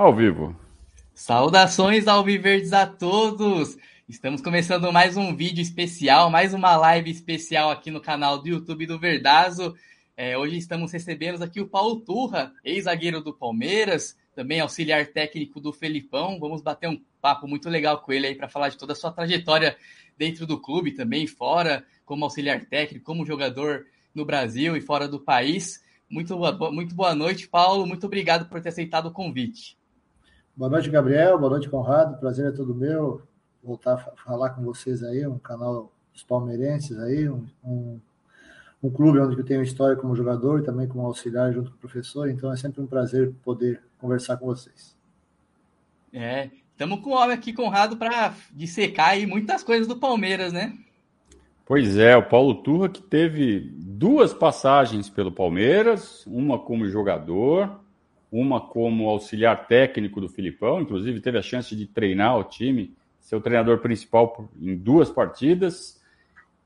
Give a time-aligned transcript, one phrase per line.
[0.00, 0.56] Ao vivo.
[1.14, 3.76] Saudações alviverdes a todos!
[4.08, 8.86] Estamos começando mais um vídeo especial, mais uma live especial aqui no canal do YouTube
[8.86, 9.76] do Verdazo.
[10.16, 15.70] É, hoje estamos recebendo aqui o Paulo Turra, ex-zagueiro do Palmeiras, também auxiliar técnico do
[15.70, 16.40] Felipão.
[16.40, 19.12] Vamos bater um papo muito legal com ele aí para falar de toda a sua
[19.12, 19.76] trajetória
[20.16, 25.20] dentro do clube, também fora, como auxiliar técnico, como jogador no Brasil e fora do
[25.20, 25.84] país.
[26.08, 26.38] Muito,
[26.72, 27.86] muito boa noite, Paulo.
[27.86, 29.78] Muito obrigado por ter aceitado o convite.
[30.60, 31.38] Boa noite, Gabriel.
[31.38, 32.18] Boa noite, Conrado.
[32.18, 33.22] Prazer é todo meu
[33.64, 37.98] voltar a falar com vocês aí, um canal dos palmeirenses aí, um, um,
[38.82, 41.80] um clube onde eu tenho história como jogador e também como auxiliar junto com o
[41.80, 44.94] professor, então é sempre um prazer poder conversar com vocês.
[46.12, 50.76] É, estamos com o homem aqui, Conrado, para dissecar aí muitas coisas do Palmeiras, né?
[51.64, 57.80] Pois é, o Paulo Turra que teve duas passagens pelo Palmeiras, uma como jogador,
[58.30, 63.36] uma como auxiliar técnico do Filipão, inclusive teve a chance de treinar o time, ser
[63.36, 66.00] o treinador principal em duas partidas.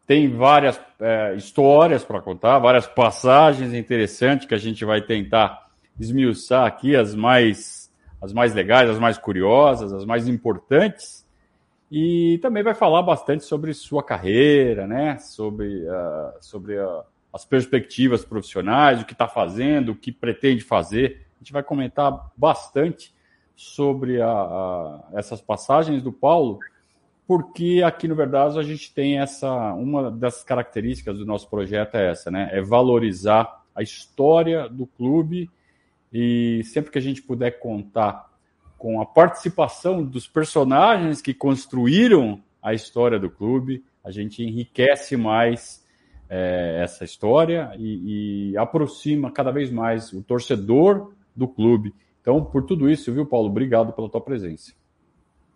[0.06, 6.66] Tem várias é, histórias para contar, várias passagens interessantes que a gente vai tentar esmiuçar
[6.66, 11.24] aqui, as mais, as mais legais, as mais curiosas, as mais importantes.
[11.90, 15.16] E também vai falar bastante sobre sua carreira, né?
[15.18, 17.02] Sobre, uh, sobre uh,
[17.32, 21.23] as perspectivas profissionais, o que está fazendo, o que pretende fazer.
[21.44, 23.14] Gente vai comentar bastante
[23.54, 26.58] sobre a, a, essas passagens do Paulo,
[27.26, 32.12] porque aqui no Verdade a gente tem essa uma das características do nosso projeto é
[32.12, 32.48] essa, né?
[32.50, 35.50] É valorizar a história do clube
[36.10, 38.32] e sempre que a gente puder contar
[38.78, 45.84] com a participação dos personagens que construíram a história do clube, a gente enriquece mais
[46.26, 51.94] é, essa história e, e, aproxima cada vez mais o torcedor do clube.
[52.20, 53.48] Então, por tudo isso, viu, Paulo?
[53.48, 54.72] Obrigado pela tua presença.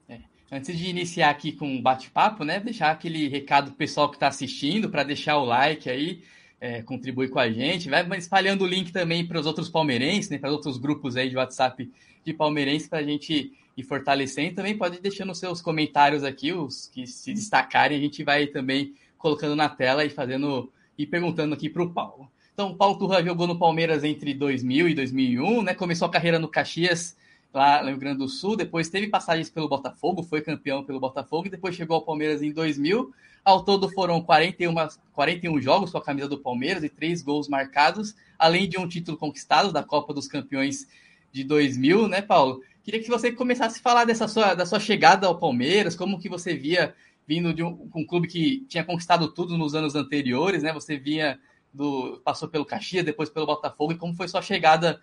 [0.08, 0.20] É.
[0.52, 4.90] Antes de iniciar aqui com um bate-papo, né, deixar aquele recado pessoal que está assistindo
[4.90, 6.22] para deixar o like aí,
[6.60, 10.38] é, contribuir com a gente, vai espalhando o link também para os outros palmeirenses, né,
[10.38, 11.90] para outros grupos aí de WhatsApp
[12.24, 14.56] de palmeirense para a gente ir fortalecendo.
[14.56, 18.94] Também pode deixar nos seus comentários aqui, os que se destacarem, a gente vai também
[19.16, 22.28] colocando na tela e fazendo e perguntando aqui para o Paulo.
[22.58, 25.74] Então, Paulo Turra jogou no Palmeiras entre 2000 e 2001, né?
[25.74, 27.16] Começou a carreira no Caxias,
[27.54, 31.46] lá no Rio Grande do Sul, depois teve passagens pelo Botafogo, foi campeão pelo Botafogo
[31.46, 33.12] e depois chegou ao Palmeiras em 2000.
[33.44, 34.74] Ao todo foram 41,
[35.12, 39.16] 41 jogos com a camisa do Palmeiras e três gols marcados, além de um título
[39.16, 40.88] conquistado da Copa dos Campeões
[41.30, 42.60] de 2000, né, Paulo?
[42.82, 46.28] Queria que você começasse a falar dessa sua, da sua chegada ao Palmeiras, como que
[46.28, 46.92] você via
[47.24, 50.72] vindo de um, um clube que tinha conquistado tudo nos anos anteriores, né?
[50.72, 51.38] Você vinha
[51.72, 55.00] do passou pelo Caxias, depois pelo Botafogo, e como foi sua chegada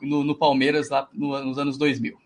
[0.00, 2.18] no, no Palmeiras lá no, nos anos 2000?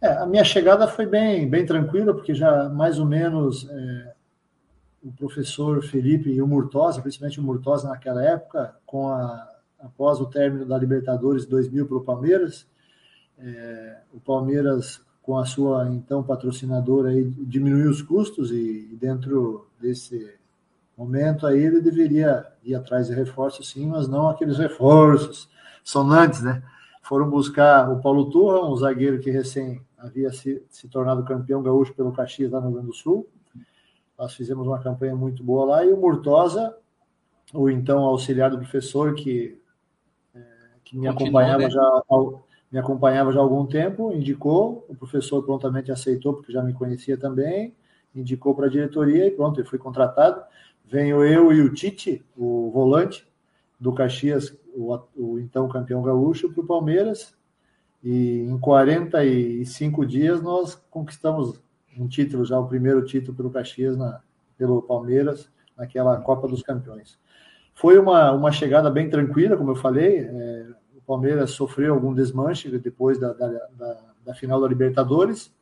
[0.00, 4.14] É, a minha chegada foi bem, bem tranquila, porque já mais ou menos é,
[5.02, 10.26] o professor Felipe e o Murtosa, principalmente o Murtosa naquela época, com a após o
[10.26, 12.66] término da Libertadores 2000 para o Palmeiras.
[13.38, 19.68] É, o Palmeiras, com a sua então patrocinadora, aí, diminuiu os custos e, e, dentro
[19.80, 20.34] desse
[20.98, 25.48] momento aí ele deveria ir atrás de reforços, sim, mas não aqueles reforços
[25.84, 26.62] sonantes, né?
[27.02, 31.94] Foram buscar o Paulo Turra, um zagueiro que recém havia se, se tornado campeão gaúcho
[31.94, 33.28] pelo Caxias lá no Rio Grande do Sul.
[34.18, 36.76] Nós fizemos uma campanha muito boa lá e o Murtosa,
[37.54, 39.58] o então auxiliar do professor, que
[40.88, 41.70] que me acompanhava né?
[41.70, 42.02] já
[42.72, 47.16] me acompanhava já há algum tempo, indicou, o professor prontamente aceitou, porque já me conhecia
[47.16, 47.74] também,
[48.14, 50.42] indicou para a diretoria e pronto, eu fui contratado.
[50.90, 53.28] Venho eu e o Tite, o volante
[53.78, 57.36] do Caxias, o, o então campeão gaúcho, para o Palmeiras.
[58.02, 61.60] E em 45 dias nós conquistamos
[61.98, 64.22] um título, já o primeiro título pelo Caxias, na,
[64.56, 67.18] pelo Palmeiras, naquela Copa dos Campeões.
[67.74, 70.20] Foi uma, uma chegada bem tranquila, como eu falei.
[70.20, 70.66] É,
[70.96, 75.54] o Palmeiras sofreu algum desmanche depois da, da, da, da, final da Libertadores.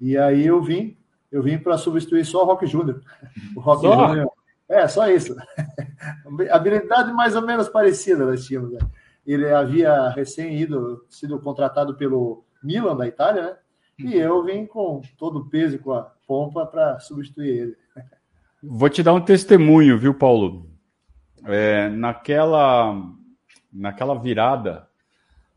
[0.00, 0.96] E aí eu vim,
[1.30, 3.02] eu vim para substituir só o Rock Júnior.
[3.54, 4.32] O Rock Júnior.
[4.74, 5.34] É, só isso.
[6.50, 8.72] Habilidade mais ou menos parecida nós tínhamos.
[8.72, 8.78] Né?
[9.26, 13.56] Ele havia recém ido, sido contratado pelo Milan da Itália, né?
[13.98, 14.22] E uhum.
[14.22, 17.76] eu vim com todo o peso e com a pompa para substituir ele.
[18.62, 20.66] Vou te dar um testemunho, viu, Paulo?
[21.44, 22.94] é, naquela,
[23.72, 24.88] naquela virada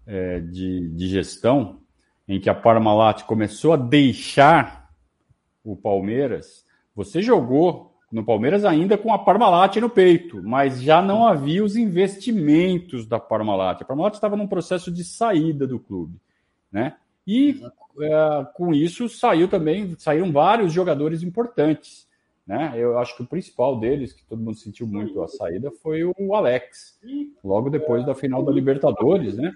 [0.06, 1.80] é, de, de gestão,
[2.28, 4.92] em que a Parmalat começou a deixar
[5.64, 6.66] o Palmeiras,
[6.96, 11.76] você jogou no Palmeiras ainda com a Parmalat no peito, mas já não havia os
[11.76, 13.82] investimentos da Parmalat.
[13.82, 16.20] A Parmalat estava num processo de saída do clube.
[16.72, 16.96] né?
[17.26, 17.62] E
[18.00, 22.08] é, com isso saiu também, saíram vários jogadores importantes,
[22.46, 22.72] né?
[22.76, 26.34] Eu acho que o principal deles, que todo mundo sentiu muito a saída, foi o
[26.34, 26.98] Alex,
[27.44, 29.52] logo depois da final da Libertadores, né?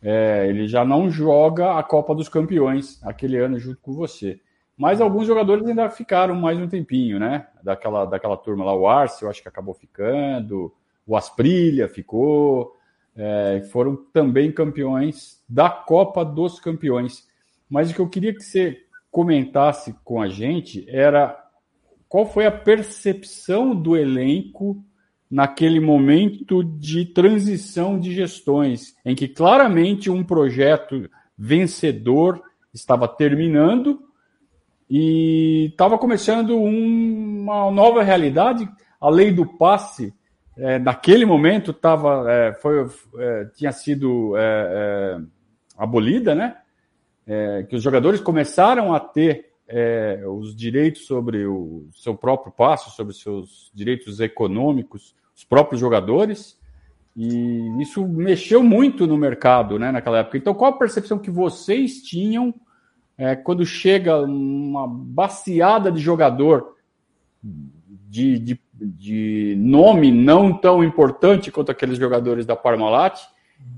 [0.00, 4.40] É, ele já não joga a Copa dos Campeões aquele ano junto com você.
[4.82, 7.46] Mas alguns jogadores ainda ficaram mais um tempinho, né?
[7.62, 10.74] Daquela, daquela turma lá, o Arce, eu acho que acabou ficando,
[11.06, 12.76] o Asprilha ficou,
[13.14, 17.28] é, foram também campeões da Copa dos Campeões.
[17.70, 18.76] Mas o que eu queria que você
[19.08, 21.40] comentasse com a gente era
[22.08, 24.84] qual foi a percepção do elenco
[25.30, 31.08] naquele momento de transição de gestões, em que claramente um projeto
[31.38, 32.42] vencedor
[32.74, 34.10] estava terminando
[34.94, 38.68] e estava começando uma nova realidade.
[39.00, 40.12] A lei do passe,
[40.54, 42.86] é, naquele momento, tava, é, foi,
[43.16, 45.20] é, tinha sido é, é,
[45.78, 46.58] abolida, né?
[47.26, 49.50] É, que os jogadores começaram a ter
[50.28, 56.60] os direitos sobre o seu próprio passo, sobre seus direitos econômicos, os próprios jogadores.
[57.16, 60.36] E isso mexeu muito no mercado né, naquela época.
[60.36, 62.52] Então, qual a percepção que vocês tinham
[63.22, 66.74] é, quando chega uma baciada de jogador
[67.40, 73.20] de, de, de, nome não tão importante quanto aqueles jogadores da Parmalat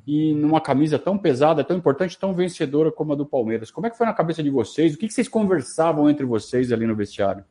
[0.06, 3.70] e numa camisa tão pesada, tão importante, tão vencedora como a do Palmeiras.
[3.70, 4.94] Como é que foi na cabeça de vocês?
[4.94, 7.44] O que, que vocês conversavam entre vocês ali no vestiário?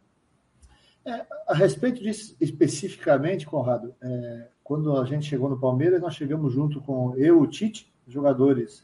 [1.06, 6.54] É, a respeito disso especificamente, Conrado, é, quando a gente chegou no Palmeiras, nós chegamos
[6.54, 8.84] junto com eu, o Tite, jogadores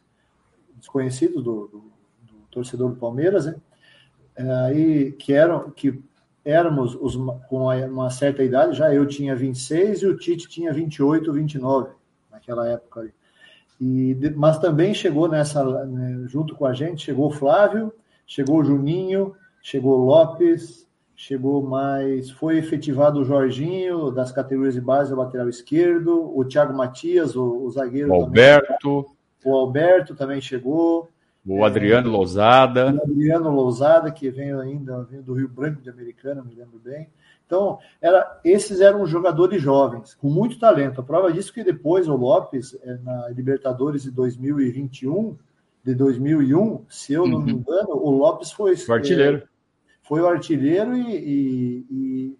[0.77, 1.98] desconhecidos do, do
[2.51, 3.55] torcedor do Palmeiras, né?
[4.35, 6.01] É, aí que eram que
[6.45, 7.15] éramos os,
[7.47, 11.91] com uma certa idade, já eu tinha 26 e o Tite tinha 28, 29
[12.31, 13.13] naquela época ali.
[13.79, 17.93] E, mas também chegou nessa, né, junto com a gente, chegou o Flávio,
[18.25, 24.81] chegou o Juninho, chegou o Lopes, chegou mais, foi efetivado o Jorginho, das categorias de
[24.81, 28.09] base, o lateral esquerdo, o Thiago Matias, o, o zagueiro.
[28.09, 29.03] O Alberto.
[29.03, 29.05] Também,
[29.45, 31.09] o Alberto também chegou.
[31.49, 32.93] O Adriano Lousada.
[32.93, 37.09] O Adriano Lousada, que vem ainda vem do Rio Branco de Americana, me lembro bem.
[37.43, 41.01] Então, era, esses eram jogadores jovens, com muito talento.
[41.01, 45.35] A prova disso é que depois o Lopes, eh, na Libertadores de 2021,
[45.83, 47.57] de 2001, se eu não me uhum.
[47.57, 49.37] engano, o Lopes foi o artilheiro.
[49.37, 49.43] É,
[50.03, 52.37] foi o artilheiro e, e, e,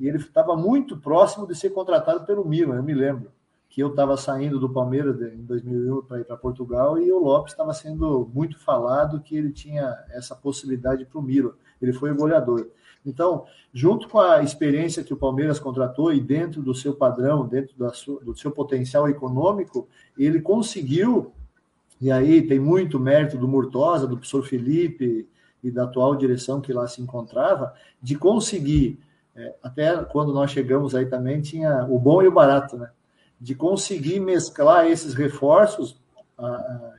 [0.00, 3.30] e ele estava muito próximo de ser contratado pelo Milan, eu me lembro
[3.68, 7.52] que eu estava saindo do Palmeiras em 2001 para ir para Portugal e o Lopes
[7.52, 11.52] estava sendo muito falado que ele tinha essa possibilidade para o Milan.
[11.80, 12.68] Ele foi o goleador.
[13.04, 17.74] Então, junto com a experiência que o Palmeiras contratou e dentro do seu padrão, dentro
[17.94, 21.32] sua, do seu potencial econômico, ele conseguiu,
[22.00, 25.28] e aí tem muito mérito do Murtosa, do professor Felipe
[25.62, 27.72] e da atual direção que lá se encontrava,
[28.02, 28.98] de conseguir,
[29.36, 32.90] é, até quando nós chegamos aí também tinha o bom e o barato, né?
[33.40, 35.96] De conseguir mesclar esses reforços,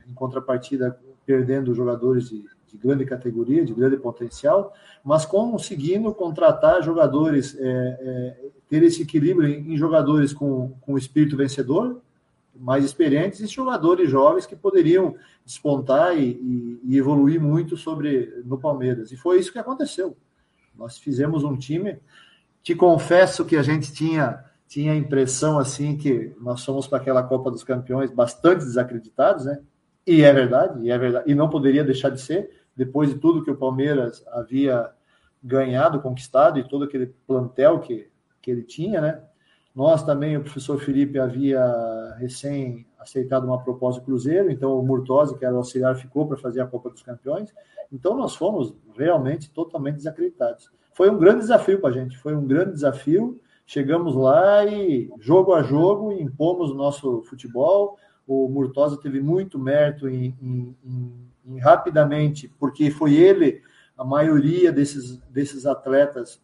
[0.08, 4.72] em contrapartida perdendo jogadores de, de, grande categoria, de grande potencial,
[5.04, 11.36] mas conseguindo contratar jogadores, é, é, ter esse equilíbrio em, em jogadores com, com espírito
[11.36, 12.00] vencedor,
[12.54, 15.14] mais experientes, e jogadores jovens que poderiam
[15.44, 19.12] despontar e, e, e evoluir muito sobre no Palmeiras.
[19.12, 20.16] E foi isso que aconteceu.
[20.76, 21.98] Nós fizemos um time.
[22.62, 27.22] Te confesso que a gente tinha tinha a impressão assim que nós fomos para aquela
[27.22, 29.58] Copa dos Campeões bastante desacreditados, né?
[30.06, 33.42] E é verdade, e é verdade, e não poderia deixar de ser depois de tudo
[33.42, 34.90] que o Palmeiras havia
[35.42, 38.08] ganhado, conquistado e todo aquele plantel que,
[38.42, 39.22] que ele tinha, né?
[39.74, 41.62] Nós também, o professor Felipe havia
[42.18, 46.36] recém aceitado uma proposta do Cruzeiro, então o Murtosa, que era o auxiliar, ficou para
[46.36, 47.54] fazer a Copa dos Campeões.
[47.92, 50.70] Então nós fomos realmente totalmente desacreditados.
[50.92, 55.52] Foi um grande desafio para a gente, foi um grande desafio Chegamos lá e, jogo
[55.52, 57.98] a jogo, impomos o nosso futebol.
[58.26, 63.60] O Murtosa teve muito mérito em, em, em, em rapidamente, porque foi ele,
[63.94, 66.40] a maioria desses, desses atletas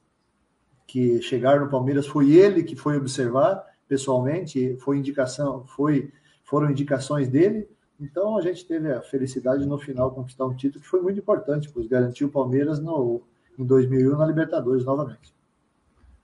[0.86, 6.12] que chegaram no Palmeiras, foi ele que foi observar pessoalmente, foi indicação, foi,
[6.42, 7.66] foram indicações dele.
[7.98, 11.70] Então a gente teve a felicidade no final conquistar um título que foi muito importante,
[11.72, 13.22] pois garantiu o Palmeiras no,
[13.58, 15.33] em 2001 na Libertadores novamente.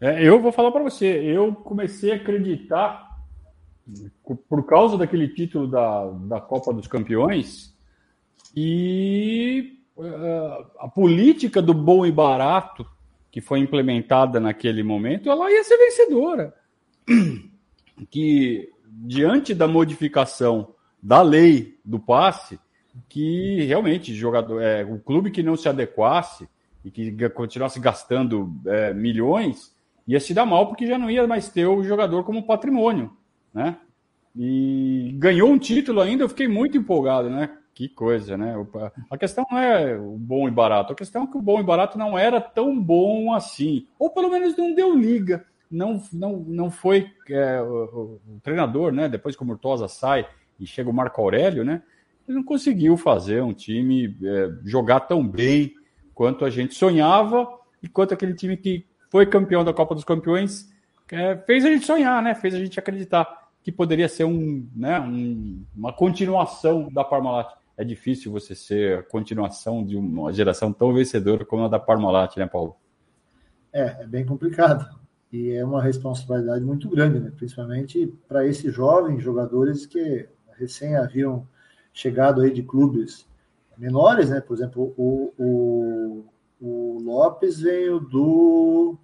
[0.00, 3.20] É, eu vou falar para você, eu comecei a acreditar,
[4.48, 7.76] por causa daquele título da, da Copa dos Campeões,
[8.56, 12.86] e uh, a política do bom e barato
[13.30, 16.54] que foi implementada naquele momento, ela ia ser vencedora.
[18.10, 22.58] Que diante da modificação da lei do passe,
[23.08, 26.48] que realmente jogador, é, o clube que não se adequasse
[26.82, 29.74] e que continuasse gastando é, milhões
[30.06, 33.12] ia se dar mal porque já não ia mais ter o jogador como patrimônio,
[33.52, 33.76] né?
[34.36, 37.50] E ganhou um título ainda, eu fiquei muito empolgado, né?
[37.74, 38.54] Que coisa, né?
[39.10, 41.64] A questão não é o bom e barato, a questão é que o bom e
[41.64, 46.70] barato não era tão bom assim, ou pelo menos não deu liga, não, não, não
[46.70, 49.08] foi é, o, o, treinador, né?
[49.08, 50.26] Depois que o Murtosa sai
[50.58, 51.82] e chega o Marco Aurélio, né?
[52.28, 55.74] Ele não conseguiu fazer um time é, jogar tão bem
[56.14, 57.48] quanto a gente sonhava
[57.82, 60.70] e quanto aquele time que foi campeão da Copa dos Campeões
[61.12, 62.34] é, fez a gente sonhar, né?
[62.34, 67.52] Fez a gente acreditar que poderia ser um, né, um, uma continuação da Parmalat.
[67.76, 72.36] É difícil você ser a continuação de uma geração tão vencedora como a da Parmalat,
[72.36, 72.76] né, Paulo?
[73.72, 74.98] É, é bem complicado.
[75.32, 77.32] E é uma responsabilidade muito grande, né?
[77.36, 81.46] principalmente para esses jovens jogadores que recém haviam
[81.92, 83.26] chegado aí de clubes
[83.78, 84.40] menores, né?
[84.40, 86.24] Por exemplo, o, o,
[86.60, 88.96] o Lopes veio do,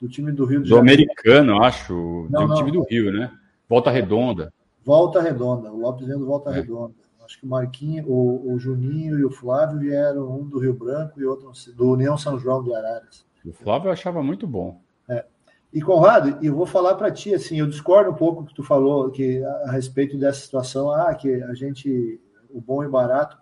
[0.00, 0.86] do time do Rio de Janeiro.
[0.86, 2.26] Do americano, acho.
[2.30, 3.32] Não, do time do Rio, né?
[3.68, 4.52] Volta Redonda.
[4.84, 5.72] Volta Redonda.
[5.72, 6.54] O Lopes veio do Volta é.
[6.54, 6.94] Redonda.
[7.24, 11.20] Acho que o Marquinhos, o, o, Juninho e o Flávio vieram, um do Rio Branco
[11.20, 13.24] e outro do União São João de Araras.
[13.46, 14.80] O Flávio eu achava muito bom.
[15.08, 15.24] É.
[15.72, 19.08] E Conrado, eu vou falar para ti assim, eu discordo um pouco que tu falou
[19.12, 22.20] que a, respeito dessa situação, ah, que a gente
[22.52, 23.38] o bom e barato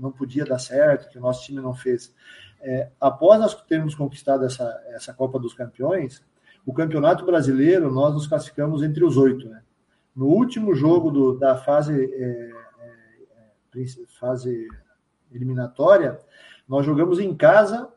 [0.00, 2.14] não podia dar certo, que o nosso time não fez.
[2.68, 6.20] É, após nós termos conquistado essa, essa Copa dos Campeões,
[6.66, 9.62] o Campeonato Brasileiro nós nos classificamos entre os oito, né?
[10.16, 12.50] No último jogo do, da fase, é,
[13.76, 13.86] é,
[14.18, 14.66] fase
[15.32, 16.18] eliminatória,
[16.68, 17.88] nós jogamos em casa,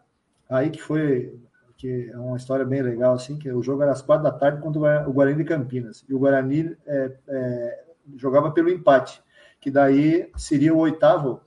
[0.48, 1.36] aí que foi
[1.76, 4.62] que é uma história bem legal, assim, que o jogo era às quatro da tarde
[4.62, 6.04] contra o Guarani de Campinas.
[6.10, 7.84] E o Guarani é, é,
[8.18, 9.24] jogava pelo empate,
[9.62, 11.42] que daí seria o oitavo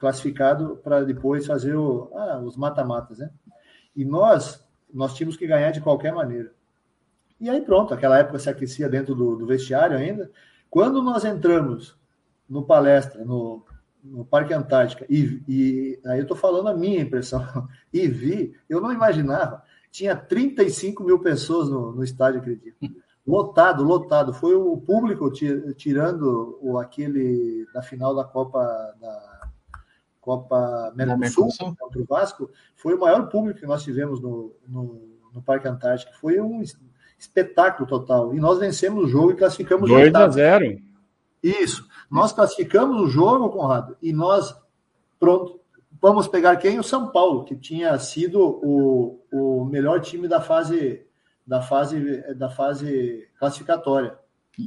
[0.00, 3.30] classificado para depois fazer o, ah, os mata-matas, né?
[3.94, 6.50] E nós, nós tínhamos que ganhar de qualquer maneira.
[7.38, 10.30] E aí pronto, aquela época se aquecia dentro do, do vestiário ainda.
[10.70, 11.96] Quando nós entramos
[12.48, 13.62] no palestra, no,
[14.02, 17.44] no Parque Antártica, e, e aí eu estou falando a minha impressão,
[17.92, 22.76] e vi, eu não imaginava, tinha 35 mil pessoas no, no estádio, acredito.
[23.26, 24.32] Lotado, lotado.
[24.32, 25.30] Foi o público
[25.76, 28.60] tirando o, aquele da final da Copa
[28.98, 29.29] da
[30.20, 35.42] Copa Mercosul contra o Vasco, foi o maior público que nós tivemos no, no, no
[35.42, 36.12] Parque Antártico.
[36.20, 36.62] Foi um
[37.18, 38.34] espetáculo total.
[38.34, 40.78] E nós vencemos o jogo e classificamos 2 a 0.
[41.42, 41.88] Isso.
[42.10, 44.54] Nós classificamos o jogo, Conrado, e nós
[45.18, 45.60] pronto,
[46.00, 46.78] vamos pegar quem?
[46.78, 51.06] O São Paulo, que tinha sido o, o melhor time da fase
[51.46, 54.16] da fase da fase classificatória.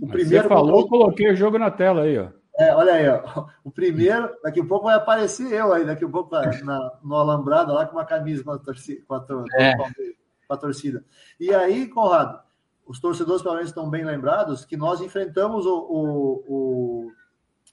[0.02, 2.30] O primeiro Você falou, coloquei o jogo na tela aí, ó.
[2.60, 3.48] É, olha aí, ó.
[3.64, 7.74] o primeiro, daqui a pouco vai aparecer eu aí, daqui a pouco na, no Alambrado
[7.74, 9.04] lá com uma camisa com a torcida.
[9.08, 9.26] Com a,
[9.58, 9.74] é
[10.48, 11.04] para a torcida.
[11.40, 12.40] E aí, Conrado,
[12.86, 17.12] os torcedores palmeirenses estão bem lembrados que nós enfrentamos o, o, o,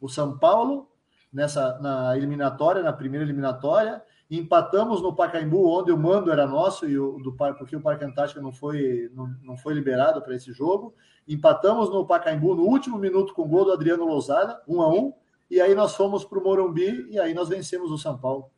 [0.00, 0.88] o São Paulo
[1.32, 6.96] nessa na eliminatória, na primeira eliminatória, empatamos no Pacaembu, onde o mando era nosso e
[6.96, 10.94] o do porque o Parque Antártico não foi não, não foi liberado para esse jogo.
[11.26, 15.12] Empatamos no Pacaembu no último minuto com o gol do Adriano Lousada, um a um,
[15.50, 18.50] e aí nós fomos para o Morumbi e aí nós vencemos o São Paulo.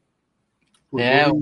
[0.98, 1.40] É, o,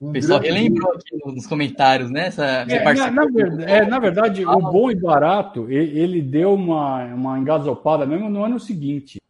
[0.00, 2.26] o pessoal relembrou aqui nos comentários, né?
[2.26, 7.04] Essa, é, na, na, verdade, é, na verdade, o bom e barato, ele deu uma,
[7.06, 9.20] uma engasopada mesmo no ano seguinte,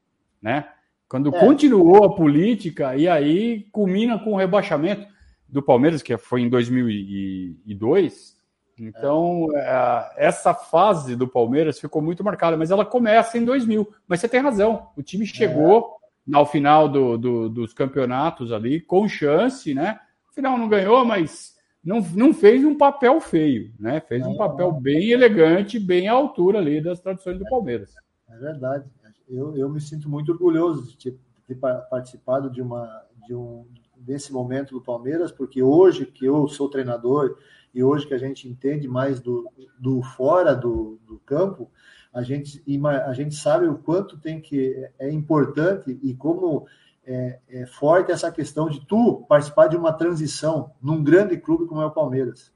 [0.43, 0.69] né?
[1.09, 1.41] Quando é.
[1.41, 5.07] continuou a política, e aí culmina com o rebaixamento
[5.49, 8.37] do Palmeiras, que foi em 2002.
[8.79, 10.13] Então, é.
[10.17, 13.89] essa fase do Palmeiras ficou muito marcada, mas ela começa em 2000.
[14.07, 15.97] Mas você tem razão, o time chegou
[16.31, 16.37] é.
[16.37, 19.99] ao final do, do, dos campeonatos ali com chance, né?
[20.35, 23.99] Final não ganhou, mas não, não fez um papel feio, né?
[24.01, 27.95] Fez um papel bem elegante, bem à altura ali das tradições do Palmeiras.
[28.31, 28.85] É verdade.
[29.29, 31.55] Eu, eu me sinto muito orgulhoso de ter
[31.91, 33.67] participado de uma de um
[33.97, 37.37] desse momento do Palmeiras, porque hoje que eu sou treinador
[37.75, 41.71] e hoje que a gente entende mais do, do fora do, do campo,
[42.13, 42.63] a gente,
[43.07, 46.67] a gente sabe o quanto tem que é importante e como
[47.07, 51.81] é, é, forte essa questão de tu participar de uma transição num grande clube como
[51.83, 52.53] é o Palmeiras.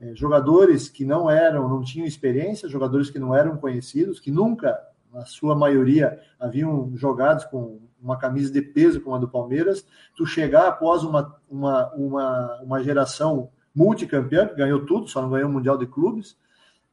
[0.00, 4.78] É, jogadores que não eram, não tinham experiência, jogadores que não eram conhecidos, que nunca,
[5.18, 9.84] na sua maioria, haviam jogados com uma camisa de peso como a do Palmeiras,
[10.16, 15.50] tu chegar após uma, uma, uma, uma geração multicampeã, que ganhou tudo, só não ganhou
[15.50, 16.36] o Mundial de Clubes,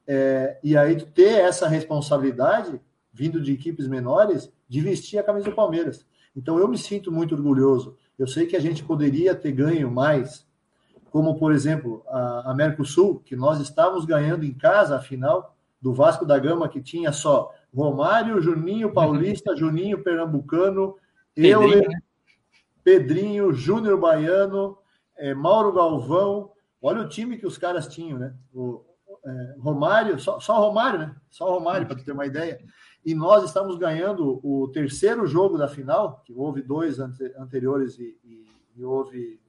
[0.07, 2.81] é, e aí tu ter essa responsabilidade,
[3.13, 6.03] vindo de equipes menores, de vestir a camisa do Palmeiras.
[6.35, 7.95] Então eu me sinto muito orgulhoso.
[8.17, 10.47] Eu sei que a gente poderia ter ganho mais,
[11.11, 15.93] como por exemplo a, a Mercosul, que nós estávamos ganhando em casa a final do
[15.93, 20.95] Vasco da Gama, que tinha só Romário, Juninho Paulista, Juninho Pernambucano,
[21.33, 21.99] Pedrinho, eu, né?
[22.83, 24.77] Pedrinho, Júnior Baiano,
[25.17, 26.51] é, Mauro Galvão.
[26.81, 28.33] Olha o time que os caras tinham, né?
[28.53, 28.85] O,
[29.25, 31.15] é, Romário, só, só Romário, né?
[31.29, 32.63] Só Romário, para ter uma ideia.
[33.03, 38.17] E nós estamos ganhando o terceiro jogo da final, que houve dois ante, anteriores e,
[38.23, 38.45] e,
[38.77, 39.39] e, houve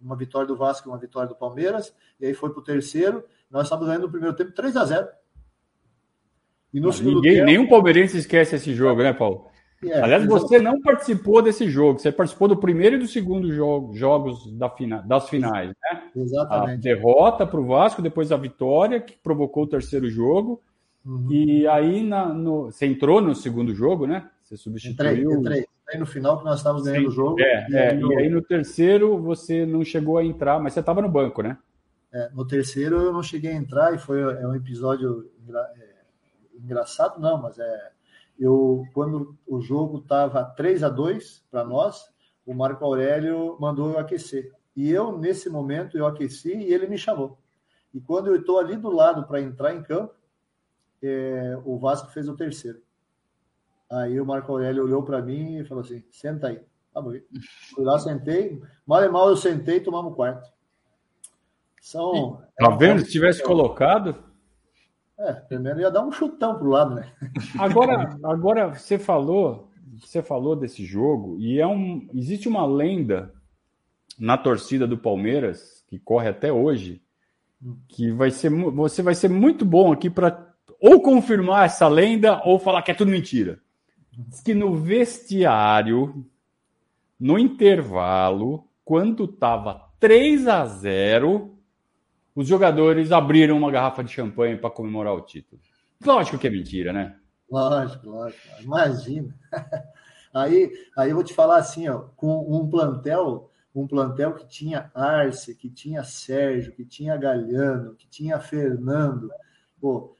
[0.00, 3.24] uma vitória do Vasco e uma vitória do Palmeiras, e aí foi para o terceiro.
[3.50, 5.25] Nós estamos ganhando no primeiro tempo 3 a 0 e no
[6.80, 7.46] Ninguém, tempo...
[7.46, 9.46] Nenhum palmeirense esquece esse jogo, né, Paulo?
[9.84, 13.94] É, Aliás, você não participou desse jogo, você participou do primeiro e do segundo jogo,
[13.94, 16.02] jogos da fina, das finais, né?
[16.16, 16.88] Exatamente.
[16.88, 20.62] A derrota para o Vasco, depois a vitória, que provocou o terceiro jogo.
[21.04, 21.28] Uhum.
[21.30, 24.28] E aí na, no, você entrou no segundo jogo, né?
[24.42, 25.10] Você substituiu.
[25.10, 25.66] Entrei, entrei.
[25.82, 27.40] entrei no final que nós estávamos ganhando o jogo.
[27.40, 28.12] É, e, é, aí no...
[28.12, 31.58] e aí no terceiro você não chegou a entrar, mas você estava no banco, né?
[32.12, 35.30] É, no terceiro eu não cheguei a entrar e foi é um episódio
[36.62, 37.92] engraçado, não, mas é
[38.38, 42.08] eu quando o jogo estava 3 a 2 para nós,
[42.44, 44.52] o Marco Aurélio mandou eu aquecer.
[44.74, 47.38] E eu, nesse momento, eu aqueci e ele me chamou.
[47.94, 50.14] E quando eu estou ali do lado para entrar em campo,
[51.02, 52.82] é, o Vasco fez o terceiro.
[53.90, 56.60] Aí o Marco Aurélio olhou para mim e falou assim: senta aí.
[56.92, 57.12] Tá bom.
[57.74, 58.60] Fui lá, sentei.
[58.86, 60.50] Mal e mal eu sentei e tomamos quarto.
[61.80, 62.42] São.
[62.58, 63.00] Tá vendo?
[63.00, 64.25] Se tivesse colocado.
[65.18, 67.10] É, primeiro ia dar um chutão pro lado, né?
[67.58, 73.32] Agora, agora você falou, você falou desse jogo e é um, existe uma lenda
[74.18, 77.02] na torcida do Palmeiras que corre até hoje
[77.88, 82.58] que vai ser você vai ser muito bom aqui para ou confirmar essa lenda ou
[82.58, 83.58] falar que é tudo mentira.
[84.12, 86.26] Diz que no vestiário,
[87.18, 91.55] no intervalo, quando tava 3 a 0,
[92.36, 95.60] os jogadores abriram uma garrafa de champanhe para comemorar o título.
[96.04, 97.16] Lógico que é mentira, né?
[97.50, 98.42] Lógico, lógico.
[98.60, 99.34] Imagina.
[100.34, 104.90] Aí, aí eu vou te falar assim, ó, com um plantel, um plantel que tinha
[104.94, 109.30] Arce, que tinha Sérgio, que tinha Galhano, que tinha Fernando,
[109.80, 110.14] pô,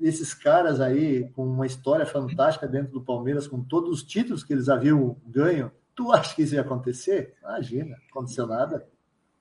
[0.00, 4.54] esses caras aí com uma história fantástica dentro do Palmeiras, com todos os títulos que
[4.54, 7.34] eles haviam ganho, tu acha que isso ia acontecer?
[7.42, 8.88] Imagina, aconteceu nada.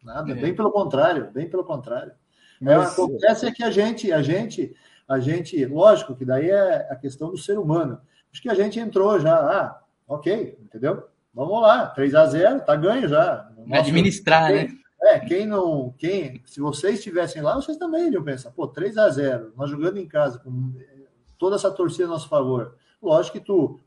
[0.07, 0.35] Nada, é.
[0.35, 2.13] bem pelo contrário, bem pelo contrário.
[2.61, 2.93] Mas...
[2.93, 4.73] Acontece é que a gente, a gente,
[5.05, 7.99] a gente, lógico que daí é a questão do ser humano.
[8.31, 11.03] Acho que a gente entrou já, ah, ok, entendeu?
[11.33, 13.51] Vamos lá, 3 a 0 tá ganho já.
[13.69, 14.77] Administrar, quem, né?
[15.01, 19.09] É, quem não, quem, se vocês estivessem lá, vocês também iriam pensar, pô, 3 a
[19.09, 20.73] 0 nós jogando em casa, com
[21.37, 22.75] toda essa torcida a nosso favor.
[23.01, 23.77] Lógico que tu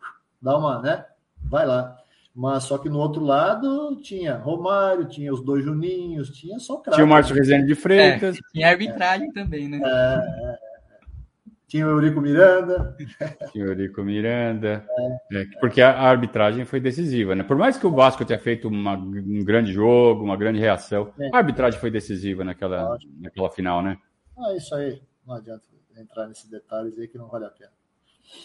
[0.40, 1.06] dá uma, né?
[1.42, 1.99] Vai lá.
[2.34, 6.96] Mas só que no outro lado tinha Romário, tinha os dois Juninhos, tinha só craque.
[6.96, 8.36] Tinha o Márcio Rezende de Freitas.
[8.36, 9.32] É, tinha arbitragem é.
[9.32, 9.80] também, né?
[9.82, 10.58] É, é,
[11.66, 12.96] tinha o Eurico Miranda.
[13.52, 14.86] Tinha o Eurico Miranda.
[15.32, 15.44] É.
[15.60, 17.42] porque a arbitragem foi decisiva, né?
[17.42, 21.36] Por mais que o Vasco tenha feito uma, um grande jogo, uma grande reação, a
[21.36, 23.98] arbitragem foi decisiva naquela, naquela final, né?
[24.38, 25.00] Ah, isso aí.
[25.26, 25.62] Não adianta
[25.96, 27.70] entrar nesses detalhes aí que não vale a pena.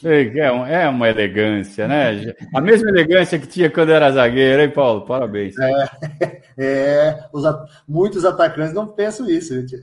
[0.03, 2.33] É, é uma elegância, né?
[2.53, 5.05] A mesma elegância que tinha quando era zagueiro, hein, Paulo?
[5.05, 5.55] Parabéns.
[5.57, 7.43] É, é os,
[7.87, 9.81] muitos atacantes não pensam isso, gente.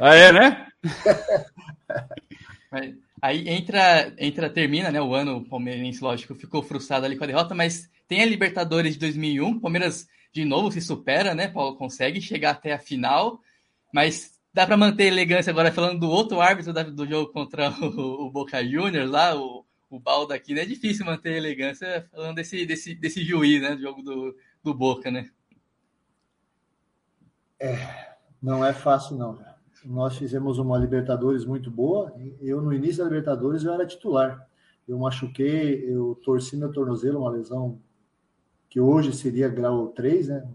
[0.00, 0.66] Ah, é, né?
[3.22, 5.00] Aí entra, entra, termina, né?
[5.00, 9.00] O ano palmeirense, lógico, ficou frustrado ali com a derrota, mas tem a Libertadores de
[9.00, 11.48] 2001, Palmeiras de novo se supera, né?
[11.48, 13.40] Paulo consegue chegar até a final,
[13.92, 18.62] mas dá para manter elegância agora falando do outro árbitro do jogo contra o, Boca
[18.64, 20.62] Juniors lá, o, o Balda aqui, né?
[20.62, 23.74] É difícil manter elegância falando desse, desse, desse juiz, né?
[23.74, 25.30] Do jogo do, do Boca, né?
[27.58, 29.38] É, não é fácil, não.
[29.84, 32.12] Nós fizemos uma Libertadores muito boa.
[32.40, 34.46] Eu, no início da Libertadores, eu era titular.
[34.86, 37.80] Eu machuquei, eu torci meu tornozelo, uma lesão
[38.68, 40.48] que hoje seria grau 3, né?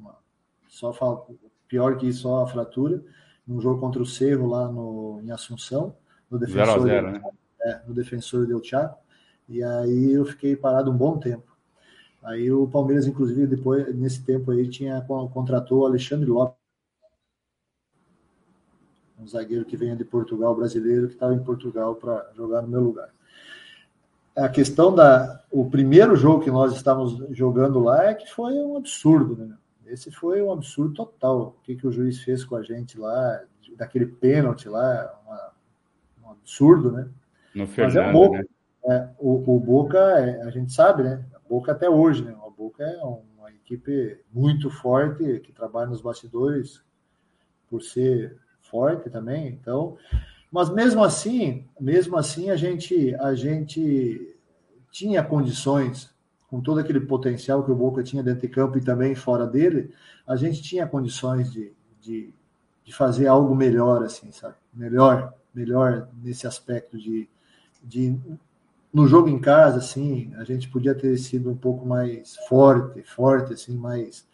[0.68, 1.28] Só
[1.68, 3.04] pior que só a fratura
[3.48, 5.96] num jogo contra o Cerro lá no, em Assunção,
[6.30, 7.22] no defensor, 0 0, né?
[7.62, 8.98] é, no defensor Del Chaco,
[9.48, 11.56] e aí eu fiquei parado um bom tempo.
[12.24, 15.00] Aí o Palmeiras, inclusive, depois, nesse tempo aí, tinha,
[15.32, 16.58] contratou o Alexandre Lopes,
[19.20, 22.82] um zagueiro que venha de Portugal, brasileiro, que estava em Portugal para jogar no meu
[22.82, 23.10] lugar.
[24.36, 25.44] A questão da.
[25.50, 29.56] O primeiro jogo que nós estávamos jogando lá é que foi um absurdo, né?
[29.88, 31.56] Esse foi um absurdo total.
[31.60, 33.42] O que, que o juiz fez com a gente lá,
[33.78, 35.52] daquele pênalti lá, uma,
[36.24, 37.08] um absurdo, né?
[37.54, 38.46] No Fernando, Mas é um, né?
[38.88, 41.26] É, o, o, Boca, é, a gente sabe, né?
[41.34, 42.36] A Boca até hoje, né?
[42.46, 46.84] A Boca é uma equipe muito forte que trabalha nos bastidores
[47.70, 49.48] por ser forte também.
[49.48, 49.98] Então,
[50.52, 54.36] mas mesmo assim, mesmo assim a gente a gente
[54.92, 56.15] tinha condições
[56.50, 59.92] com todo aquele potencial que o Boca tinha dentro de campo e também fora dele,
[60.28, 62.34] a gente tinha condições de, de,
[62.84, 64.56] de fazer algo melhor, assim, sabe?
[64.74, 67.28] Melhor, melhor nesse aspecto de,
[67.84, 68.18] de
[68.94, 73.54] no jogo em casa, assim, a gente podia ter sido um pouco mais forte, forte,
[73.54, 74.26] assim, mais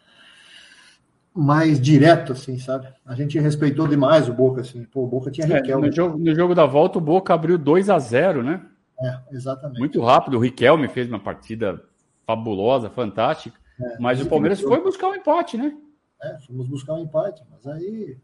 [1.33, 2.87] mais direto, assim, sabe?
[3.05, 4.83] A gente respeitou demais o Boca, assim.
[4.83, 5.87] Pô, o Boca tinha é, Riquelme.
[5.87, 8.61] No jogo, no jogo da volta, o Boca abriu 2 a 0 né?
[8.99, 9.79] É, exatamente.
[9.79, 10.37] Muito rápido.
[10.37, 11.81] O Riquelme fez uma partida
[12.35, 13.57] fabulosa, fantástica.
[13.79, 15.75] É, mas o Palmeiras foi buscar um empate, né?
[16.21, 17.43] É, fomos buscar um empate.
[17.49, 18.17] Mas aí,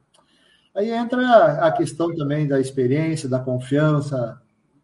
[0.76, 4.42] aí entra a questão também da experiência, da confiança.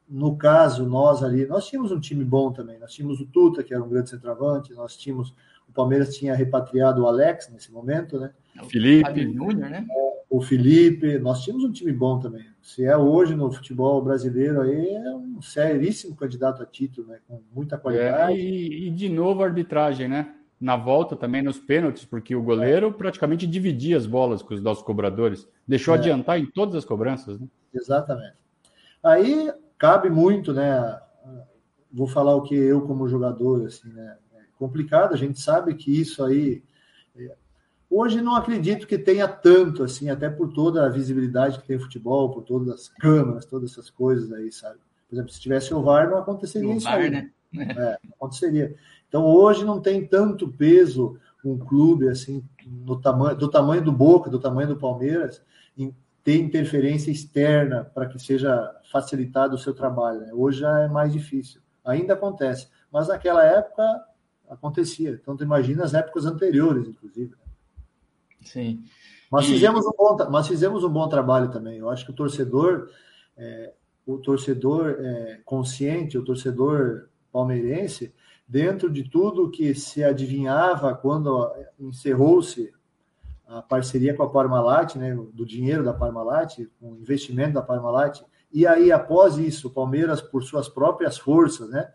[0.09, 2.79] No caso, nós ali, nós tínhamos um time bom também.
[2.79, 4.73] Nós tínhamos o Tuta, que era um grande centroavante.
[4.73, 5.33] Nós tínhamos
[5.67, 8.31] o Palmeiras tinha repatriado o Alex nesse momento, né?
[8.61, 9.23] O Felipe.
[9.23, 9.87] Júnior, né?
[10.33, 11.19] O Felipe.
[11.19, 12.43] Nós tínhamos um time bom também.
[12.59, 17.19] Se é hoje no futebol brasileiro, aí é um seríssimo candidato a título, né?
[17.27, 18.33] Com muita qualidade.
[18.33, 20.33] É, e, e, de novo a arbitragem, né?
[20.59, 24.83] Na volta também nos pênaltis, porque o goleiro praticamente dividia as bolas com os nossos
[24.83, 25.47] cobradores.
[25.67, 25.99] Deixou é.
[25.99, 27.47] adiantar em todas as cobranças, né?
[27.71, 28.33] Exatamente.
[29.03, 30.99] Aí cabe muito, né?
[31.91, 34.17] Vou falar o que eu como jogador, assim, né?
[34.57, 36.63] complicado, a gente sabe que isso aí.
[37.95, 41.79] Hoje não acredito que tenha tanto, assim, até por toda a visibilidade que tem o
[41.79, 44.79] futebol, por todas as câmeras, todas essas coisas aí, sabe?
[45.07, 47.09] Por exemplo, se tivesse o VAR, não aconteceria o isso VAR, aí.
[47.11, 47.29] Né?
[47.55, 48.75] É, não aconteceria.
[49.07, 54.27] Então, hoje não tem tanto peso um clube, assim, no tamanho, do tamanho do Boca,
[54.27, 55.39] do tamanho do Palmeiras,
[55.77, 60.21] em ter interferência externa para que seja facilitado o seu trabalho.
[60.21, 60.31] Né?
[60.33, 61.61] Hoje já é mais difícil.
[61.85, 62.69] Ainda acontece.
[62.91, 63.83] Mas naquela época
[64.49, 65.11] acontecia.
[65.11, 67.29] Então, tu imagina as épocas anteriores, inclusive.
[67.29, 67.42] Né?
[68.43, 68.83] Sim.
[69.31, 69.53] Mas, e...
[69.53, 71.77] fizemos um bom, mas fizemos um bom trabalho também.
[71.77, 72.89] Eu acho que o torcedor,
[73.37, 73.73] é,
[74.05, 78.13] o torcedor é, consciente, o torcedor palmeirense,
[78.47, 82.71] dentro de tudo que se adivinhava quando encerrou-se
[83.47, 88.21] a parceria com a Parmalat, né, do dinheiro da Parmalat, com o investimento da Parmalat,
[88.51, 91.91] e aí após isso, o Palmeiras, por suas próprias forças, né,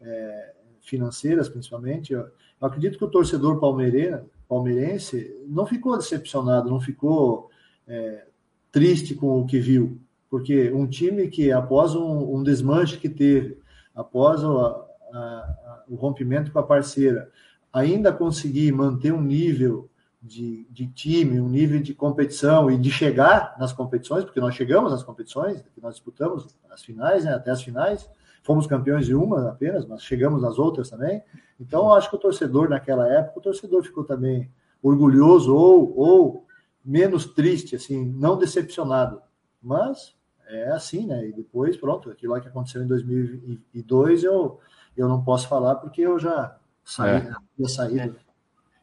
[0.00, 6.80] é, financeiras, principalmente, eu, eu acredito que o torcedor palmeirense, palmeirense não ficou decepcionado, não
[6.80, 7.48] ficou
[7.86, 8.26] é,
[8.72, 13.58] triste com o que viu, porque um time que, após um, um desmanche que teve,
[13.94, 17.30] após o, a, a, o rompimento com a parceira,
[17.72, 19.88] ainda conseguir manter um nível
[20.20, 24.90] de, de, time, um nível de competição e de chegar nas competições, porque nós chegamos
[24.90, 28.08] nas competições, nós disputamos as finais, né, até as finais,
[28.42, 31.22] Fomos campeões de uma apenas, mas chegamos nas outras também.
[31.58, 34.50] Então, acho que o torcedor, naquela época, o torcedor ficou também
[34.82, 36.46] orgulhoso ou, ou
[36.84, 39.20] menos triste, assim, não decepcionado.
[39.62, 40.14] Mas
[40.48, 41.28] é assim, né?
[41.28, 44.58] E depois, pronto, aquilo lá que aconteceu em 2002, eu,
[44.96, 47.34] eu não posso falar porque eu já saí, é.
[47.56, 48.16] tinha saído.
[48.16, 48.29] É.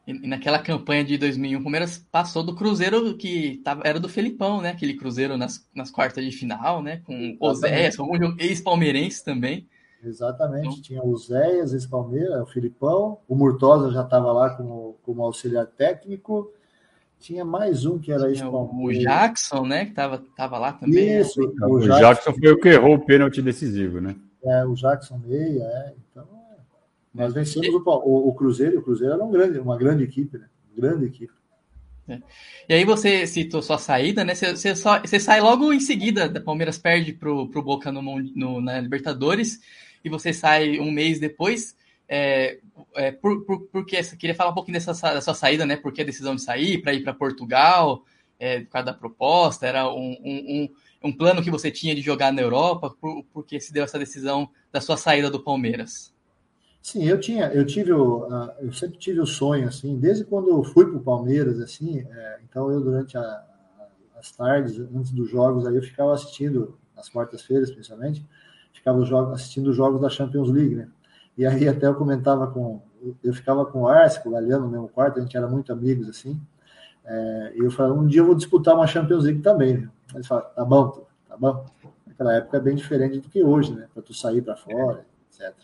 [0.08, 4.62] E naquela campanha de 2001, o Palmeiras passou do Cruzeiro que tava, era do Felipão,
[4.62, 4.70] né?
[4.70, 7.02] Aquele Cruzeiro nas, nas quartas de final, né?
[7.04, 9.68] Com o Zéias, com ex-palmeirense também.
[10.02, 15.22] Exatamente, então, tinha o Zéias, ex-palmeiras, o Filipão, o Murtosa já estava lá como, como
[15.22, 16.50] auxiliar técnico,
[17.18, 19.02] tinha mais um que era ex-palmeiras.
[19.02, 19.84] O Jackson, né?
[19.84, 21.20] Que estava tava lá também.
[21.20, 21.66] Isso, né?
[21.66, 24.16] o, o Jackson, Jackson foi o que errou o pênalti decisivo, né?
[24.42, 25.94] É, o Jackson Meia, é.
[26.10, 26.37] Então,
[27.14, 30.48] nós vencemos o, o, o Cruzeiro, o Cruzeiro era um grande, uma grande equipe, né?
[30.76, 31.32] Grande equipe.
[32.08, 32.20] É.
[32.68, 34.34] E aí você citou sua saída, né?
[34.34, 38.02] Você, você, só, você sai logo em seguida, da Palmeiras perde pro, pro Boca no,
[38.02, 39.60] no, na Libertadores,
[40.04, 41.76] e você sai um mês depois.
[42.08, 42.58] É,
[42.94, 45.76] é, por, por, porque você queria falar um pouquinho dessa, dessa saída, né?
[45.76, 48.02] Por que a decisão de sair para ir para Portugal,
[48.38, 50.68] é, por causa da proposta, era um, um,
[51.04, 53.84] um, um, plano que você tinha de jogar na Europa, por, por que se deu
[53.84, 56.14] essa decisão da sua saída do Palmeiras?
[56.80, 58.26] Sim, eu tinha, eu tive, o,
[58.60, 62.40] eu sempre tive o sonho assim, desde quando eu fui para o Palmeiras, assim, é,
[62.48, 63.44] então eu durante a,
[64.18, 68.26] as tardes, antes dos jogos, aí eu ficava assistindo nas quartas-feiras, principalmente,
[68.72, 70.88] ficava jogos, assistindo os jogos da Champions League, né?
[71.36, 72.82] E aí até eu comentava com,
[73.22, 75.72] eu ficava com o Arce, com o Galeano no mesmo quarto, a gente era muito
[75.72, 76.40] amigos assim.
[77.04, 79.78] É, e eu falava, um dia eu vou disputar uma Champions League também.
[79.78, 79.90] Né?
[80.14, 81.64] Ele fala, tá bom, tá bom.
[82.06, 83.88] Naquela época é bem diferente do que hoje, né?
[83.94, 85.54] Para tu sair para fora, etc.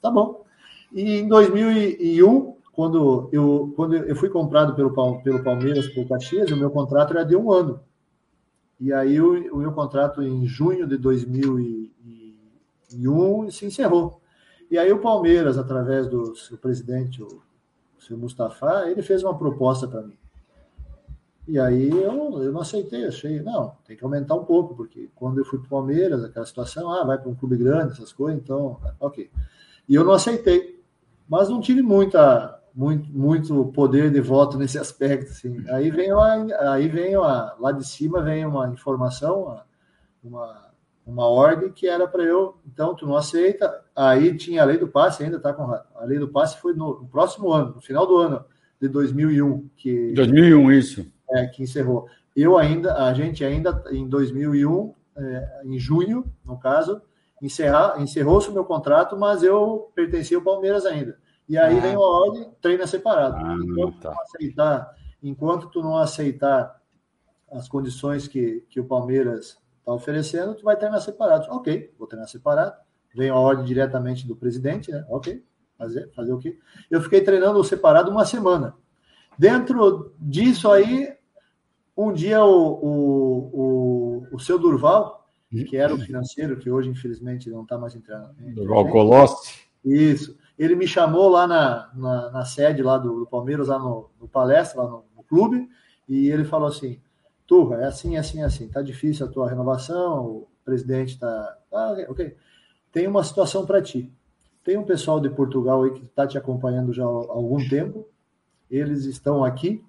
[0.00, 0.44] Tá bom.
[0.92, 6.56] E em 2001, quando eu, quando eu fui comprado pelo, pelo Palmeiras, pelo Caxias, o
[6.56, 7.80] meu contrato era de um ano.
[8.78, 11.90] E aí o, o meu contrato em junho de 2001
[12.96, 14.20] 2001 se encerrou.
[14.70, 17.42] E aí o Palmeiras, através do seu presidente, o
[17.98, 20.16] seu Mustafa, ele fez uma proposta para mim.
[21.48, 25.38] E aí eu, eu não aceitei, achei, não, tem que aumentar um pouco, porque quando
[25.38, 28.40] eu fui para o Palmeiras, aquela situação, ah, vai para um clube grande, essas coisas,
[28.40, 29.28] então, ok.
[29.88, 30.79] E eu não aceitei,
[31.30, 35.30] mas não tive muita, muito, muito poder de voto nesse aspecto.
[35.30, 35.64] Assim.
[35.70, 36.34] Aí vem, uma,
[36.72, 39.62] aí vem uma, lá de cima vem uma informação,
[40.24, 40.72] uma,
[41.06, 43.80] uma ordem que era para eu, então tu não aceita.
[43.94, 47.00] Aí tinha a lei do passe, ainda está com a lei do passe foi no,
[47.00, 48.44] no, próximo ano, no final do ano
[48.80, 52.08] de 2001 que 2001 isso é, que encerrou.
[52.34, 57.00] Eu ainda, a gente ainda em 2001, é, em junho, no caso,
[57.40, 61.18] encerrou-se o meu contrato, mas eu pertencia ao Palmeiras ainda.
[61.48, 61.80] E aí ah.
[61.80, 63.36] vem a ordem, treina separado.
[63.36, 64.12] Ah, enquanto, tá.
[64.12, 66.80] tu aceitar, enquanto tu não aceitar
[67.50, 71.46] as condições que, que o Palmeiras está oferecendo, tu vai treinar separado.
[71.50, 72.76] Ok, vou treinar separado.
[73.14, 75.04] Vem a ordem diretamente do presidente, né?
[75.08, 75.44] Ok,
[75.76, 76.58] fazer, fazer o quê?
[76.88, 78.76] Eu fiquei treinando separado uma semana.
[79.36, 81.16] Dentro disso aí,
[81.96, 85.19] um dia o, o, o, o seu Durval,
[85.50, 88.34] que era o financeiro, que hoje infelizmente não está mais entrando.
[88.90, 89.60] Colossi.
[89.84, 94.10] Isso ele me chamou lá na, na, na sede lá do, do, Palmeiras, lá no,
[94.20, 95.66] no palestra, lá no, no, clube,
[96.06, 97.00] e ele falou assim,
[97.46, 101.56] Turra, é assim, é assim, é assim, tá difícil a tua renovação, o presidente tá...
[101.72, 102.36] Ah, ok,
[102.92, 104.12] tem uma situação para ti.
[104.62, 108.06] Tem um pessoal de Portugal aí que está te acompanhando já há algum tempo,
[108.70, 109.82] eles estão aqui,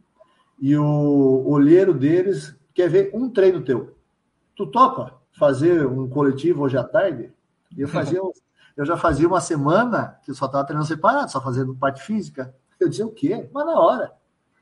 [0.58, 3.98] e o olheiro deles quer ver um treino teu.
[4.56, 7.32] Tu topa fazer um coletivo hoje à tarde?
[7.78, 8.20] Eu fazia
[8.76, 12.54] eu já fazia uma semana que eu só estava treinando separado, só fazendo parte física.
[12.80, 13.50] Eu dizia o quê?
[13.54, 14.14] Mas na hora.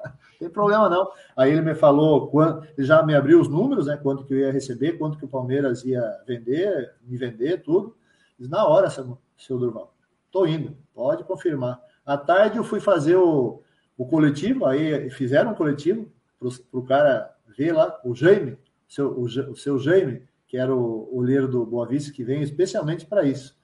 [0.04, 1.12] Não tem problema não.
[1.36, 2.32] Aí ele me falou,
[2.78, 3.98] já me abriu os números, né?
[3.98, 7.96] Quanto que eu ia receber, quanto que o Palmeiras ia vender, me vender, tudo.
[8.38, 9.94] Diz, na hora, seu, seu Durval.
[10.32, 11.82] Tô indo, pode confirmar.
[12.06, 13.62] À tarde eu fui fazer o,
[13.98, 19.24] o coletivo, aí fizeram um coletivo para o cara ver lá, o Jaime, seu, o,
[19.24, 23.58] o seu Jaime, que era o olheiro do Boa Vista, que veio especialmente para isso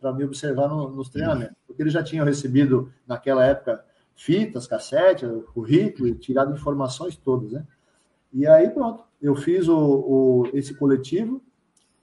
[0.00, 1.54] para me observar no, nos treinamentos.
[1.66, 3.84] Porque eles já tinham recebido, naquela época,
[4.16, 7.64] fitas, cassete, currículo, tirado informações todas, né?
[8.32, 11.40] E aí, pronto, eu fiz o, o, esse coletivo,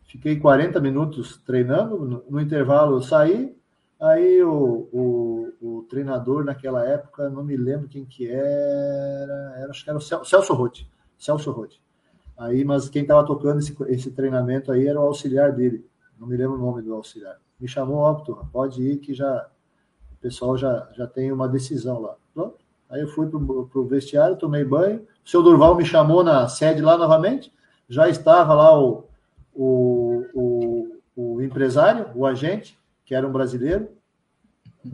[0.06, 3.54] fiquei 40 minutos treinando, no, no intervalo eu saí,
[4.00, 9.84] aí o, o, o, treinador naquela época, não me lembro quem que era, era acho
[9.84, 11.81] que era o Celso Rotti, Celso Rotti.
[12.42, 15.90] Aí, mas quem estava tocando esse, esse treinamento aí era o auxiliar dele
[16.22, 17.38] não me lembro o nome do auxiliar.
[17.60, 19.50] Me chamou, ó, pode ir que já
[20.14, 22.16] o pessoal já, já tem uma decisão lá.
[22.32, 22.58] Pronto.
[22.88, 25.08] Aí eu fui para o vestiário, tomei banho.
[25.26, 27.52] O seu Durval me chamou na sede lá novamente.
[27.90, 29.06] Já estava lá o,
[29.52, 33.90] o, o, o empresário, o agente, que era um brasileiro,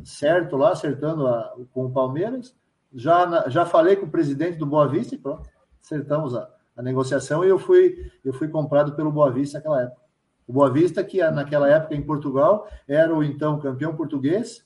[0.06, 2.56] certo lá, acertando a, com o Palmeiras.
[2.94, 5.50] Já, já falei com o presidente do Boa Vista e pronto,
[5.84, 10.02] acertamos a, a negociação e eu fui, eu fui comprado pelo Boa Vista naquela época.
[10.48, 14.64] O Boa Vista, que naquela época em Portugal era o então campeão português,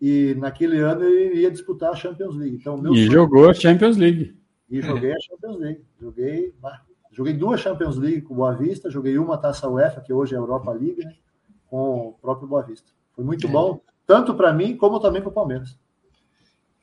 [0.00, 2.56] e naquele ano ele ia disputar a Champions League.
[2.56, 3.12] Então, e sonho...
[3.12, 4.36] jogou a Champions League.
[4.68, 5.84] E joguei a Champions League.
[6.00, 6.54] Joguei,
[7.12, 10.38] joguei duas Champions League com o Boa Vista, joguei uma taça UEFA, que hoje é
[10.38, 11.14] a Europa League, né,
[11.70, 12.90] com o próprio Boa Vista.
[13.14, 13.50] Foi muito é.
[13.50, 15.78] bom, tanto para mim como também para o Palmeiras.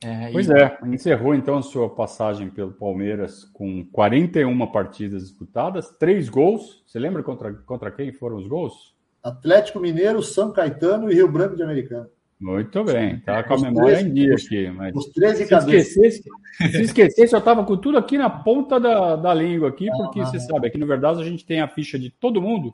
[0.02, 6.82] É, pois é, encerrou então sua passagem pelo Palmeiras com 41 partidas disputadas, três gols.
[6.86, 8.94] Você lembra contra, contra quem foram os gols?
[9.22, 12.08] Atlético Mineiro, São Caetano e Rio Branco de Americano.
[12.40, 14.70] Muito bem, tá com a memória 13, em dia aqui.
[14.70, 16.22] Mas os 13 se esquecesse,
[16.56, 20.24] se esquecesse, eu estava com tudo aqui na ponta da, da língua aqui, porque ah,
[20.24, 22.72] você sabe, aqui no Verdade a gente tem a ficha de todo mundo,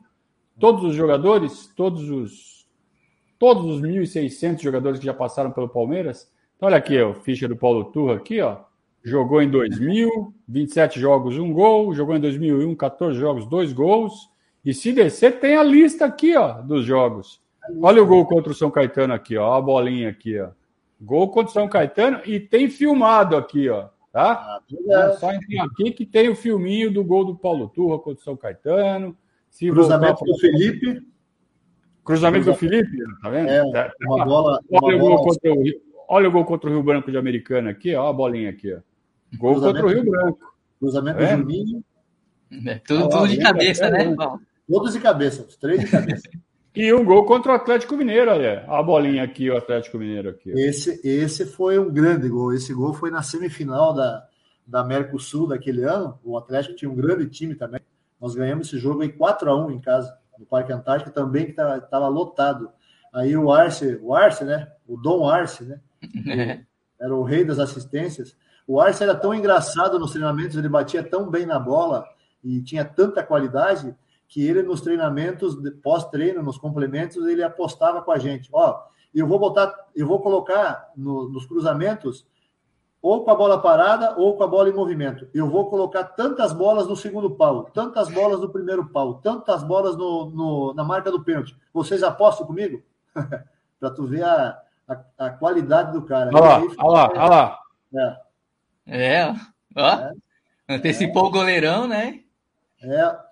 [0.57, 2.65] todos os jogadores, todos os
[3.37, 6.31] todos os 1.600 jogadores que já passaram pelo Palmeiras.
[6.57, 8.57] Então, olha aqui, ó, ficha do Paulo Turra aqui, ó.
[9.03, 11.93] Jogou em 2000, 27 jogos, um gol.
[11.93, 14.29] Jogou em 2001, 14 jogos, dois gols.
[14.65, 17.39] E se descer, tem a lista aqui, ó, dos jogos.
[17.81, 19.53] Olha o gol contra o São Caetano aqui, ó.
[19.53, 20.49] A bolinha aqui, ó.
[20.99, 23.89] Gol contra o São Caetano e tem filmado aqui, ó.
[24.11, 24.59] Tá?
[24.91, 28.23] Ah, Só entrar aqui que tem o filminho do gol do Paulo Turra contra o
[28.23, 29.15] São Caetano.
[29.49, 31.01] Se Cruzamento do Felipe.
[32.03, 33.49] Cruzamento do Felipe, tá vendo?
[33.49, 34.59] É, uma bola.
[34.69, 35.13] Uma Olha bola...
[35.13, 35.63] o gol contra o
[36.07, 38.79] Olha o gol contra o Rio Branco de Americana aqui, ó, a bolinha aqui, ó.
[39.37, 40.39] Gol contra o Rio Branco.
[40.79, 41.35] Cruzamento é?
[41.35, 41.83] do Juninho.
[42.65, 44.15] É, tudo, tudo de cabeça, né?
[44.69, 46.29] Todos de cabeça, os três de cabeça.
[46.75, 48.65] e um gol contra o Atlético Mineiro, olha.
[48.67, 50.51] A bolinha aqui, o Atlético Mineiro aqui.
[50.53, 50.57] Ó.
[50.57, 52.53] Esse, esse foi um grande gol.
[52.53, 54.25] Esse gol foi na semifinal da,
[54.65, 56.19] da Mercosul daquele ano.
[56.23, 57.81] O Atlético tinha um grande time também.
[58.19, 60.17] Nós ganhamos esse jogo em 4 a 1 em casa.
[60.39, 62.69] no Parque Antártica, também que estava lotado.
[63.13, 64.67] Aí o Arce, o Arce, né?
[64.87, 65.79] O Dom Arce, né?
[66.99, 68.35] Era o rei das assistências.
[68.67, 72.05] O Arce era tão engraçado nos treinamentos, ele batia tão bem na bola
[72.43, 73.95] e tinha tanta qualidade
[74.27, 78.49] que ele nos treinamentos, pós-treino, nos complementos, ele apostava com a gente.
[78.51, 78.77] Ó,
[79.13, 82.27] eu vou botar, eu vou colocar no, nos cruzamentos
[83.01, 85.29] ou com a bola parada ou com a bola em movimento.
[85.33, 89.95] Eu vou colocar tantas bolas no segundo pau, tantas bolas no primeiro pau, tantas bolas
[89.95, 91.55] no, no na marca do pênalti.
[91.73, 92.81] Vocês apostam comigo?
[93.79, 96.29] para tu ver a, a, a, qualidade do cara.
[96.33, 98.19] Olha lá, olha lá, olha lá.
[98.85, 99.33] É, é
[99.75, 99.89] ó.
[99.89, 100.13] É.
[100.69, 101.27] Antecipou é.
[101.27, 102.21] o goleirão, né?
[102.81, 103.27] É.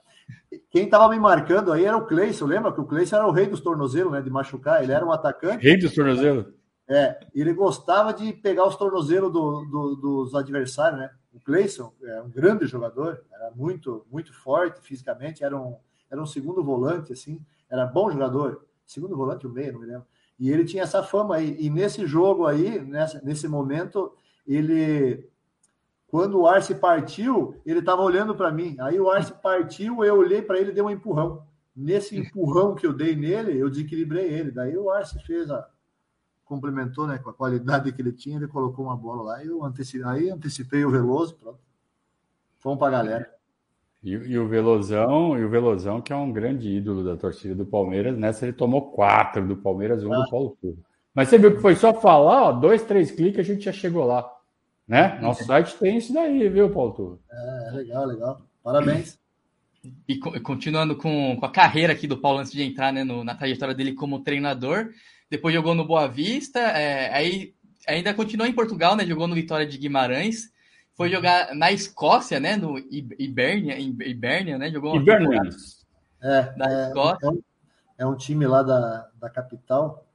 [0.70, 3.46] Quem estava me marcando aí era o Cleison, lembra que o Cleison era o rei
[3.46, 4.22] dos tornozelos, né?
[4.22, 5.63] De machucar, ele era um atacante.
[5.63, 6.48] Rei dos tornozelos?
[6.88, 11.10] É, ele gostava de pegar os tornozelos do, do, dos adversários, né?
[11.34, 15.76] O Cleison é um grande jogador, era muito, muito forte fisicamente, era um,
[16.10, 17.39] era um segundo volante, assim,
[17.70, 20.06] era bom jogador, segundo volante, o meio, não me lembro.
[20.39, 21.56] E ele tinha essa fama aí.
[21.60, 24.13] E nesse jogo aí, nessa, nesse momento,
[24.45, 25.30] ele
[26.08, 28.78] quando o Arce partiu, ele estava olhando para mim.
[28.80, 31.45] Aí o Arce partiu, eu olhei para ele e dei um empurrão.
[31.76, 34.50] Nesse empurrão que eu dei nele, eu desequilibrei ele.
[34.50, 35.67] Daí o Arce fez a.
[36.45, 39.43] complementou né, com a qualidade que ele tinha, ele colocou uma bola lá.
[39.43, 41.60] Eu antecipei, aí antecipei o Veloso, pronto.
[42.60, 43.35] Fomos para a galera.
[44.06, 47.65] E, e, o Velozão, e o Velozão, que é um grande ídolo da torcida do
[47.65, 50.18] Palmeiras, nessa ele tomou quatro do Palmeiras, um ah.
[50.18, 50.78] do Paulo Turro.
[51.12, 54.06] Mas você viu que foi só falar, ó, dois, três cliques, a gente já chegou
[54.06, 54.30] lá.
[54.88, 55.18] Né?
[55.20, 57.20] Nosso site tem isso daí, viu, Paulo Turro?
[57.32, 58.41] É, legal, legal.
[58.63, 59.18] Parabéns.
[60.08, 63.34] E continuando com, com a carreira aqui do Paulo antes de entrar né, no, na
[63.34, 64.89] trajetória dele como treinador,
[65.30, 67.56] depois jogou no Boa Vista, é, aí
[67.88, 69.06] ainda continuou em Portugal, né?
[69.06, 70.50] Jogou no Vitória de Guimarães,
[70.95, 72.55] foi jogar na Escócia, né?
[72.55, 74.71] No Ibernia, Ibernia né?
[74.71, 75.41] Jogou Ibernia.
[76.21, 77.29] É, da é, Escócia.
[77.97, 80.05] É, é um time lá da, da capital,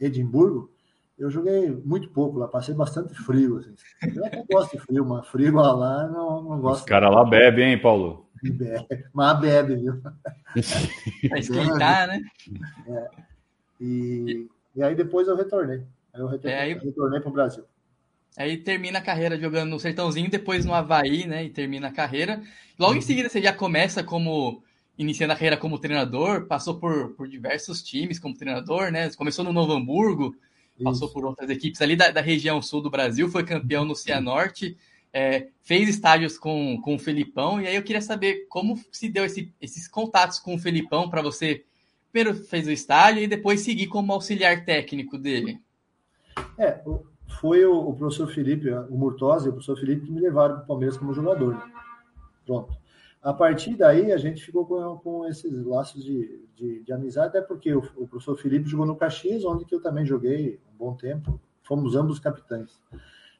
[0.00, 0.70] Edimburgo,
[1.18, 3.58] eu joguei muito pouco lá, passei bastante frio.
[3.58, 3.74] Assim.
[4.14, 6.80] Eu até gosto de frio, mas frio lá não, não gosto.
[6.80, 8.26] Os caras lá bebem, hein, Paulo?
[8.42, 10.02] Bebe, mas bebe, viu?
[11.28, 12.20] Pra esquentar, né?
[12.86, 13.08] É.
[13.80, 15.82] E, e aí depois eu retornei.
[16.12, 16.74] Aí eu retornei, é, aí...
[16.74, 17.64] retornei para o Brasil.
[18.36, 21.44] Aí termina a carreira jogando no Sertãozinho, depois no Havaí, né?
[21.44, 22.42] E termina a carreira.
[22.78, 24.62] Logo em seguida você já começa como
[24.98, 29.10] iniciando a carreira como treinador, passou por, por diversos times como treinador, né?
[29.10, 30.34] Começou no Novo Hamburgo,
[30.82, 34.76] passou por outras equipes ali da, da, região sul do Brasil, foi campeão no Cianorte,
[35.12, 39.24] é, fez estágios com, com o Felipão, e aí eu queria saber como se deu
[39.24, 41.64] esse, esses contatos com o Felipão para você
[42.10, 45.60] primeiro fez o estágio e depois seguir como auxiliar técnico dele.
[46.58, 46.80] É,
[47.26, 50.64] foi o, o professor Felipe, o Murtosa e o professor Felipe que me levaram para
[50.64, 51.60] o Palmeiras como jogador.
[52.44, 52.76] Pronto.
[53.22, 57.40] A partir daí, a gente ficou com, com esses laços de, de, de, amizade, até
[57.40, 60.94] porque o, o, professor Felipe jogou no Caxias, onde que eu também joguei um bom
[60.94, 61.40] tempo.
[61.64, 62.80] Fomos ambos capitães.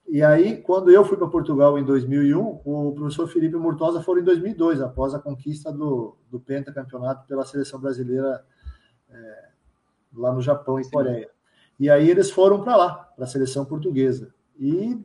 [0.08, 4.02] E aí, quando eu fui para Portugal em 2001, o professor Felipe e o Murtosa
[4.02, 8.44] foram em 2002, após a conquista do, do pentacampeonato pela seleção brasileira
[9.08, 9.48] é,
[10.14, 11.30] lá no Japão e Coreia.
[11.78, 14.34] E aí eles foram para lá, para a seleção portuguesa.
[14.58, 14.98] E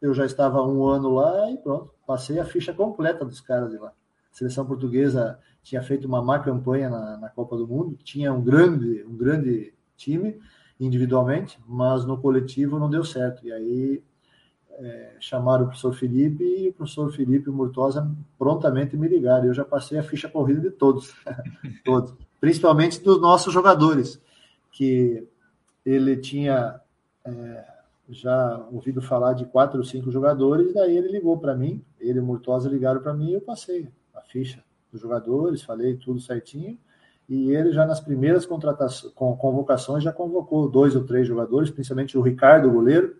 [0.00, 3.78] eu já estava um ano lá e pronto, passei a ficha completa dos caras de
[3.78, 3.92] lá
[4.38, 9.04] seleção portuguesa tinha feito uma má campanha na, na, Copa do Mundo, tinha um grande,
[9.04, 10.40] um grande time
[10.78, 13.44] individualmente, mas no coletivo não deu certo.
[13.44, 14.02] E aí
[14.70, 19.46] é, chamaram o professor Felipe e o professor Felipe Murtosa prontamente me ligaram.
[19.46, 21.12] Eu já passei a ficha corrida de todos,
[21.84, 24.22] todos, principalmente dos nossos jogadores,
[24.70, 25.26] que
[25.88, 26.80] ele tinha
[27.24, 27.64] é,
[28.10, 32.20] já ouvido falar de quatro ou cinco jogadores, daí ele ligou para mim, ele e
[32.20, 36.78] o Murtosa ligaram para mim e eu passei a ficha dos jogadores, falei tudo certinho.
[37.26, 42.68] E ele já nas primeiras convocações já convocou dois ou três jogadores, principalmente o Ricardo,
[42.68, 43.16] o goleiro,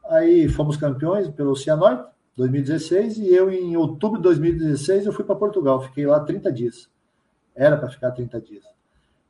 [0.08, 5.34] aí fomos campeões pelo Cianorte, 2016, e eu, em outubro de 2016, eu fui para
[5.34, 6.88] Portugal, fiquei lá 30 dias.
[7.56, 8.64] Era para ficar 30 dias.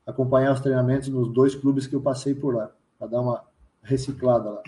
[0.05, 3.45] Acompanhar os treinamentos nos dois clubes que eu passei por lá, para dar uma
[3.81, 4.61] reciclada lá.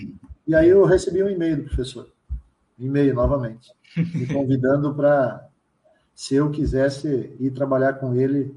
[0.47, 2.07] E aí eu recebi um e-mail do professor
[2.77, 5.47] e-mail novamente, me convidando para,
[6.13, 8.55] se eu quisesse ir trabalhar com ele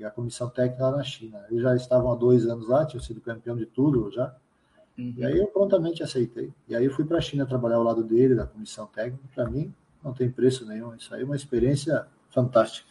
[0.00, 1.44] e a comissão técnica lá na China.
[1.50, 4.34] Eles já estavam há dois anos lá, tinham sido campeão de tudo já.
[4.96, 5.14] Uhum.
[5.16, 6.50] E aí eu prontamente aceitei.
[6.66, 9.22] E aí eu fui para a China trabalhar ao lado dele, da comissão técnica.
[9.34, 10.94] Para mim, não tem preço nenhum.
[10.94, 12.88] Isso aí é uma experiência fantástica.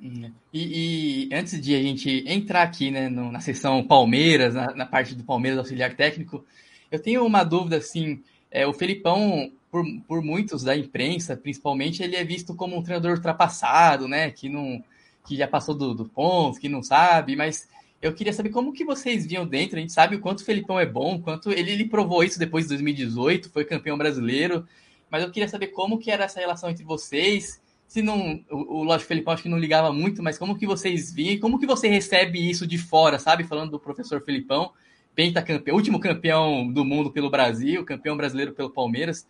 [0.00, 0.32] Uhum.
[0.52, 4.84] E, e, antes de a gente entrar aqui né, no, na sessão Palmeiras, na, na,
[4.84, 6.44] parte do Palmeiras auxiliar técnico,
[6.90, 8.22] eu tenho uma dúvida assim.
[8.50, 13.12] É, o Felipão por, por muitos da imprensa, principalmente, ele é visto como um treinador
[13.12, 14.30] ultrapassado, né?
[14.30, 14.84] Que não
[15.26, 17.68] que já passou do, do ponto, que não sabe, mas
[18.02, 19.76] eu queria saber como que vocês viam dentro.
[19.76, 22.64] A gente sabe o quanto o Felipão é bom, quanto ele, ele provou isso depois
[22.64, 24.66] de 2018, foi campeão brasileiro.
[25.08, 27.62] Mas eu queria saber como que era essa relação entre vocês.
[27.86, 31.12] Se não, o, o lógico Felipão acho que não ligava muito, mas como que vocês
[31.14, 33.44] viam, como que você recebe isso de fora, sabe?
[33.44, 34.72] Falando do professor Felipão,
[35.14, 39.26] pentacampeão, último campeão do mundo pelo Brasil, campeão brasileiro pelo Palmeiras.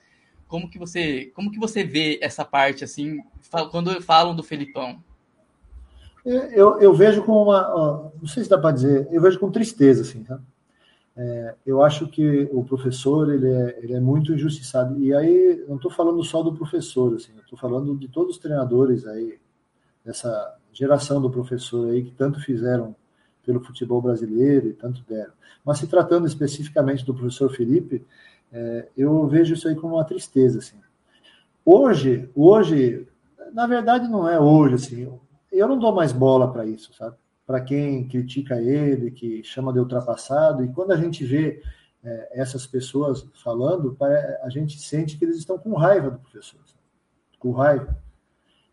[0.53, 3.20] Como que você, como que você vê essa parte assim,
[3.70, 5.03] quando falam do Felipão?
[6.26, 10.03] Eu, eu vejo com uma, não sei se dá para dizer, eu vejo com tristeza,
[10.03, 10.38] assim, tá?
[11.16, 15.03] É, eu acho que o professor ele é, ele é muito injustiçado.
[15.03, 19.07] E aí, não estou falando só do professor, assim, estou falando de todos os treinadores
[19.07, 19.38] aí,
[20.05, 22.94] dessa geração do professor aí, que tanto fizeram
[23.42, 25.32] pelo futebol brasileiro e tanto deram.
[25.64, 28.05] Mas se tratando especificamente do professor Felipe,
[28.53, 30.76] é, eu vejo isso aí como uma tristeza, assim.
[31.64, 33.09] Hoje, hoje,
[33.53, 35.18] na verdade não é hoje, assim,
[35.50, 37.16] eu não dou mais bola para isso, sabe?
[37.46, 41.62] Para quem critica ele, que chama de ultrapassado, e quando a gente vê
[42.05, 43.96] é, essas pessoas falando,
[44.42, 46.82] a gente sente que eles estão com raiva do professor, sabe?
[47.38, 47.96] com raiva.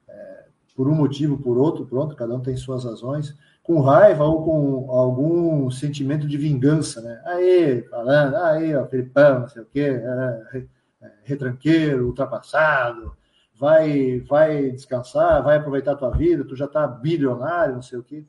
[0.08, 4.44] É, por um motivo, por outro, pronto, cada um tem suas razões, com raiva ou
[4.44, 7.22] com algum sentimento de vingança, né?
[7.26, 10.66] Aí, falando, aí, ó, Felipão, não sei o quê, é,
[11.02, 13.16] é, retranqueiro, ultrapassado,
[13.56, 18.04] vai, vai descansar, vai aproveitar a tua vida, tu já tá bilionário, não sei o
[18.04, 18.26] quê.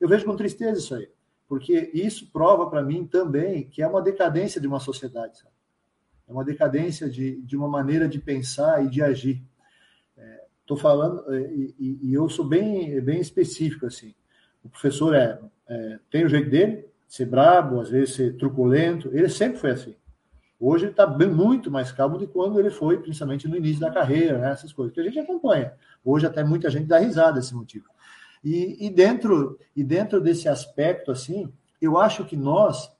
[0.00, 1.08] Eu vejo com tristeza isso aí,
[1.46, 5.50] porque isso prova para mim também que é uma decadência de uma sociedade, sabe?
[6.30, 9.42] É uma decadência de, de uma maneira de pensar e de agir.
[10.60, 14.14] Estou é, falando, é, e, e, eu sou bem, bem específico, assim.
[14.64, 15.38] O professor é,
[15.68, 19.08] é, tem o jeito dele, ser brabo, às vezes ser truculento.
[19.12, 19.96] Ele sempre foi assim.
[20.58, 23.90] Hoje ele está muito mais calmo do que quando ele foi, principalmente no início da
[23.90, 25.72] carreira, né, essas coisas que a gente acompanha.
[26.04, 27.86] Hoje até muita gente dá risada desse motivo.
[28.44, 31.50] E, e, dentro, e dentro desse aspecto, assim,
[31.80, 32.92] eu acho que nós,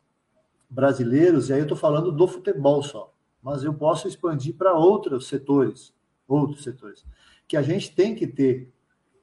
[0.70, 5.28] brasileiros, e aí eu estou falando do futebol só, mas eu posso expandir para outros
[5.28, 5.92] setores,
[6.26, 7.04] outros setores,
[7.46, 8.70] que a gente tem que ter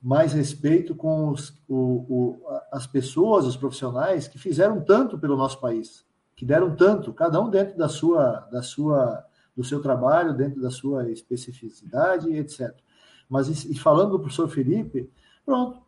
[0.07, 2.41] mais respeito com os, o, o,
[2.71, 7.49] as pessoas, os profissionais que fizeram tanto pelo nosso país, que deram tanto, cada um
[7.49, 12.73] dentro da sua, da sua, do seu trabalho, dentro da sua especificidade, etc.
[13.27, 15.11] Mas e falando do professor Felipe,
[15.45, 15.81] pronto,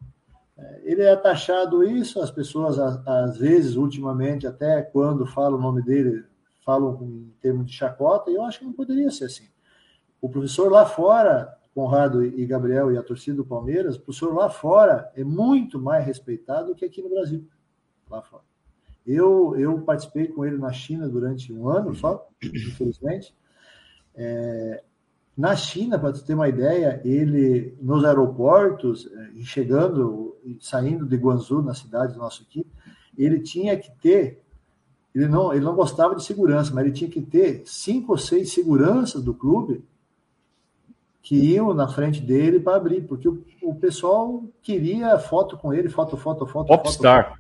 [0.57, 5.82] é, ele é taxado isso, as pessoas às vezes, ultimamente, até quando falam o nome
[5.82, 6.26] dele,
[6.65, 9.47] falam em termos de chacota, e eu acho que não poderia ser assim.
[10.22, 14.49] O professor lá fora Conrado e Gabriel e a torcida do Palmeiras, o professor lá
[14.49, 17.47] fora é muito mais respeitado que aqui no Brasil.
[18.09, 18.43] Lá fora.
[19.05, 23.34] Eu, eu participei com ele na China durante um ano só, infelizmente.
[24.15, 24.84] É,
[25.38, 31.61] na China, para você ter uma ideia, ele nos aeroportos, é, chegando, saindo de Guangzhou,
[31.61, 32.67] na cidade do nosso aqui,
[33.17, 34.43] ele tinha que ter,
[35.15, 38.51] ele não, ele não gostava de segurança, mas ele tinha que ter cinco ou seis
[38.51, 39.84] seguranças do clube
[41.22, 45.89] que iam na frente dele para abrir, porque o, o, pessoal queria foto com ele,
[45.89, 46.67] foto, foto, foto.
[46.67, 47.38] Popstar.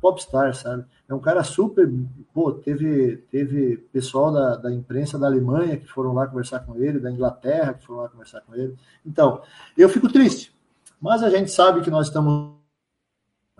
[0.00, 0.84] Popstar, sabe?
[1.08, 1.90] É um cara super.
[2.32, 7.00] Pô, teve, teve pessoal da, da imprensa da Alemanha que foram lá conversar com ele,
[7.00, 8.76] da Inglaterra que foram lá conversar com ele.
[9.04, 9.42] Então,
[9.76, 10.54] eu fico triste,
[11.00, 12.52] mas a gente sabe que nós estamos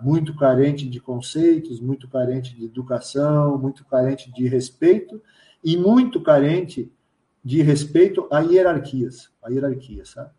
[0.01, 5.21] muito carente de conceitos, muito carente de educação, muito carente de respeito
[5.61, 6.89] e muito carente
[7.43, 10.31] de respeito a hierarquias, a hierarquia, sabe?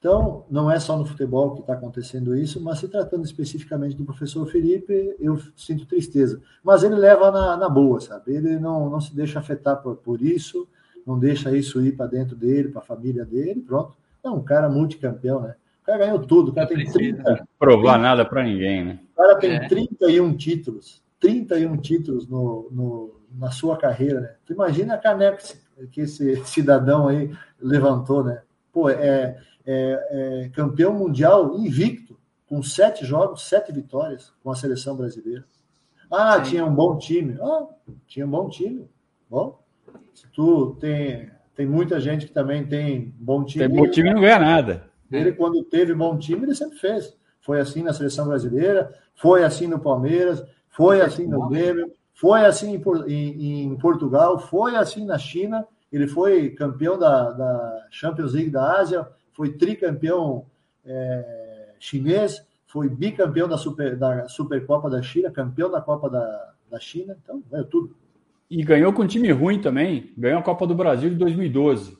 [0.00, 4.04] Então, não é só no futebol que está acontecendo isso, mas se tratando especificamente do
[4.04, 6.40] professor Felipe, eu sinto tristeza.
[6.64, 8.34] Mas ele leva na, na boa, sabe?
[8.34, 10.66] Ele não, não se deixa afetar por, por isso,
[11.06, 13.94] não deixa isso ir para dentro dele, para a família dele, pronto.
[14.24, 15.54] É um cara multicampeão, né?
[15.82, 17.22] O cara ganhou tudo, o cara tem 30.
[17.22, 19.00] Não provar nada para ninguém, né?
[19.12, 19.68] O cara tem é.
[19.68, 24.34] 31 títulos, 31 títulos no, no, na sua carreira, né?
[24.46, 25.54] Tu imagina a caneca que
[25.96, 28.42] esse cidadão aí levantou, né?
[28.72, 34.96] Pô, é, é, é campeão mundial invicto, com sete jogos, sete vitórias com a seleção
[34.96, 35.44] brasileira.
[36.10, 36.50] Ah, Sim.
[36.50, 37.38] tinha um bom time.
[37.40, 37.66] Ah,
[38.06, 38.88] tinha um bom time.
[39.30, 39.60] Bom,
[40.12, 43.68] se tu tem, tem muita gente que também tem bom time.
[43.68, 44.90] Tem bom time e não ganha nada.
[45.10, 47.16] Ele, quando teve bom time, ele sempre fez.
[47.40, 52.78] Foi assim na seleção brasileira, foi assim no Palmeiras, foi assim no Grêmio, foi assim
[53.08, 55.66] em, em, Portugal, foi assim na China.
[55.90, 60.44] Ele foi campeão da, da Champions League da Ásia, foi tricampeão
[60.84, 66.78] é, chinês, foi bicampeão da, Super, da Supercopa da China, campeão da Copa da, da
[66.78, 67.16] China.
[67.24, 67.96] Então, é tudo.
[68.50, 70.12] E ganhou com um time ruim também.
[70.18, 71.96] Ganhou a Copa do Brasil de 2012.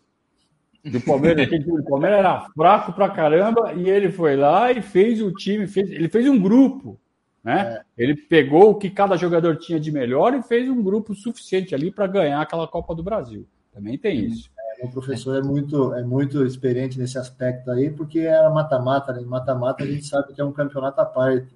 [0.85, 5.33] Do Palmeiras, aquele Palmeiras era fraco pra caramba, e ele foi lá e fez o
[5.33, 7.01] time, fez, ele fez um grupo.
[7.43, 7.61] Né?
[7.61, 7.83] É.
[7.97, 11.91] Ele pegou o que cada jogador tinha de melhor e fez um grupo suficiente ali
[11.91, 13.47] para ganhar aquela Copa do Brasil.
[13.73, 14.51] Também tem isso.
[14.79, 19.21] É, o professor é muito, é muito experiente nesse aspecto aí, porque era mata-mata, né?
[19.23, 21.49] Mata-mata a gente sabe que é um campeonato à parte.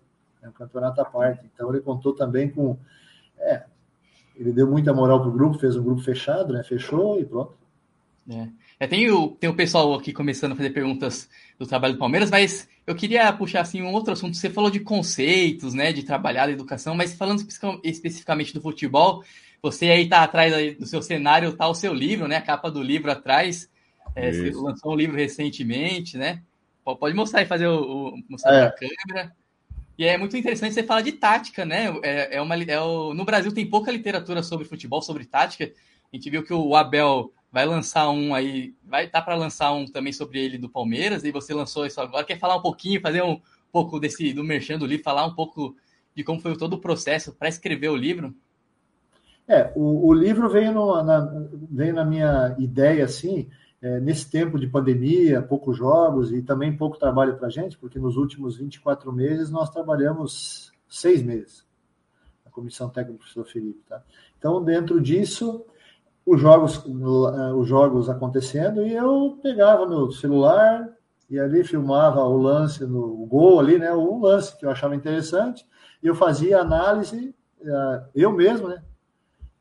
[0.43, 1.45] É um campeonato à parte.
[1.53, 2.77] Então ele contou também com.
[3.39, 3.65] É,
[4.37, 6.63] ele deu muita moral pro grupo, fez um grupo fechado, né?
[6.63, 7.55] Fechou e pronto.
[8.31, 8.49] É.
[8.81, 11.29] É, tem, o, tem o pessoal aqui começando a fazer perguntas
[11.59, 14.37] do trabalho do Palmeiras, mas eu queria puxar assim, um outro assunto.
[14.37, 17.47] Você falou de conceitos, né, de trabalhar a educação, mas falando
[17.83, 19.25] especificamente do futebol,
[19.63, 22.83] você aí está atrás do seu cenário, está o seu livro, né, a capa do
[22.83, 23.71] livro atrás.
[24.15, 26.43] É, você lançou um livro recentemente, né?
[26.85, 28.67] Pode mostrar e fazer o, o mostrar é.
[28.67, 29.33] a câmera.
[29.97, 31.87] E é muito interessante você falar de tática, né?
[32.03, 35.73] É, é uma, é o, no Brasil tem pouca literatura sobre futebol, sobre tática.
[36.13, 39.87] A gente viu que o Abel vai lançar um aí, vai tá para lançar um
[39.87, 42.25] também sobre ele do Palmeiras, e você lançou isso agora.
[42.25, 43.41] Quer falar um pouquinho, fazer um
[43.71, 45.77] pouco desse do merchan do livro, falar um pouco
[46.17, 48.35] de como foi todo o processo para escrever o livro?
[49.47, 51.21] É, o, o livro veio, no, na,
[51.71, 53.49] veio na minha ideia, assim,
[53.81, 58.01] é, nesse tempo de pandemia, poucos jogos e também pouco trabalho para a gente, porque
[58.01, 61.65] nos últimos 24 meses nós trabalhamos seis meses,
[62.45, 63.81] a comissão técnica do professor Felipe.
[63.89, 64.03] Tá?
[64.37, 65.65] Então, dentro disso,
[66.27, 70.89] os jogos, eh, os jogos acontecendo e eu pegava meu celular
[71.29, 73.95] e ali filmava o lance no gol ali, né?
[73.95, 75.67] Um lance que eu achava interessante
[76.03, 78.83] e eu fazia análise eh, eu mesmo, né?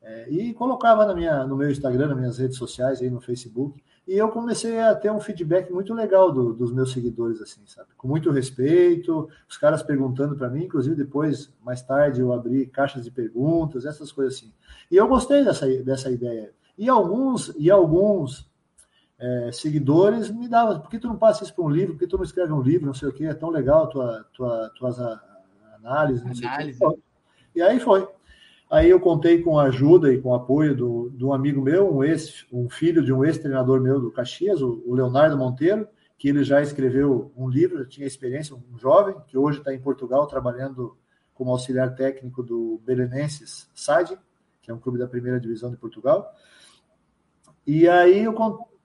[0.04, 3.82] É, e colocava na minha, no meu Instagram, nas minhas redes sociais, aí no Facebook,
[4.06, 7.88] e eu comecei a ter um feedback muito legal do, dos meus seguidores, assim, sabe?
[7.96, 13.06] Com muito respeito, os caras perguntando para mim, inclusive depois, mais tarde, eu abri caixas
[13.06, 14.52] de perguntas, essas coisas assim.
[14.92, 16.52] E eu gostei dessa, dessa ideia.
[16.78, 18.52] E alguns, e alguns
[19.18, 21.94] é, seguidores me davam, por que tu não passa isso para um livro?
[21.94, 22.86] Por que tu não escreve um livro?
[22.86, 26.26] Não sei o que, é tão legal tua, tua, tuas análises.
[26.26, 26.78] Não Análise.
[26.78, 27.00] Sei o que.
[27.56, 28.06] E aí foi.
[28.74, 32.04] Aí eu contei com a ajuda e com o apoio do, um amigo meu, um,
[32.04, 36.44] ex, um filho de um ex-treinador meu do Caxias, o, o, Leonardo Monteiro, que ele
[36.44, 40.98] já escreveu um livro, tinha experiência, um jovem, que hoje está em Portugal trabalhando
[41.36, 44.18] como auxiliar técnico do Belenenses SAD,
[44.60, 46.34] que é um clube da primeira divisão de Portugal.
[47.68, 48.34] E aí eu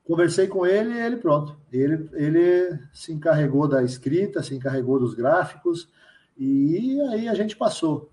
[0.05, 1.59] conversei com ele e ele pronto.
[1.73, 5.89] Ele, ele se encarregou da escrita, se encarregou dos gráficos,
[6.37, 8.11] e aí a gente passou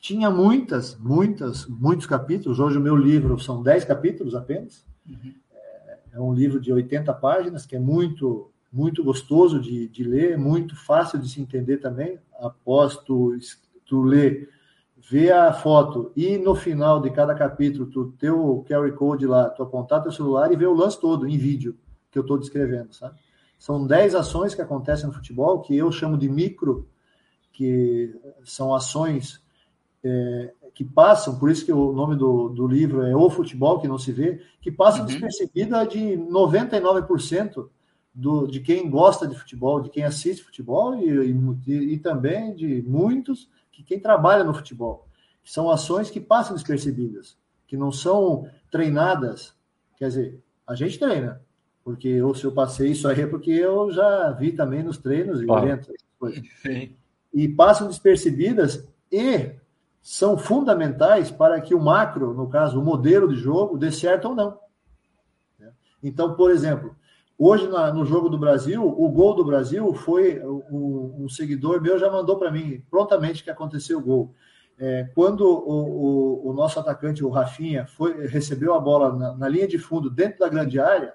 [0.00, 2.58] tinha muitas, muitas, muitos capítulos.
[2.60, 4.84] Hoje o meu livro são 10 capítulos apenas.
[5.08, 5.34] Uhum.
[6.12, 10.76] É um livro de 80 páginas, que é muito, muito gostoso de, de ler, muito
[10.76, 12.18] fácil de se entender também.
[12.40, 13.36] Após tu,
[13.84, 14.48] tu ler,
[15.10, 19.48] ver a foto e no final de cada capítulo, tu ter o QR Code lá,
[19.48, 21.76] tu apontar teu celular e ver o lance todo em vídeo
[22.10, 23.18] que eu estou descrevendo, sabe?
[23.58, 26.88] São 10 ações que acontecem no futebol, que eu chamo de micro,
[27.52, 29.42] que são ações
[30.08, 33.88] é, que passam, por isso que o nome do, do livro é O Futebol que
[33.88, 35.06] Não Se Vê, que passam uhum.
[35.06, 37.68] despercebida de 99%
[38.14, 41.32] do, de quem gosta de futebol, de quem assiste futebol e,
[41.66, 45.08] e, e também de muitos que quem trabalha no futebol.
[45.44, 47.36] São ações que passam despercebidas,
[47.66, 49.54] que não são treinadas.
[49.96, 51.40] Quer dizer, a gente treina,
[51.82, 55.40] porque eu, se eu passei isso aí é porque eu já vi também nos treinos
[55.40, 55.46] e
[56.18, 56.42] coisas.
[57.32, 59.52] E passam despercebidas e
[60.00, 64.34] são fundamentais para que o macro, no caso, o modelo de jogo, dê certo ou
[64.34, 64.58] não.
[66.02, 66.96] Então, por exemplo,
[67.40, 70.42] Hoje, na, no jogo do Brasil, o gol do Brasil foi.
[70.44, 74.34] Um, um seguidor meu já mandou para mim prontamente que aconteceu o gol.
[74.76, 79.48] É, quando o, o, o, nosso atacante, o Rafinha, foi, recebeu a bola na, na,
[79.48, 81.14] linha de fundo, dentro da grande área,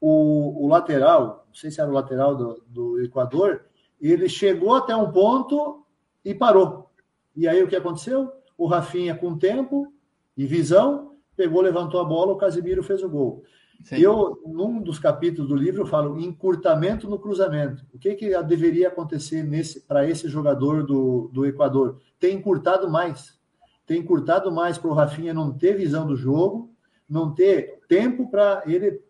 [0.00, 3.64] o, o lateral, não sei se era o lateral do, do Equador,
[4.00, 5.84] ele chegou até um ponto
[6.24, 6.90] e parou.
[7.36, 8.32] E aí o que aconteceu?
[8.56, 9.92] O Rafinha, com tempo
[10.36, 13.42] e visão, pegou, levantou a bola, o Casimiro fez o gol.
[13.82, 13.96] Sim.
[13.96, 17.84] Eu, num dos capítulos do livro, eu falo encurtamento no cruzamento.
[17.92, 19.46] O que, que deveria acontecer
[19.86, 22.00] para esse jogador do, do Equador?
[22.18, 23.38] Tem encurtado mais.
[23.86, 26.72] Tem encurtado mais para o Rafinha não ter visão do jogo,
[27.08, 29.02] não ter tempo para ele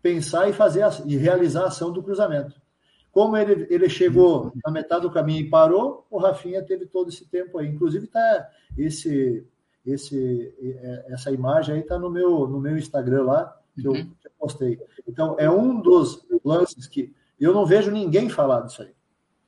[0.00, 2.54] pensar e fazer a, e realizar a ação do cruzamento.
[3.16, 7.24] Como ele, ele chegou na metade do caminho e parou, o Rafinha teve todo esse
[7.24, 7.66] tempo aí.
[7.66, 9.42] Inclusive, está esse,
[9.86, 14.04] esse, é, essa imagem aí está no meu, no meu Instagram lá que eu, uhum.
[14.20, 14.78] que eu postei.
[15.08, 17.10] Então, é um dos lances que
[17.40, 18.92] eu não vejo ninguém falar disso aí.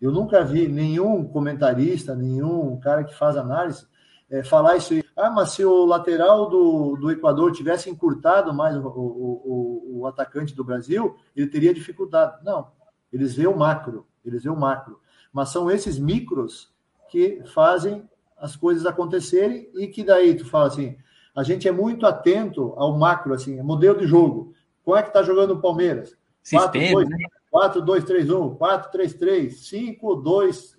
[0.01, 3.87] Eu nunca vi nenhum comentarista, nenhum cara que faz análise
[4.31, 5.05] é, falar isso aí.
[5.15, 10.07] Ah, mas se o lateral do, do Equador tivesse encurtado mais o, o, o, o
[10.07, 12.43] atacante do Brasil, ele teria dificuldade.
[12.43, 12.78] Não,
[13.13, 15.01] eles veem o macro, eles veem o macro.
[15.33, 16.73] Mas são esses micros
[17.11, 20.97] que fazem as coisas acontecerem e que daí tu fala assim,
[21.35, 24.53] a gente é muito atento ao macro, assim, modelo de jogo.
[24.85, 26.17] Como é que está jogando o Palmeiras?
[26.43, 27.05] Sistema,
[27.51, 30.79] 4, 2, 3, 1, 4, 3, 3, 5, 2,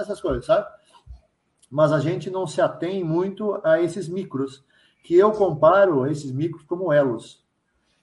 [0.00, 0.66] essas coisas, sabe?
[1.70, 4.64] Mas a gente não se atém muito a esses micros,
[5.02, 7.44] que eu comparo esses micros como elos.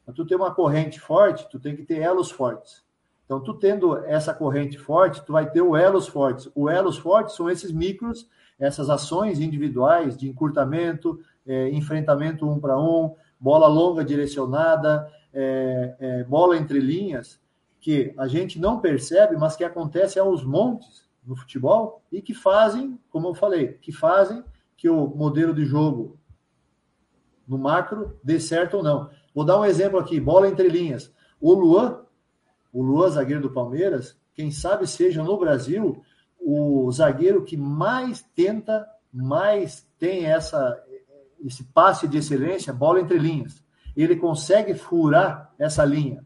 [0.06, 2.84] Para tu ter uma corrente forte, tu tem que ter elos fortes.
[3.30, 6.50] Então, tu tendo essa corrente forte, tu vai ter o elos fortes.
[6.56, 8.28] O elos fortes são esses micros,
[8.58, 16.24] essas ações individuais de encurtamento, é, enfrentamento um para um, bola longa direcionada, é, é,
[16.24, 17.40] bola entre linhas,
[17.80, 23.00] que a gente não percebe, mas que acontece aos montes no futebol e que fazem,
[23.12, 24.44] como eu falei, que fazem
[24.76, 26.18] que o modelo de jogo
[27.48, 29.12] no macro dê certo ou não.
[29.36, 31.14] Vou dar um exemplo aqui, bola entre linhas.
[31.40, 32.09] O Luan,
[32.72, 36.02] o Luan, zagueiro do Palmeiras, quem sabe seja no Brasil
[36.40, 40.82] o zagueiro que mais tenta, mais tem essa
[41.46, 43.64] esse passe de excelência, bola entre linhas.
[43.96, 46.24] Ele consegue furar essa linha.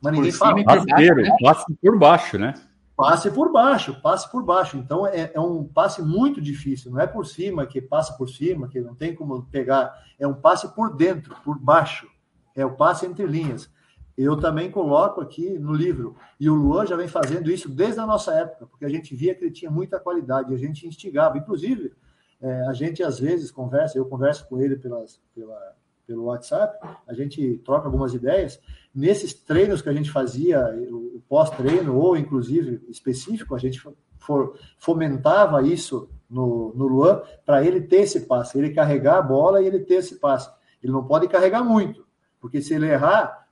[0.00, 0.64] Mas ninguém por fala.
[0.64, 1.36] Passe, né?
[1.40, 2.54] passe por baixo, né?
[2.96, 4.76] Passe por baixo, passe por baixo.
[4.76, 6.90] Então é, é, um passe muito difícil.
[6.90, 9.92] Não é por cima que passa por cima, que não tem como pegar.
[10.18, 12.08] É um passe por dentro, por baixo.
[12.54, 13.70] É o passe entre linhas.
[14.16, 16.16] Eu também coloco aqui no livro.
[16.40, 19.34] E o Luan já vem fazendo isso desde a nossa época, porque a gente via
[19.34, 21.36] que ele tinha muita qualidade, a gente instigava.
[21.36, 21.92] Inclusive,
[22.40, 25.74] é, a gente às vezes conversa, eu converso com ele pelas, pela,
[26.06, 28.60] pelo WhatsApp, a gente troca algumas ideias.
[28.94, 33.82] Nesses treinos que a gente fazia, o pós-treino, ou inclusive específico, a gente
[34.18, 39.62] for, fomentava isso no, no Luan para ele ter esse passe, ele carregar a bola
[39.62, 40.50] e ele ter esse passe.
[40.82, 42.06] Ele não pode carregar muito,
[42.40, 43.45] porque se ele errar,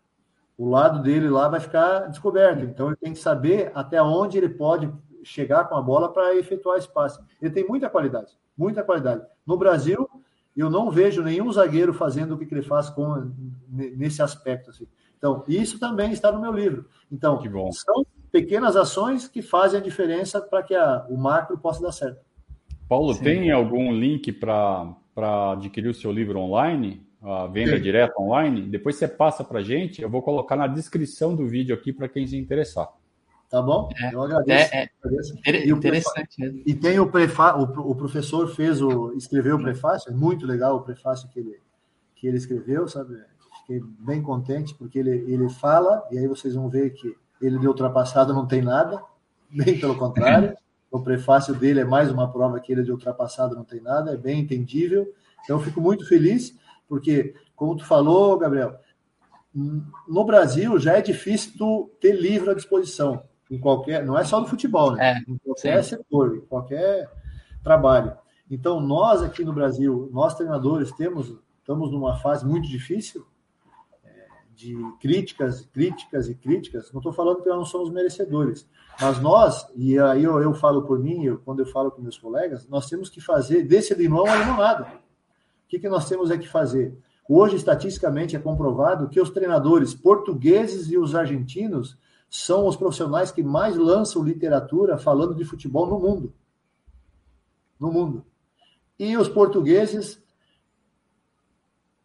[0.57, 2.65] o lado dele lá vai ficar descoberto.
[2.65, 4.93] Então ele tem que saber até onde ele pode
[5.23, 7.21] chegar com a bola para efetuar esse passe.
[7.41, 9.23] Ele tem muita qualidade muita qualidade.
[9.47, 10.09] No Brasil,
[10.57, 13.33] eu não vejo nenhum zagueiro fazendo o que ele faz com,
[13.69, 14.71] nesse aspecto.
[14.71, 14.87] Assim.
[15.19, 16.87] Então, isso também está no meu livro.
[17.11, 17.41] Então,
[17.73, 22.21] são pequenas ações que fazem a diferença para que a, o macro possa dar certo.
[22.89, 23.25] Paulo, Sim.
[23.25, 27.05] tem algum link para adquirir o seu livro online?
[27.25, 27.83] A venda Sim.
[27.83, 28.63] direta online?
[28.63, 32.07] Depois você passa para a gente, eu vou colocar na descrição do vídeo aqui para
[32.07, 32.89] quem se interessar.
[33.51, 33.89] Tá bom?
[33.97, 34.75] É, eu agradeço.
[34.75, 35.35] É, é agradeço.
[35.47, 36.37] E interessante.
[36.37, 36.63] Prefa...
[36.67, 40.77] E tem o prefácio, o, o, professor fez o, escreveu o prefácio, é muito legal
[40.77, 41.59] o prefácio que ele,
[42.17, 43.17] que ele escreveu, sabe?
[43.61, 47.67] Fiquei bem contente, porque ele, ele fala, e aí vocês vão ver que ele de
[47.67, 49.03] ultrapassado não tem nada,
[49.51, 50.55] bem pelo contrário.
[50.91, 54.17] O prefácio dele é mais uma prova que ele de ultrapassado não tem nada, é
[54.17, 55.11] bem entendível.
[55.43, 56.57] Então, eu fico muito feliz,
[56.89, 58.79] porque, como tu falou, Gabriel,
[59.55, 64.41] no Brasil já é difícil tu ter livro à disposição em qualquer, não é só
[64.41, 65.13] no futebol, né?
[65.13, 65.97] É, em qualquer sim.
[65.97, 67.11] setor, em qualquer
[67.63, 68.17] trabalho.
[68.51, 73.25] Então, nós aqui no Brasil, nós treinadores, temos, estamos numa fase muito difícil
[74.03, 74.09] é,
[74.55, 76.93] de críticas, críticas e críticas.
[76.93, 78.69] Não estou falando que nós não somos merecedores,
[79.01, 82.19] mas nós, e aí eu, eu falo por mim, eu, quando eu falo com meus
[82.19, 85.04] colegas, nós temos que fazer desse limão a limonada.
[85.75, 86.97] Que, que nós temos é que fazer?
[87.29, 91.99] Hoje, estatisticamente, é comprovado que os treinadores portugueses e os argentinos
[92.31, 96.33] são os profissionais que mais lançam literatura falando de futebol no mundo.
[97.81, 98.25] No mundo.
[98.97, 100.23] E os portugueses,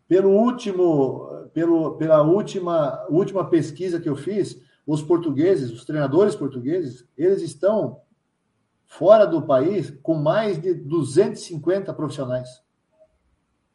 [0.08, 7.08] pelo último, pelo, pela última, última pesquisa que eu fiz, os portugueses, os treinadores portugueses,
[7.16, 8.02] eles estão
[8.88, 12.68] fora do país com mais de 250 profissionais.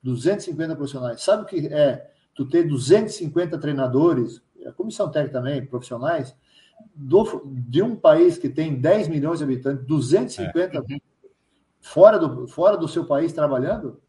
[0.05, 1.22] 250 profissionais.
[1.22, 6.36] Sabe o que é tu ter 250 treinadores, a comissão técnica também, profissionais,
[6.94, 11.00] do, de um país que tem 10 milhões de habitantes, 250 é.
[11.80, 14.00] fora, do, fora do seu país trabalhando?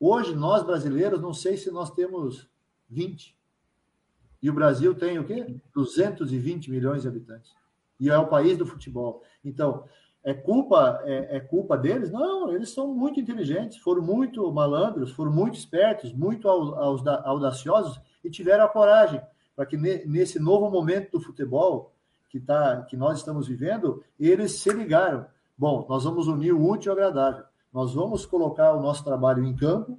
[0.00, 2.48] Hoje, nós brasileiros, não sei se nós temos
[2.88, 3.36] 20.
[4.42, 5.54] E o Brasil tem o quê?
[5.74, 7.52] 220 milhões de habitantes.
[8.00, 9.22] E é o país do futebol.
[9.44, 9.84] Então,
[10.22, 12.10] é culpa é, é, culpa deles?
[12.10, 18.64] Não, eles são muito inteligentes, foram muito malandros, foram muito espertos, muito audaciosos e tiveram
[18.64, 19.20] a coragem
[19.56, 21.92] para que nesse novo momento do futebol
[22.28, 25.26] que tá que nós estamos vivendo, eles se ligaram.
[25.56, 27.44] Bom, nós vamos unir o útil ao agradável.
[27.72, 29.98] Nós vamos colocar o nosso trabalho em campo,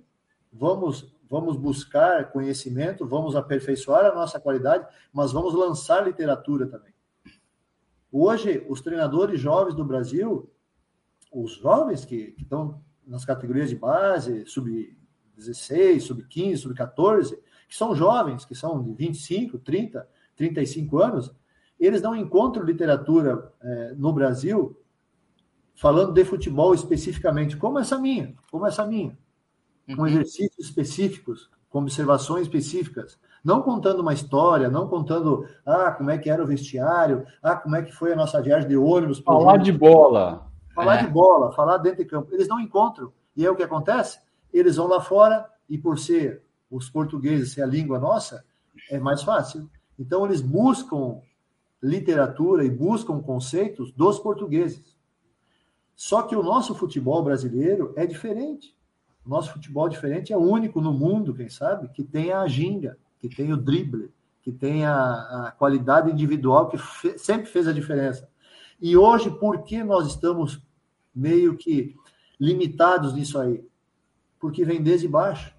[0.52, 6.91] vamos vamos buscar conhecimento, vamos aperfeiçoar a nossa qualidade, mas vamos lançar literatura também.
[8.12, 10.50] Hoje, os treinadores jovens do Brasil,
[11.32, 17.38] os jovens que, que estão nas categorias de base, sub-16, sub-15, sub-14,
[17.70, 21.34] que são jovens, que são de 25, 30, 35 anos,
[21.80, 24.78] eles não encontram literatura é, no Brasil
[25.74, 29.18] falando de futebol especificamente, como essa minha, como essa minha,
[29.96, 30.08] com uhum.
[30.08, 36.30] exercícios específicos, com observações específicas, não contando uma história, não contando ah, como é que
[36.30, 39.20] era o vestiário, ah, como é que foi a nossa viagem de ônibus.
[39.20, 40.48] Falar de bola.
[40.76, 41.04] Falar é.
[41.04, 42.34] de bola, falar dentro de campo.
[42.34, 43.12] Eles não encontram.
[43.36, 44.20] E é o que acontece?
[44.54, 48.46] Eles vão lá fora e por ser os portugueses, ser a língua nossa,
[48.90, 49.70] é mais fácil.
[49.98, 51.20] Então eles buscam
[51.82, 54.96] literatura e buscam conceitos dos portugueses.
[55.96, 58.76] Só que o nosso futebol brasileiro é diferente.
[59.26, 63.30] O nosso futebol diferente é único no mundo, quem sabe, que tem a ginga que
[63.30, 64.12] tem o drible,
[64.42, 68.28] que tem a, a qualidade individual que fe, sempre fez a diferença.
[68.82, 70.60] E hoje, por que nós estamos
[71.14, 71.96] meio que
[72.40, 73.64] limitados nisso aí?
[74.40, 75.54] Porque vem desde baixo,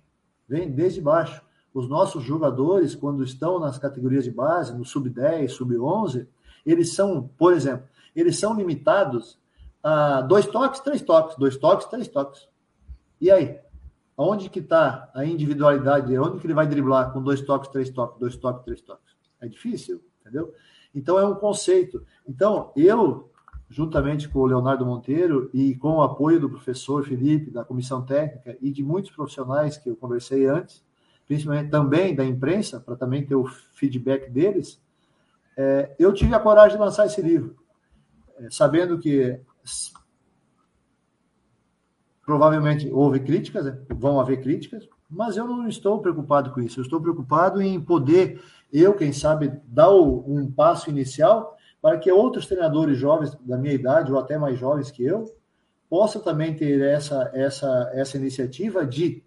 [0.48, 1.40] vem desde baixo.
[1.72, 6.26] Os nossos jogadores, quando estão nas categorias de base, no sub-10, sub-11,
[6.66, 9.38] eles são, por exemplo, eles são limitados
[9.82, 12.48] a dois toques, três toques, dois toques, três toques.
[13.20, 13.58] E aí?
[14.16, 16.16] Onde que está a individualidade?
[16.18, 19.16] Onde que ele vai driblar com dois toques, três toques, dois toques, três toques?
[19.40, 20.52] É difícil, entendeu?
[20.94, 22.04] Então é um conceito.
[22.28, 23.30] Então eu,
[23.68, 28.56] juntamente com o Leonardo Monteiro e com o apoio do professor Felipe, da comissão técnica
[28.60, 30.84] e de muitos profissionais que eu conversei antes,
[31.26, 34.80] principalmente também da imprensa, para também ter o feedback deles,
[35.56, 37.56] é, eu tive a coragem de lançar esse livro,
[38.38, 39.40] é, sabendo que
[42.24, 43.78] Provavelmente houve críticas, né?
[43.90, 46.80] vão haver críticas, mas eu não estou preocupado com isso.
[46.80, 48.40] Eu estou preocupado em poder,
[48.72, 54.12] eu, quem sabe, dar um passo inicial para que outros treinadores jovens da minha idade,
[54.12, 55.24] ou até mais jovens que eu,
[55.90, 59.22] possam também ter essa, essa, essa iniciativa de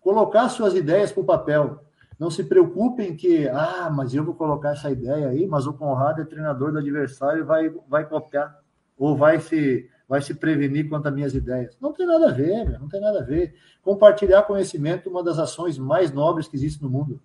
[0.00, 1.84] colocar suas ideias para o papel.
[2.18, 6.20] Não se preocupem que, ah, mas eu vou colocar essa ideia aí, mas o Conrado
[6.20, 8.58] é treinador do adversário vai, vai copiar,
[8.98, 11.78] ou vai se vai se prevenir quanto às minhas ideias.
[11.80, 13.54] Não tem nada a ver, meu, não tem nada a ver.
[13.80, 17.20] Compartilhar conhecimento é uma das ações mais nobres que existe no mundo.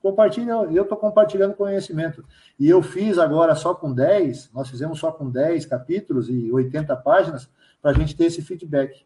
[0.00, 2.24] Compartilha, eu estou compartilhando conhecimento.
[2.58, 6.96] E eu fiz agora só com 10, nós fizemos só com 10 capítulos e 80
[6.96, 7.50] páginas
[7.82, 9.04] para a gente ter esse feedback.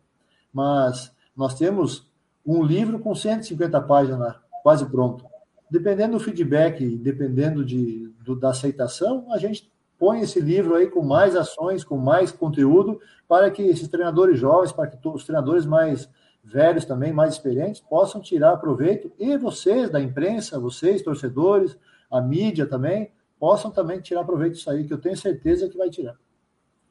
[0.53, 2.09] Mas nós temos
[2.47, 5.25] um livro com 150 páginas lá, quase pronto.
[5.69, 9.69] Dependendo do feedback, dependendo de, do, da aceitação, a gente
[9.99, 14.73] põe esse livro aí com mais ações, com mais conteúdo, para que esses treinadores jovens,
[14.73, 16.09] para que os treinadores mais
[16.45, 21.77] velhos também, mais experientes, possam tirar proveito, e vocês da imprensa, vocês, torcedores,
[22.11, 25.91] a mídia também, possam também tirar proveito disso aí, que eu tenho certeza que vai
[25.91, 26.15] tirar.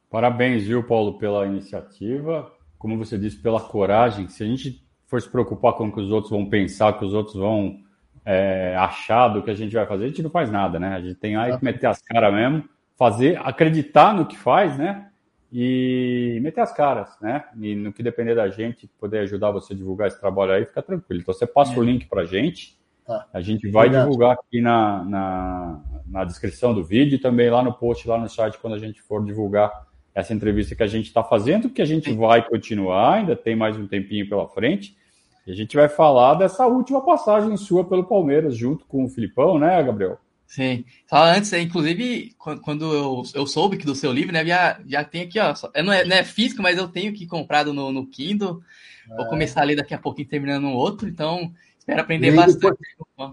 [0.09, 4.27] Parabéns, viu, Paulo, pela iniciativa, como você disse, pela coragem.
[4.27, 7.05] Se a gente for se preocupar com o que os outros vão pensar, o que
[7.05, 7.79] os outros vão
[8.23, 10.89] é, achar do que a gente vai fazer, a gente não faz nada, né?
[10.89, 12.63] A gente tem aí que meter as caras mesmo
[12.97, 15.09] fazer, acreditar no que faz, né?
[15.51, 17.45] E meter as caras, né?
[17.59, 20.81] E no que depender da gente, poder ajudar você a divulgar esse trabalho aí, fica
[20.81, 21.21] tranquilo.
[21.21, 21.77] Então você passa é.
[21.77, 23.25] o link para a gente, tá.
[23.33, 24.03] a gente vai Obrigado.
[24.05, 28.27] divulgar aqui na, na, na, descrição do vídeo e também lá no post, lá no
[28.27, 29.71] site, quando a gente for divulgar
[30.13, 33.77] essa entrevista que a gente está fazendo, que a gente vai continuar, ainda tem mais
[33.77, 34.97] um tempinho pela frente.
[35.45, 39.59] E a gente vai falar dessa última passagem sua pelo Palmeiras, junto com o Filipão,
[39.59, 40.17] né, Gabriel?
[40.47, 40.85] Sim.
[41.07, 45.23] Só antes, inclusive, quando eu, eu soube que do seu livro, né, já, já tem
[45.23, 45.53] aqui, ó.
[45.53, 48.61] Só, não, é, não é físico, mas eu tenho que comprado no, no Kindle.
[49.07, 49.29] Vou é.
[49.29, 51.07] começar a ler daqui a pouquinho, terminando um outro.
[51.07, 51.53] Então,
[51.85, 52.79] Espero aprender bastante.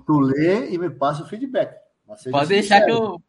[0.07, 1.75] Tu lê e me passa o feedback.
[2.31, 2.85] Pode deixar sincero.
[2.85, 3.23] que eu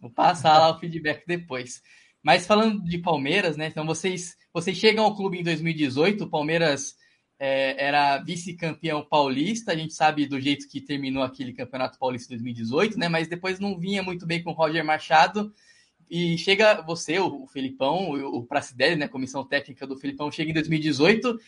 [0.00, 1.80] vou passar lá o feedback depois.
[2.20, 3.68] Mas falando de Palmeiras, né?
[3.68, 6.96] Então vocês, vocês chegam ao clube em 2018, o Palmeiras
[7.38, 12.98] é, era vice-campeão paulista, a gente sabe do jeito que terminou aquele campeonato paulista 2018,
[12.98, 13.08] né?
[13.08, 15.52] Mas depois não vinha muito bem com o Roger Machado.
[16.10, 19.08] E chega você, o, Felipão, o, o Pracidelli, né?
[19.08, 21.38] Comissão técnica do Felipão, chega em 2018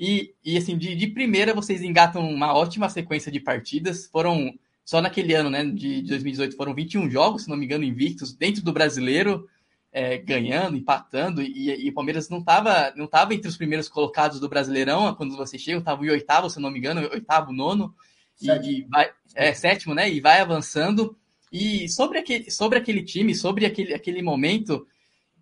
[0.00, 4.06] e, e assim, de, de, primeira vocês engatam uma ótima sequência de partidas.
[4.06, 7.84] Foram, só naquele ano, né, de, de 2018, foram 21 jogos, se não me engano,
[7.84, 9.46] invictos, dentro do brasileiro
[9.92, 14.48] é, ganhando, empatando, e, o Palmeiras não estava não tava entre os primeiros colocados do
[14.48, 17.94] Brasileirão quando você chega, estava em oitavo, se não me engano, oitavo, nono,
[18.36, 18.72] sétimo.
[18.72, 20.10] e, vai, é, sétimo, né?
[20.10, 21.16] E vai avançando.
[21.52, 24.86] E sobre aquele, sobre aquele time, sobre aquele, aquele momento,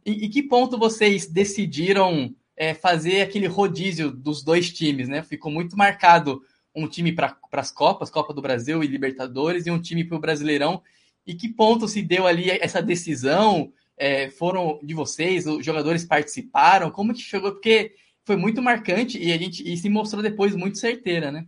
[0.04, 5.22] em, em que ponto vocês decidiram é, fazer aquele rodízio dos dois times, né?
[5.22, 6.42] Ficou muito marcado
[6.74, 10.20] um time para as Copas, Copa do Brasil e Libertadores, e um time para o
[10.20, 10.82] Brasileirão.
[11.26, 13.72] E que ponto se deu ali essa decisão?
[13.98, 16.90] É, foram de vocês, os jogadores participaram?
[16.90, 17.52] Como que chegou?
[17.52, 17.94] Porque
[18.24, 21.46] foi muito marcante e a gente e se mostrou depois muito certeira, né?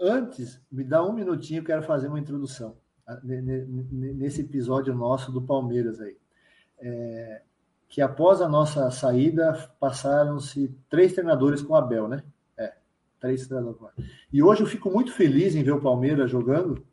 [0.00, 2.76] Antes, me dá um minutinho, eu quero fazer uma introdução
[3.22, 6.16] nesse episódio nosso do Palmeiras aí.
[6.78, 7.42] É,
[7.88, 12.22] que após a nossa saída, passaram-se três treinadores com o Abel, né?
[12.56, 12.74] É,
[13.20, 14.04] três treinadores com Abel.
[14.32, 16.84] E hoje eu fico muito feliz em ver o Palmeiras jogando,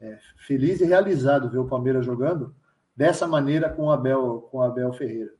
[0.00, 2.54] é, feliz e realizado ver o Palmeiras jogando,
[2.96, 5.32] dessa maneira com Abel, com Abel Ferreira.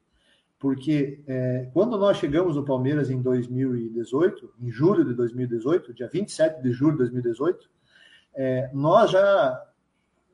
[0.58, 6.62] Porque é, quando nós chegamos no Palmeiras em 2018, em julho de 2018, dia 27
[6.62, 7.68] de julho de 2018,
[8.34, 9.60] é, nós já,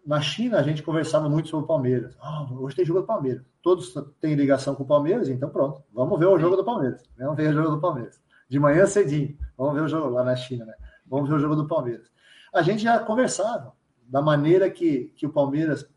[0.06, 2.14] na China, a gente conversava muito sobre o Palmeiras.
[2.22, 3.42] Oh, hoje tem jogo do Palmeiras.
[3.62, 7.02] Todos têm ligação com o Palmeiras, então pronto, vamos ver o jogo do Palmeiras.
[7.18, 8.20] Vamos ver o jogo do Palmeiras.
[8.48, 10.74] De manhã cedinho, vamos ver o jogo lá na China, né?
[11.06, 12.10] Vamos ver o jogo do Palmeiras.
[12.52, 13.72] A gente já conversava
[14.06, 15.88] da maneira que, que o Palmeiras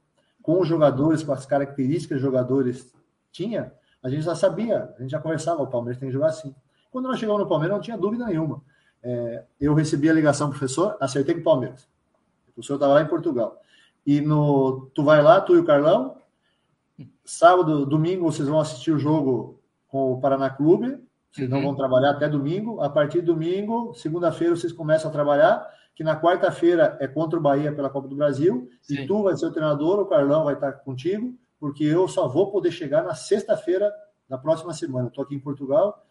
[0.42, 2.94] com os jogadores, com as características que os jogadores
[3.32, 3.72] tinha,
[4.04, 6.54] a gente já sabia, a gente já conversava, o Palmeiras tem que jogar assim.
[6.92, 8.62] Quando nós chegamos no Palmeiras, não tinha dúvida nenhuma.
[9.04, 11.88] É, eu recebi a ligação do professor, acertei com o Palmeiras.
[12.50, 13.60] O professor estava lá em Portugal.
[14.06, 16.18] E no, tu vai lá, tu e o Carlão,
[17.24, 21.00] sábado, domingo, vocês vão assistir o jogo com o Paraná Clube,
[21.32, 21.56] vocês uhum.
[21.56, 22.82] não vão trabalhar até domingo.
[22.82, 25.66] A partir de domingo, segunda-feira, vocês começam a trabalhar
[25.96, 29.02] que na quarta-feira é contra o Bahia pela Copa do Brasil, Sim.
[29.02, 32.52] e tu vai ser o treinador, o Carlão vai estar contigo, porque eu só vou
[32.52, 33.92] poder chegar na sexta-feira
[34.28, 35.10] da próxima semana.
[35.10, 36.06] Estou aqui em Portugal,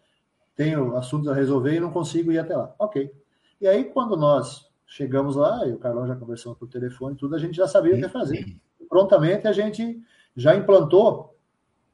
[0.55, 2.73] tenho assuntos a resolver e não consigo ir até lá.
[2.77, 3.11] Ok.
[3.59, 7.39] E aí, quando nós chegamos lá, e o Carlão já conversou por telefone, tudo, a
[7.39, 8.57] gente já sabia o que fazer.
[8.89, 10.01] Prontamente a gente
[10.35, 11.37] já implantou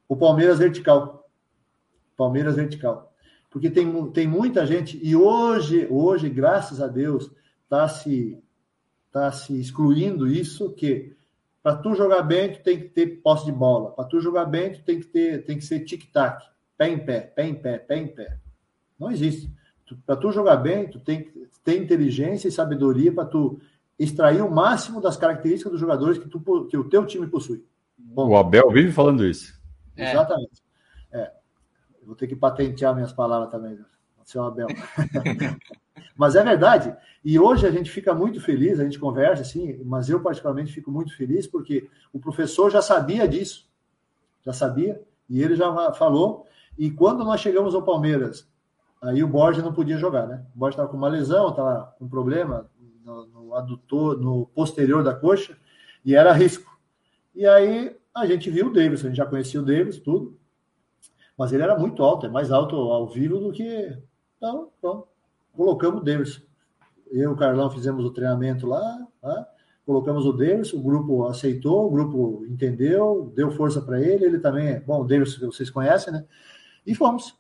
[0.08, 1.30] o Palmeiras vertical.
[2.16, 3.14] Palmeiras vertical.
[3.50, 7.32] Porque tem, tem muita gente, e hoje, hoje, graças a Deus,
[7.68, 8.42] está se,
[9.12, 11.16] tá se excluindo isso, que
[11.62, 13.92] para tu jogar bem, tu tem que ter posse de bola.
[13.92, 16.42] Para tu jogar bem, tu tem que ter, tem que ser tic-tac,
[16.78, 18.40] pé em pé, pé em pé, pé em pé.
[18.98, 19.52] Não existe.
[20.06, 23.60] Para tu jogar bem, tu tem que ter inteligência e sabedoria para tu
[24.00, 26.40] extrair o máximo das características dos jogadores que, tu,
[26.70, 27.66] que o teu time possui.
[27.98, 29.60] Bom, o Abel vive falando isso.
[29.96, 30.12] É.
[30.12, 30.64] Exatamente.
[31.12, 31.32] É.
[32.04, 33.78] Vou ter que patentear minhas palavras também,
[34.24, 34.68] seu Abel.
[36.16, 36.96] Mas é verdade.
[37.24, 40.90] E hoje a gente fica muito feliz, a gente conversa assim, mas eu particularmente fico
[40.90, 43.68] muito feliz porque o professor já sabia disso.
[44.46, 46.46] Já sabia, e ele já falou.
[46.78, 48.48] E quando nós chegamos ao Palmeiras,
[49.02, 50.46] aí o Borges não podia jogar, né?
[50.56, 52.70] O Borges estava com uma lesão, estava com um problema
[53.04, 55.58] no, no adutor, no posterior da coxa,
[56.06, 56.80] e era risco.
[57.36, 60.40] E aí a gente viu o Davis, a gente já conhecia o Davis, tudo.
[61.38, 63.98] Mas ele era muito alto, é mais alto ao vivo do que.
[64.38, 65.08] Então, pronto
[65.58, 66.42] colocamos o Davidson.
[67.12, 69.48] Eu e o Carlão fizemos o treinamento lá, tá?
[69.88, 74.82] colocamos o Davidson, o grupo aceitou, o grupo entendeu, deu força para ele, ele também,
[74.82, 76.26] bom, o Davidson vocês conhecem, né?
[76.86, 77.38] E fomos.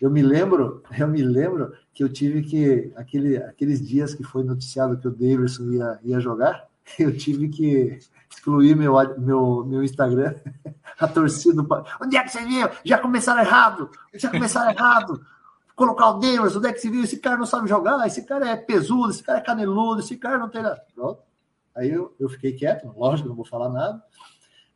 [0.00, 4.44] Eu me lembro, eu me lembro que eu tive que, aquele, aqueles dias que foi
[4.44, 6.68] noticiado que o Davidson ia, ia jogar,
[7.00, 7.98] eu tive que
[8.30, 10.36] excluir meu, meu, meu Instagram,
[11.00, 11.66] a torcida.
[12.00, 12.68] Onde é que você viu?
[12.84, 13.90] Já começaram errado!
[14.14, 15.20] Já começaram errado!
[15.76, 17.04] Colocar o Davis, onde é que se viu?
[17.04, 20.38] Esse cara não sabe jogar, esse cara é pesudo, esse cara é caneludo, esse cara
[20.38, 20.82] não tem nada.
[20.94, 21.22] Pronto.
[21.76, 24.02] Aí eu, eu fiquei quieto, lógico, não vou falar nada,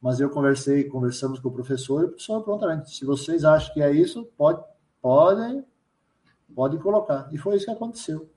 [0.00, 3.82] mas eu conversei, conversamos com o professor e o professor, prontamente, se vocês acham que
[3.82, 4.62] é isso, pode,
[5.00, 5.64] podem,
[6.54, 7.30] podem colocar.
[7.32, 8.28] E foi isso que aconteceu.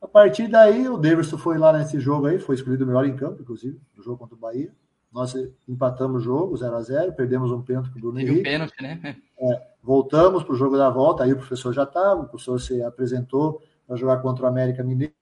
[0.00, 3.16] A partir daí, o Davidson foi lá nesse jogo aí, foi escolhido o melhor em
[3.16, 4.72] campo, inclusive, no jogo contra o Bahia.
[5.12, 5.34] Nós
[5.68, 8.40] empatamos o jogo 0 a 0 perdemos um pênalti para o Bruno Henrique.
[8.40, 9.16] Um pênalti, né?
[9.38, 12.82] É, voltamos para o jogo da volta, aí o professor já estava, o professor se
[12.82, 15.12] apresentou para jogar contra o América Mineiro.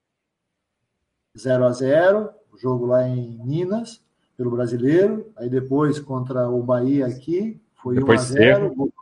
[1.37, 4.01] 0 a 0 o jogo lá em Minas,
[4.37, 5.31] pelo brasileiro.
[5.37, 8.93] Aí depois contra o Bahia aqui, foi depois 1 a 0 Cerro.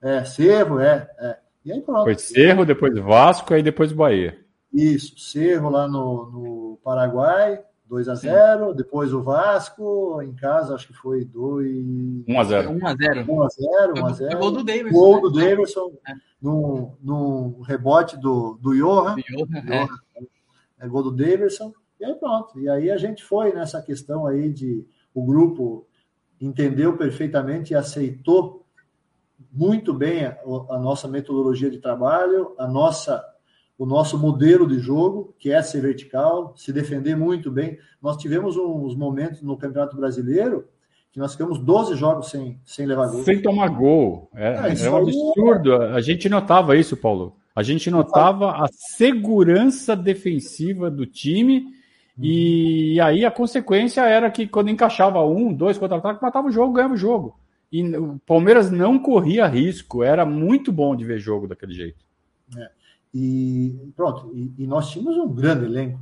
[0.00, 1.38] É, Cerro, é, é.
[1.64, 2.04] E aí pronto.
[2.04, 4.38] Foi Cerro, depois Vasco, aí depois Bahia.
[4.72, 7.62] Isso, Cerro lá no, no Paraguai,
[7.92, 8.76] 2 a 0 Sim.
[8.76, 12.24] depois o Vasco, em casa, acho que foi 2...
[12.26, 14.98] 1 a 0 1 a 0 1 a 0 1 a 0 Gol do Davidson.
[14.98, 15.44] Gol do né?
[15.44, 16.12] Davidson, é.
[16.40, 19.16] no, no rebote do, do Johan.
[19.16, 19.88] Do Johan, é.
[20.80, 20.88] é.
[20.88, 21.74] Gol do Davidson.
[22.00, 22.58] E aí pronto.
[22.58, 25.86] E aí a gente foi nessa questão aí de o grupo
[26.40, 28.64] entendeu perfeitamente e aceitou
[29.52, 30.38] muito bem a,
[30.70, 33.22] a nossa metodologia de trabalho, a nossa
[33.82, 37.80] o nosso modelo de jogo, que é ser vertical, se defender muito bem.
[38.00, 40.68] Nós tivemos uns momentos no Campeonato Brasileiro
[41.10, 43.24] que nós ficamos 12 jogos sem, sem levar gol.
[43.24, 44.30] Sem tomar gol.
[44.36, 45.74] É, ah, é um absurdo.
[45.74, 47.34] A gente notava isso, Paulo.
[47.56, 51.66] A gente notava a segurança defensiva do time
[52.16, 56.94] e aí a consequência era que quando encaixava um, dois contra-ataques, matava o jogo, ganhava
[56.94, 57.36] o jogo.
[57.72, 62.04] E o Palmeiras não corria risco, era muito bom de ver jogo daquele jeito.
[62.56, 62.70] É.
[63.14, 66.00] E pronto, e, e, nós tínhamos um grande elenco.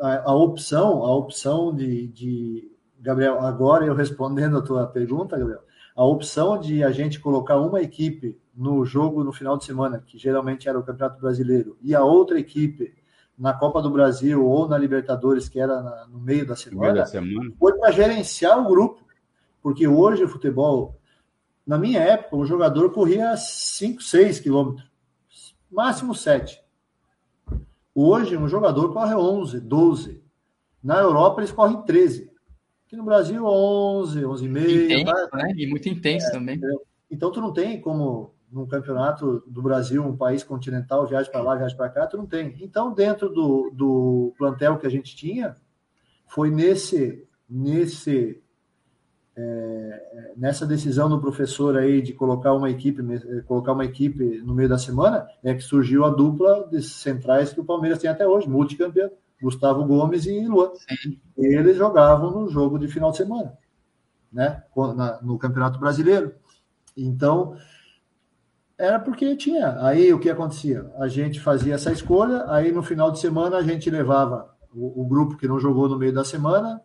[0.00, 5.62] A, a opção, a opção de, de, Gabriel, agora eu respondendo a tua pergunta, Gabriel,
[5.94, 10.18] a opção de a gente colocar uma equipe no jogo no final de semana, que
[10.18, 12.94] geralmente era o Campeonato Brasileiro, e a outra equipe
[13.38, 17.06] na Copa do Brasil ou na Libertadores, que era na, no meio da semana, da
[17.06, 17.52] semana.
[17.58, 19.02] foi para gerenciar o grupo.
[19.62, 20.98] Porque hoje o futebol,
[21.66, 24.90] na minha época, o jogador corria 5, 6 quilômetros,
[25.72, 26.62] máximo 7.
[27.94, 30.22] Hoje, um jogador corre 11, 12.
[30.82, 32.30] Na Europa, eles correm 13.
[32.86, 34.84] Aqui no Brasil, 11, 11,5.
[34.84, 35.36] Intenso, tá?
[35.38, 35.52] né?
[35.56, 36.60] E muito intenso é, também.
[37.10, 41.56] Então, tu não tem como num campeonato do Brasil, um país continental, viaja para lá,
[41.56, 42.54] viaja para cá, tu não tem.
[42.60, 45.56] Então, dentro do, do plantel que a gente tinha,
[46.26, 48.42] foi nesse, nesse
[49.36, 54.54] é, nessa decisão do professor aí de colocar uma equipe, é, colocar uma equipe no
[54.54, 58.26] meio da semana, é que surgiu a dupla de centrais que o Palmeiras tem até
[58.26, 59.10] hoje, multicampeão,
[59.40, 60.70] Gustavo Gomes e Luan.
[61.36, 63.56] Eles jogavam no jogo de final de semana,
[64.32, 64.62] né,
[65.22, 66.34] no Campeonato Brasileiro.
[66.96, 67.56] Então,
[68.78, 69.80] era porque tinha.
[69.80, 70.90] Aí o que acontecia?
[70.98, 75.06] A gente fazia essa escolha, aí no final de semana a gente levava o, o
[75.06, 76.80] grupo que não jogou no meio da semana,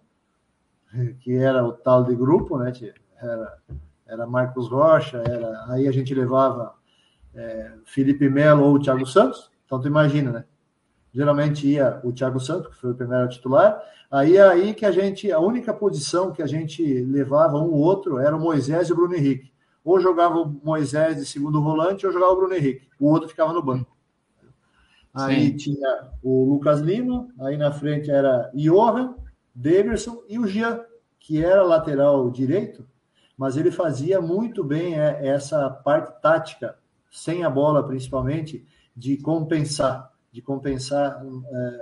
[1.22, 2.72] que era o tal de grupo, né?
[3.22, 3.58] Era,
[4.08, 6.74] era Marcos Rocha, era, aí a gente levava
[7.34, 9.52] é, Felipe Melo ou o Thiago Santos.
[9.66, 10.46] Então tu imagina, né?
[11.14, 13.82] Geralmente ia o Thiago Santos, que foi o primeiro titular.
[14.10, 18.20] Aí aí que a gente, a única posição que a gente levava um ou outro
[18.20, 19.52] era o Moisés e o Bruno Henrique
[19.88, 22.90] ou jogava o Moisés de segundo volante ou jogava o Bruno Henrique.
[23.00, 23.96] O outro ficava no banco.
[25.14, 25.56] Aí Sim.
[25.56, 29.16] tinha o Lucas Lima, aí na frente era Johan,
[29.58, 30.82] Deverson e o Jean,
[31.20, 32.88] que era lateral direito,
[33.36, 36.78] mas ele fazia muito bem é, essa parte tática,
[37.12, 38.64] sem a bola principalmente,
[38.96, 41.80] de compensar, de compensar é,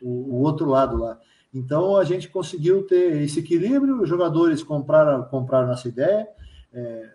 [0.00, 1.18] o, outro lado lá.
[1.52, 6.26] Então a gente conseguiu ter esse equilíbrio, os jogadores compraram, compraram nossa ideia,
[6.72, 7.10] é,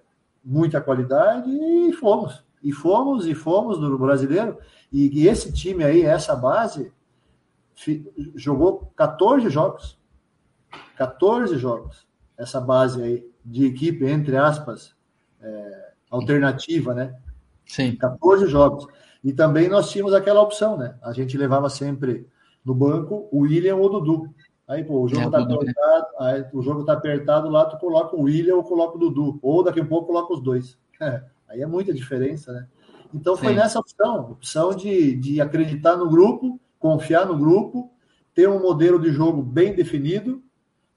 [0.46, 2.44] muita qualidade e fomos.
[2.62, 4.58] E fomos, e fomos no brasileiro.
[4.92, 6.94] E, e esse time aí, essa base,
[8.36, 10.00] jogou 14 jogos.
[10.98, 12.08] 14 jogos.
[12.38, 14.96] Essa base aí de equipe, entre aspas,
[15.42, 17.16] é, alternativa, né?
[17.66, 17.96] Sim.
[17.96, 18.88] 14 jogos.
[19.24, 20.96] E também nós tínhamos aquela opção, né?
[21.02, 22.28] A gente levava sempre
[22.64, 24.36] no banco o William ou o Dudu.
[24.68, 26.16] Aí, pô, o jogo é, tá Dudu, apertado, né?
[26.20, 29.40] aí, o jogo tá apertado lá, tu coloca o William ou coloca o Dudu.
[29.42, 30.78] Ou daqui a pouco coloca os dois.
[31.02, 32.68] É, aí é muita diferença, né?
[33.14, 33.56] Então foi Sim.
[33.56, 37.94] nessa opção, opção de, de acreditar no grupo, confiar no grupo,
[38.36, 40.44] ter um modelo de jogo bem definido,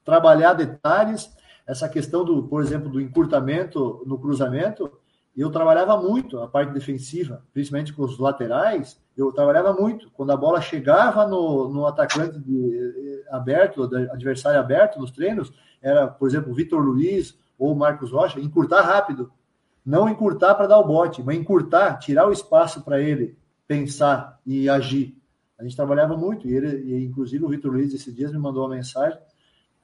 [0.04, 1.32] trabalhar detalhes,
[1.64, 4.90] essa questão do, por exemplo, do encurtamento no cruzamento,
[5.36, 10.10] eu trabalhava muito a parte defensiva, principalmente com os laterais, eu trabalhava muito.
[10.10, 16.26] Quando a bola chegava no, no atacante de, aberto, adversário aberto nos treinos, era, por
[16.26, 19.30] exemplo, Vitor Luiz ou Marcos Rocha, encurtar rápido.
[19.84, 24.68] Não encurtar para dar o bote, mas encurtar, tirar o espaço para ele pensar e
[24.68, 25.15] agir.
[25.58, 28.62] A gente trabalhava muito, e ele, e inclusive o Vitor Luiz, esses dias, me mandou
[28.64, 29.18] uma mensagem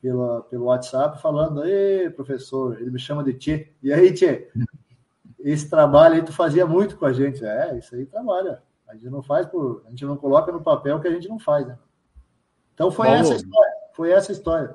[0.00, 3.68] pela, pelo WhatsApp falando: Ei, professor, ele me chama de Tchê.
[3.82, 4.48] E aí, Tchê,
[5.40, 7.44] esse trabalho aí tu fazia muito com a gente.
[7.44, 8.62] É, isso aí trabalha.
[8.88, 9.82] A gente não faz por.
[9.86, 11.78] A gente não coloca no papel que a gente não faz, né?
[12.74, 13.20] Então foi Paulo.
[13.20, 13.72] essa história.
[13.94, 14.74] Foi essa história.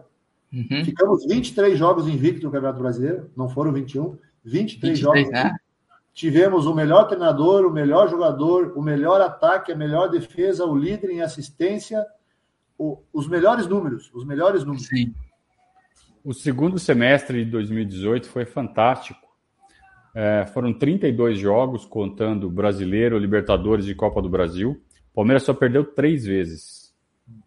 [0.51, 0.85] Uhum.
[0.85, 4.17] Ficamos 23 jogos invictos no Campeonato Brasileiro, não foram 21.
[4.43, 5.29] 23, 23 jogos.
[5.29, 5.55] Né?
[6.17, 11.11] Tivemos o melhor treinador, o melhor jogador, o melhor ataque, a melhor defesa, o líder
[11.11, 12.03] em assistência,
[12.75, 14.87] o, os melhores números, os melhores números.
[14.87, 15.13] Sim.
[16.23, 19.27] O segundo semestre de 2018 foi fantástico.
[20.15, 24.71] É, foram 32 jogos, contando Brasileiro, Libertadores e Copa do Brasil.
[25.11, 26.95] O Palmeiras só perdeu três vezes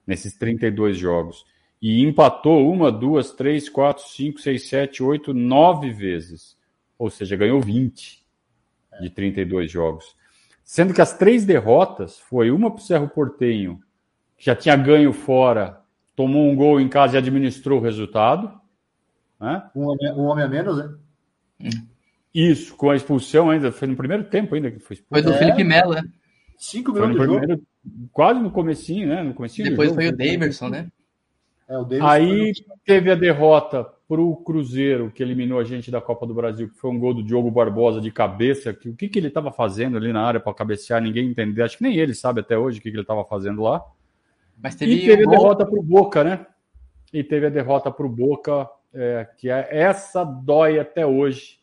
[0.06, 1.44] nesses 32 jogos.
[1.82, 6.56] E empatou uma, duas, três, quatro, cinco, seis, sete, oito, nove vezes.
[6.96, 8.19] Ou seja, ganhou 20
[9.01, 10.16] de 32 jogos.
[10.64, 13.80] Sendo que as três derrotas foi uma para o Cerro Portenho,
[14.36, 15.80] que já tinha ganho fora,
[16.14, 18.53] tomou um gol em casa e administrou o resultado.
[19.41, 19.62] Né?
[19.74, 20.95] Um, homem, um homem a menos, né?
[22.32, 25.22] Isso, com a expulsão ainda, foi no primeiro tempo ainda que foi expulso.
[25.22, 25.38] Foi do é.
[25.38, 26.03] Felipe Melo, né?
[26.57, 27.66] Cinco minutos no primeiro, jogo.
[28.12, 29.22] Quase no comecinho, né?
[29.22, 30.88] No comecinho Depois foi o Daverson, né?
[31.68, 32.76] É, Aí foi...
[32.84, 36.74] teve a derrota para o Cruzeiro, que eliminou a gente da Copa do Brasil, que
[36.74, 38.74] foi um gol do Diogo Barbosa de cabeça.
[38.74, 41.64] Que, o que, que ele estava fazendo ali na área para cabecear, ninguém entendeu.
[41.64, 43.80] Acho que nem ele sabe até hoje o que, que ele estava fazendo lá.
[44.61, 46.44] Mas teve e teve a derrota para o Boca, né?
[47.12, 51.61] E teve a derrota para o Boca é, que é, essa dói até hoje,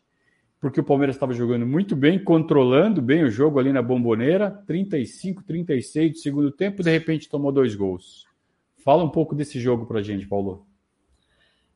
[0.58, 5.44] porque o Palmeiras estava jogando muito bem, controlando bem o jogo ali na bomboneira, 35,
[5.44, 8.26] 36 do segundo tempo, de repente tomou dois gols.
[8.78, 10.66] Fala um pouco desse jogo para a gente, Paulo.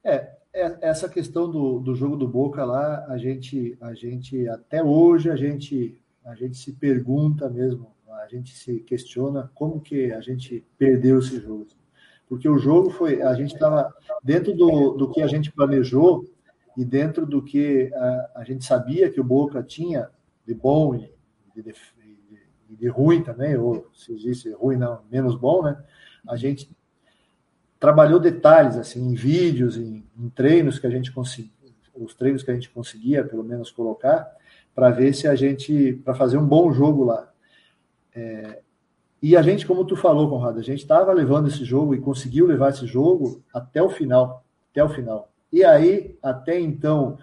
[0.03, 5.31] É, essa questão do, do jogo do Boca lá, a gente, a gente até hoje
[5.31, 7.93] a gente, a gente se pergunta mesmo,
[8.23, 11.67] a gente se questiona como que a gente perdeu esse jogo
[12.33, 13.95] porque o jogo foi, a gente estava
[14.25, 16.25] dentro do, do que a gente planejou
[16.75, 20.09] e dentro do que a, a gente sabia que o Boca tinha
[20.47, 21.13] de bom e
[21.55, 21.75] de, de,
[22.71, 25.77] de, de ruim também, ou se existe ruim não, menos bom, né?
[26.27, 26.71] A gente
[27.83, 31.51] trabalhou detalhes assim em vídeos, em, em treinos que a gente conseguia,
[31.97, 34.25] os treinos que a gente conseguia pelo menos colocar
[34.73, 37.29] para ver se a gente para fazer um bom jogo lá.
[38.15, 38.61] É,
[39.21, 42.47] e a gente, como tu falou, Conrado, a gente estava levando esse jogo e conseguiu
[42.47, 45.33] levar esse jogo até o final, até o final.
[45.53, 47.19] E aí, até então,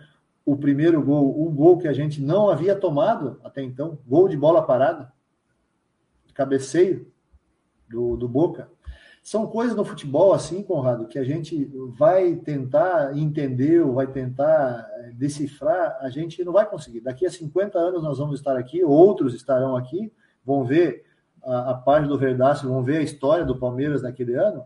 [0.45, 4.35] o primeiro gol, um gol que a gente não havia tomado até então, gol de
[4.35, 5.09] bola parada,
[6.33, 7.09] cabeceio
[7.89, 8.69] do, do Boca.
[9.29, 15.11] São coisas no futebol assim, Conrado, que a gente vai tentar entender vai tentar eh,
[15.13, 17.01] decifrar, a gente não vai conseguir.
[17.01, 20.11] Daqui a 50 anos nós vamos estar aqui, outros estarão aqui,
[20.43, 21.05] vão ver
[21.43, 24.63] a, a página do Verdácio, vão ver a história do Palmeiras naquele ano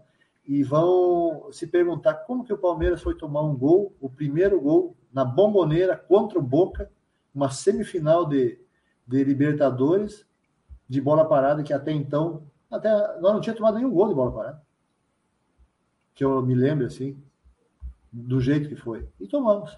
[0.48, 4.96] e vão se perguntar como que o Palmeiras foi tomar um gol, o primeiro gol
[5.12, 6.90] na bomboneira contra o Boca,
[7.36, 8.58] uma semifinal de,
[9.06, 10.26] de Libertadores
[10.88, 12.44] de bola parada que até então
[12.74, 14.62] até nós não tinha tomado nenhum gol de bola parada.
[16.16, 17.18] Que eu me lembro assim
[18.12, 19.08] do jeito que foi.
[19.20, 19.78] E tomamos.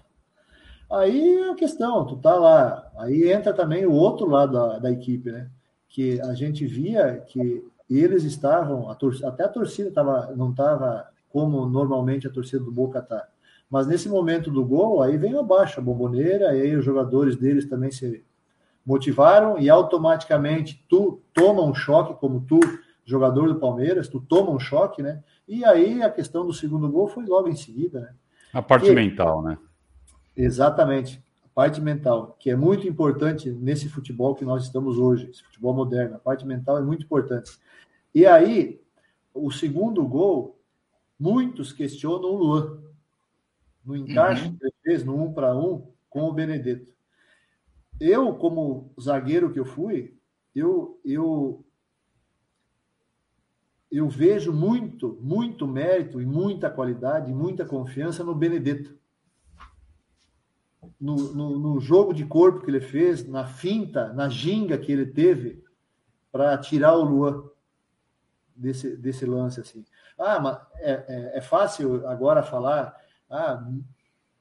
[0.90, 2.90] Aí a questão tu tá lá.
[2.98, 5.50] Aí entra também o outro lado da, da equipe né?
[5.88, 11.08] Que a gente via que eles estavam, a torcida, até a torcida tava, não estava
[11.28, 13.28] como normalmente a torcida do Boca está.
[13.70, 17.90] Mas nesse momento do gol, aí abaixo a bomboneira, e aí os jogadores deles também
[17.90, 18.24] se
[18.84, 22.60] motivaram e automaticamente tu toma um choque, como tu,
[23.06, 25.22] jogador do Palmeiras, tu toma um choque, né?
[25.48, 28.14] E aí a questão do segundo gol foi logo em seguida, né?
[28.52, 29.56] A parte e, mental, né?
[30.36, 31.24] Exatamente
[31.56, 36.16] parte mental, que é muito importante nesse futebol que nós estamos hoje, esse futebol moderno.
[36.16, 37.50] A parte mental é muito importante.
[38.14, 38.78] E aí,
[39.32, 40.60] o segundo gol,
[41.18, 42.78] muitos questionam o Luan,
[43.82, 44.54] no encaixe uhum.
[44.54, 46.92] que ele fez no um para um com o Benedetto.
[47.98, 50.14] Eu, como zagueiro que eu fui,
[50.54, 51.64] eu, eu,
[53.90, 58.96] eu vejo muito, muito mérito e muita qualidade, muita confiança no Benedetto
[61.00, 65.06] no, no, no, jogo de corpo que ele fez, na finta, na ginga que ele
[65.06, 65.62] teve
[66.32, 67.44] para tirar o Luan
[68.54, 69.84] desse, desse lance assim.
[70.18, 72.96] Ah, mas é, é, é, fácil agora falar.
[73.28, 73.66] Ah,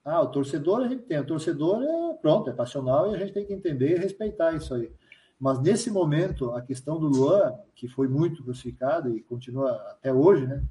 [0.04, 3.34] ah, o torcedor a gente tem, o torcedor é pronto, é passional e a gente
[3.34, 4.92] tem que entender e respeitar isso aí.
[5.40, 10.48] Mas nesse momento, a questão do Luan, que foi muito crucificado e continua até hoje,
[10.48, 10.64] né?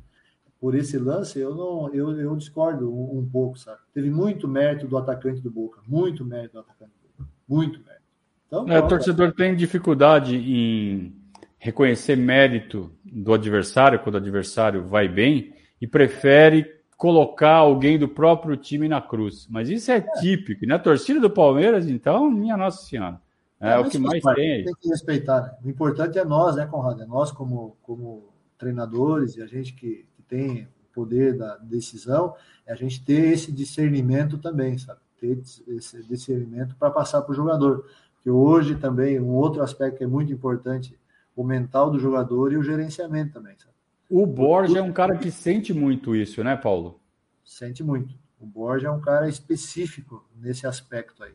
[0.65, 3.79] por esse lance, eu não eu, eu discordo um, um, pouco, sabe?
[3.93, 8.03] Teve muito mérito do atacante do Boca, muito mérito do atacante do Boca, muito mérito.
[8.47, 11.15] Então, é, o torcedor tem dificuldade em
[11.59, 16.67] reconhecer mérito do adversário quando o adversário vai bem e prefere
[16.97, 19.47] colocar alguém do próprio time na cruz.
[19.51, 20.01] Mas isso é, é.
[20.21, 20.67] típico.
[20.67, 23.21] Na torcida do Palmeiras, então, minha Nossa Senhora.
[23.65, 24.65] É, é o que mais tem aí.
[24.65, 25.41] Tem que respeitar.
[25.41, 25.55] Né?
[25.65, 27.03] O importante é nós, né, Conrado?
[27.03, 28.29] É nós como, como
[28.59, 32.35] treinadores e a gente que tem o poder da decisão,
[32.67, 35.01] é a gente ter esse discernimento também, sabe?
[35.19, 37.89] Ter esse discernimento para passar para o jogador.
[38.23, 40.99] que hoje também um outro aspecto que é muito importante,
[41.37, 43.55] o mental do jogador e o gerenciamento também.
[43.59, 43.73] Sabe?
[44.09, 47.01] O Borja é um cara que sente muito isso, né, Paulo?
[47.45, 48.15] Sente muito.
[48.39, 51.33] O Borja é um cara específico nesse aspecto aí.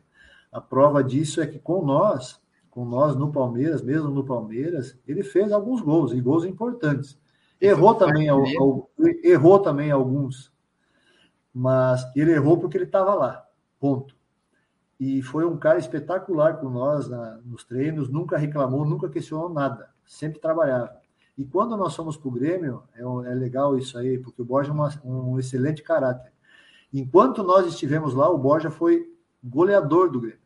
[0.52, 2.40] A prova disso é que com nós,
[2.70, 7.18] com nós no Palmeiras, mesmo no Palmeiras, ele fez alguns gols, e gols importantes.
[7.60, 8.26] Errou também,
[9.22, 10.52] errou também alguns,
[11.52, 13.46] mas ele errou porque ele estava lá,
[13.78, 14.14] ponto
[15.00, 19.88] e foi um cara espetacular com nós na, nos treinos, nunca reclamou, nunca questionou nada,
[20.04, 20.94] sempre trabalhava.
[21.38, 24.70] E quando nós fomos para o Grêmio, é, é, legal isso aí, porque o Borja
[24.70, 26.30] é uma, um excelente caráter.
[26.92, 29.10] Enquanto nós estivemos lá, o Borja foi
[29.42, 30.39] goleador do Grêmio.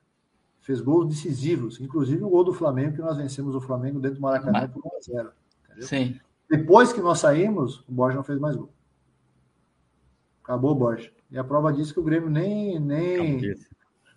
[0.65, 4.23] Fez gols decisivos, inclusive o gol do Flamengo, que nós vencemos o Flamengo dentro do
[4.23, 5.33] Maracanã por 1 a 0
[5.81, 6.19] Sim.
[6.49, 8.71] Depois que nós saímos, o Borja não fez mais gol.
[10.43, 11.11] Acabou o Borja.
[11.31, 13.55] E a prova disso é que o Grêmio nem, nem,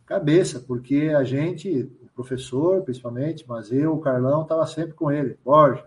[0.05, 5.37] cabeça, porque a gente, o professor principalmente, mas eu, o Carlão, estava sempre com ele.
[5.43, 5.83] Borja,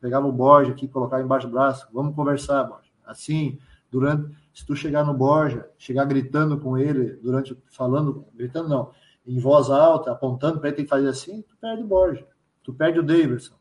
[0.00, 2.88] pegava o Borja aqui, colocava embaixo do braço, vamos conversar, Borja.
[3.04, 3.58] Assim,
[3.90, 8.92] durante, se tu chegar no Borja, chegar gritando com ele, durante, falando, gritando não,
[9.26, 12.26] em voz alta, apontando para ele, tem que fazer assim, tu perde o Borja.
[12.62, 13.54] Tu perde o Davidson,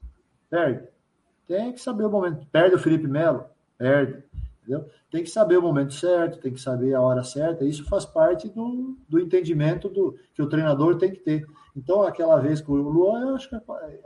[0.49, 0.87] perde.
[1.47, 2.45] Tem que saber o momento.
[2.51, 3.45] Perde o Felipe Melo,
[3.77, 4.23] perde.
[4.61, 4.89] Entendeu?
[5.11, 8.47] Tem que saber o momento certo, tem que saber a hora certa, isso faz parte
[8.49, 11.45] do, do entendimento do, que o treinador tem que ter.
[11.75, 13.57] Então, aquela vez com o Luan, eu acho, que,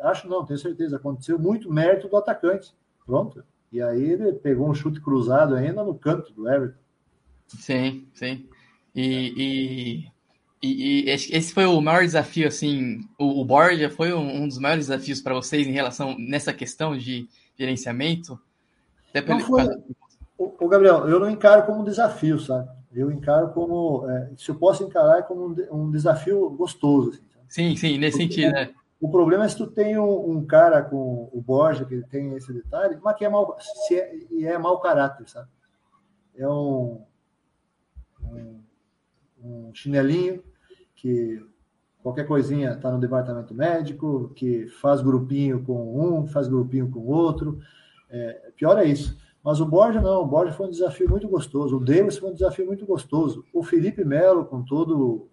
[0.01, 2.73] acho não, tenho certeza, aconteceu muito mérito do atacante.
[3.05, 3.43] Pronto.
[3.71, 6.79] E aí ele pegou um chute cruzado ainda no canto do Everton.
[7.47, 8.49] Sim, sim.
[8.95, 10.11] E, e,
[10.61, 14.57] e, e esse foi o maior desafio, assim, o, o Borja foi um, um dos
[14.57, 17.27] maiores desafios para vocês em relação nessa questão de
[17.57, 18.39] gerenciamento?
[19.09, 19.67] Até não foi,
[20.37, 22.69] o, Gabriel, eu não encaro como um desafio, sabe?
[22.93, 27.19] Eu encaro como, é, se eu posso encarar, é como um, um desafio gostoso.
[27.47, 28.69] Assim, sim, sim, nesse Porque, sentido, né?
[28.99, 32.51] O problema é se tu tem um, um, cara com o Borja, que tem esse
[32.51, 35.47] detalhe, mas que é mau, se é, e é mau caráter, sabe?
[36.35, 37.01] É um,
[39.47, 40.43] um, chinelinho
[40.95, 41.43] que
[42.01, 47.59] qualquer coisinha está no departamento médico, que faz grupinho com um, faz grupinho com outro.
[48.09, 49.17] É, pior é isso.
[49.43, 51.77] Mas o Borja não, o Borja foi um desafio muito gostoso.
[51.77, 53.45] O Davis foi um desafio muito gostoso.
[53.53, 55.29] O Felipe Melo, com todo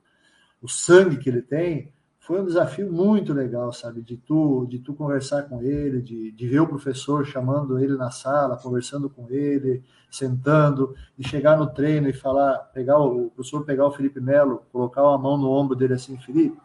[0.60, 1.92] o sangue que ele tem,
[2.26, 4.02] foi um desafio muito legal, sabe?
[4.02, 8.10] De tu, de tu conversar com ele, de, de ver o professor chamando ele na
[8.10, 13.64] sala, conversando com ele, sentando, de chegar no treino e falar, pegar o, o professor
[13.64, 16.58] pegar o Felipe Melo, colocar a mão no ombro dele assim, Felipe,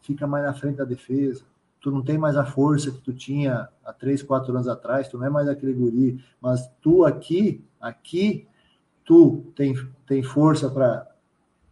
[0.00, 1.44] fica mais na frente da defesa
[1.86, 5.16] tu não tem mais a força que tu tinha há três, quatro anos atrás, tu
[5.16, 8.48] não é mais aquele guri, mas tu aqui, aqui,
[9.04, 9.72] tu tem,
[10.04, 11.06] tem força para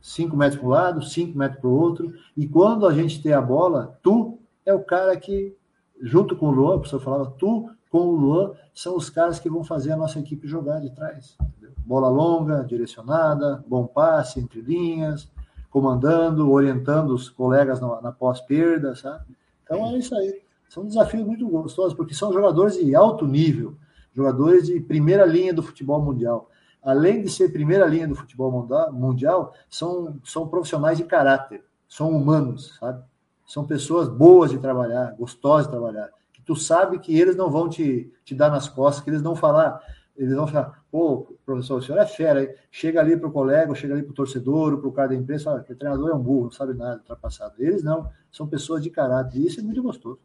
[0.05, 3.33] cinco metros para um lado, cinco metros para o outro, e quando a gente tem
[3.33, 5.57] a bola, tu é o cara que,
[5.99, 9.49] junto com o Luan, o professor falava, tu com o Luan são os caras que
[9.49, 11.39] vão fazer a nossa equipe jogar de trás.
[11.41, 11.71] Entendeu?
[11.87, 15.27] Bola longa, direcionada, bom passe entre linhas,
[15.71, 19.25] comandando, orientando os colegas na, na pós-perda, sabe?
[19.65, 20.43] Então é isso aí.
[20.69, 23.75] São desafios muito gostosos, porque são jogadores de alto nível,
[24.13, 26.51] jogadores de primeira linha do futebol mundial.
[26.85, 28.53] Além de ser primeira linha do futebol
[28.93, 33.03] mundial, são, são profissionais de caráter, são humanos, sabe?
[33.47, 36.11] São pessoas boas de trabalhar, gostosas de trabalhar.
[36.31, 39.35] Que tu sabe que eles não vão te, te dar nas costas, que eles não
[39.35, 39.81] falar,
[40.15, 42.55] eles vão falar, pô, professor, o senhor é fera, aí.
[42.71, 45.51] chega ali para o colega, chega ali para o torcedor, para o cara da imprensa,
[45.51, 47.55] olha, o treinador é um burro, não sabe nada, ultrapassado.
[47.59, 50.19] Eles não, são pessoas de caráter, e isso é muito gostoso.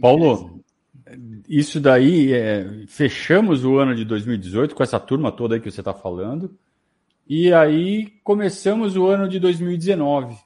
[0.00, 0.60] Paulo,
[1.48, 5.80] isso daí, é, fechamos o ano de 2018 com essa turma toda aí que você
[5.80, 6.56] está falando,
[7.28, 10.36] e aí começamos o ano de 2019.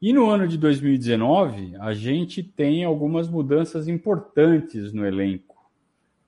[0.00, 5.56] E no ano de 2019, a gente tem algumas mudanças importantes no elenco.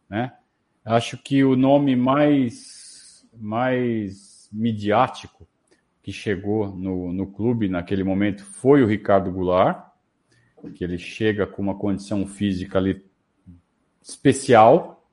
[0.09, 0.33] Né?
[0.85, 5.47] Acho que o nome mais, mais midiático
[6.03, 9.87] que chegou no, no clube naquele momento foi o Ricardo Goulart,
[10.75, 13.05] que ele chega com uma condição física ali
[14.03, 15.05] especial,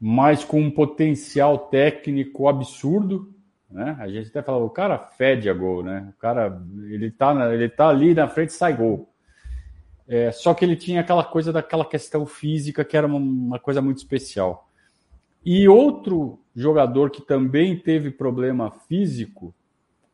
[0.00, 3.34] mas com um potencial técnico absurdo,
[3.70, 3.96] né?
[3.98, 6.12] A gente até falava, o cara fede a gol, né?
[6.16, 9.12] O cara, ele tá, ele tá ali na frente sai gol.
[10.06, 13.82] É, só que ele tinha aquela coisa daquela questão física que era uma, uma coisa
[13.82, 14.70] muito especial.
[15.44, 19.54] E outro jogador que também teve problema físico,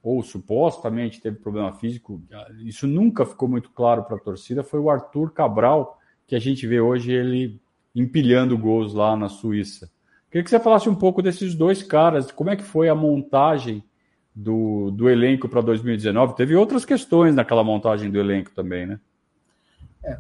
[0.02, 2.20] ou supostamente teve problema físico,
[2.64, 6.66] isso nunca ficou muito claro para a torcida, foi o Arthur Cabral, que a gente
[6.66, 7.60] vê hoje ele
[7.94, 9.90] empilhando gols lá na Suíça.
[10.30, 13.84] Queria que você falasse um pouco desses dois caras, como é que foi a montagem
[14.34, 16.34] do, do elenco para 2019.
[16.34, 19.00] Teve outras questões naquela montagem do elenco também, né?
[20.02, 20.18] É.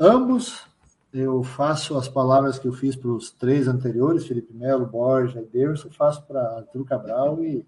[0.00, 0.66] Ambos,
[1.12, 5.46] eu faço as palavras que eu fiz para os três anteriores, Felipe Melo, Borja e
[5.46, 7.64] Derson, faço para Arthur Cabral e,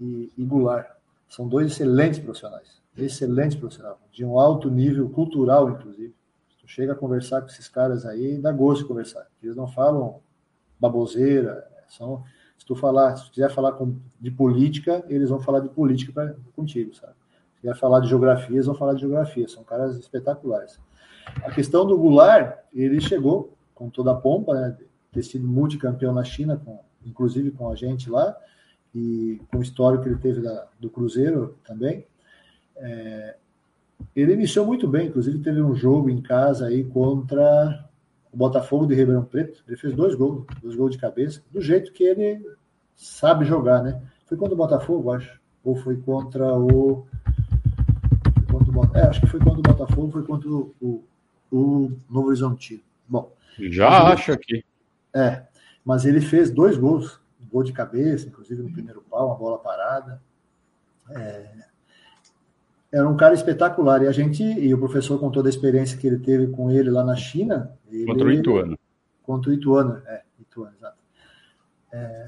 [0.00, 0.90] e, e Goulart.
[1.28, 6.12] São dois excelentes profissionais, excelentes profissionais, de um alto nível cultural, inclusive.
[6.62, 9.26] Tu chega a conversar com esses caras aí, dá gosto de conversar.
[9.42, 10.20] Eles não falam
[10.78, 12.24] baboseira, são
[12.62, 16.12] se tu falar, se tu quiser falar com, de política, eles vão falar de política
[16.12, 17.14] pra, contigo, sabe?
[17.56, 19.48] Se quiser falar de geografia, eles vão falar de geografia.
[19.48, 20.78] São caras espetaculares.
[21.42, 24.78] A questão do Goulart, ele chegou com toda a pompa, né?
[25.10, 28.36] Ter sido multicampeão na China, com, inclusive com a gente lá,
[28.94, 32.06] e com o histórico que ele teve da, do Cruzeiro também.
[32.76, 33.36] É,
[34.14, 37.88] ele iniciou muito bem, inclusive teve um jogo em casa aí contra
[38.32, 39.62] o Botafogo de Ribeirão Preto.
[39.66, 42.44] Ele fez dois gols, dois gols de cabeça, do jeito que ele
[42.96, 44.00] sabe jogar, né?
[44.26, 45.40] Foi contra o Botafogo, acho.
[45.64, 47.06] Ou foi contra o.
[48.34, 48.96] Foi contra o...
[48.96, 51.04] É, acho que foi contra o Botafogo, foi contra o, o,
[51.50, 52.82] o Novo Horizonte.
[53.06, 53.32] Bom.
[53.58, 54.64] Já acho aqui.
[55.14, 55.42] É,
[55.84, 59.58] mas ele fez dois gols, um gol de cabeça, inclusive no primeiro pau, uma bola
[59.58, 60.22] parada.
[61.10, 61.71] É,
[62.92, 64.02] era um cara espetacular.
[64.02, 66.90] E a gente, e o professor, com toda a experiência que ele teve com ele
[66.90, 67.72] lá na China.
[67.90, 68.78] Ele, contra o Ituano.
[69.22, 70.96] Contra o Ituano, é, Ituano, exato.
[71.92, 72.26] É,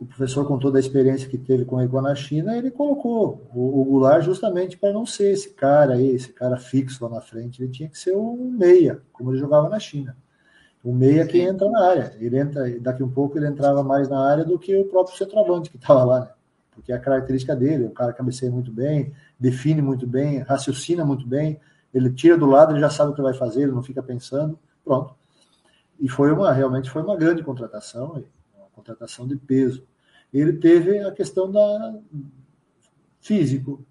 [0.00, 3.48] o professor, com toda a experiência que teve com ele lá na China, ele colocou
[3.54, 7.20] o, o Goulart justamente para não ser esse cara aí, esse cara fixo lá na
[7.20, 7.62] frente.
[7.62, 10.16] Ele tinha que ser um meia, como ele jogava na China.
[10.82, 12.14] O meia que entra na área.
[12.20, 15.70] Ele entra, daqui um pouco ele entrava mais na área do que o próprio centroavante
[15.70, 16.28] que estava lá, né?
[16.74, 21.26] Porque é a característica dele, o cara cabeceia muito bem, define muito bem, raciocina muito
[21.26, 21.60] bem,
[21.92, 24.58] ele tira do lado, ele já sabe o que vai fazer, ele não fica pensando,
[24.84, 25.14] pronto.
[26.00, 28.24] E foi uma, realmente foi uma grande contratação,
[28.56, 29.86] uma contratação de peso.
[30.32, 31.94] Ele teve a questão da
[33.20, 33.84] físico,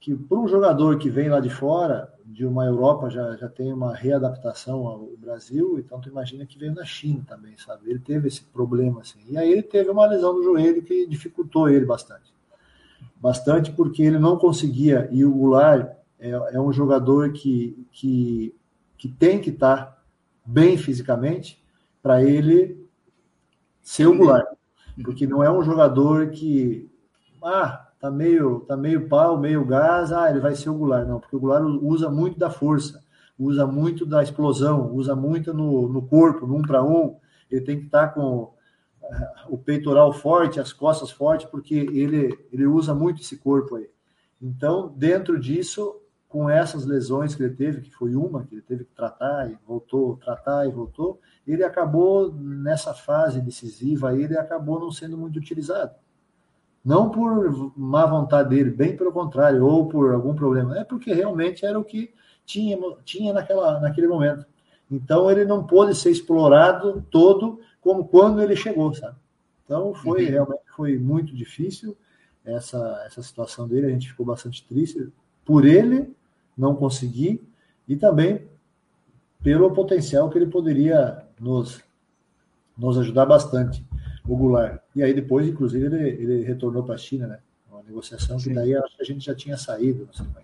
[0.00, 3.72] que para um jogador que vem lá de fora, de uma Europa, já, já tem
[3.72, 7.90] uma readaptação ao Brasil, então tu imagina que veio na China também, sabe?
[7.90, 9.18] Ele teve esse problema, assim.
[9.28, 12.32] E aí ele teve uma lesão no joelho que dificultou ele bastante
[13.20, 18.54] bastante porque ele não conseguia, e o Goulart é, é um jogador que, que,
[18.96, 20.02] que tem que estar
[20.44, 21.62] bem fisicamente
[22.02, 22.86] para ele
[23.82, 24.46] ser o Goulart,
[25.02, 26.88] porque não é um jogador que,
[27.42, 31.20] ah, tá meio, tá meio pau, meio gás, ah, ele vai ser o Goulart, não,
[31.20, 33.02] porque o Goulart usa muito da força,
[33.38, 37.16] usa muito da explosão, usa muito no, no corpo, no um para um,
[37.50, 38.52] ele tem que estar com
[39.48, 43.88] o peitoral forte, as costas fortes, porque ele, ele usa muito esse corpo aí.
[44.40, 45.96] Então, dentro disso,
[46.28, 49.58] com essas lesões que ele teve, que foi uma que ele teve que tratar e
[49.66, 55.94] voltou, tratar e voltou, ele acabou nessa fase decisiva, ele acabou não sendo muito utilizado.
[56.88, 61.66] Não por má vontade dele, bem pelo contrário, ou por algum problema, é porque realmente
[61.66, 62.14] era o que
[62.46, 64.46] tinha, tinha naquela, naquele momento.
[64.90, 69.16] Então ele não pôde ser explorado todo como quando ele chegou, sabe?
[69.66, 70.30] Então foi uhum.
[70.30, 71.94] realmente foi muito difícil
[72.42, 75.12] essa essa situação dele, a gente ficou bastante triste
[75.44, 76.10] por ele
[76.56, 77.46] não conseguir
[77.86, 78.48] e também
[79.42, 81.82] pelo potencial que ele poderia nos
[82.78, 83.84] nos ajudar bastante,
[84.28, 84.80] o Goulart.
[84.94, 87.38] E aí depois, inclusive, ele, ele retornou para a China, né?
[87.70, 88.50] Uma negociação Sim.
[88.50, 90.42] que daí acho que a gente já tinha saído, não sei como é.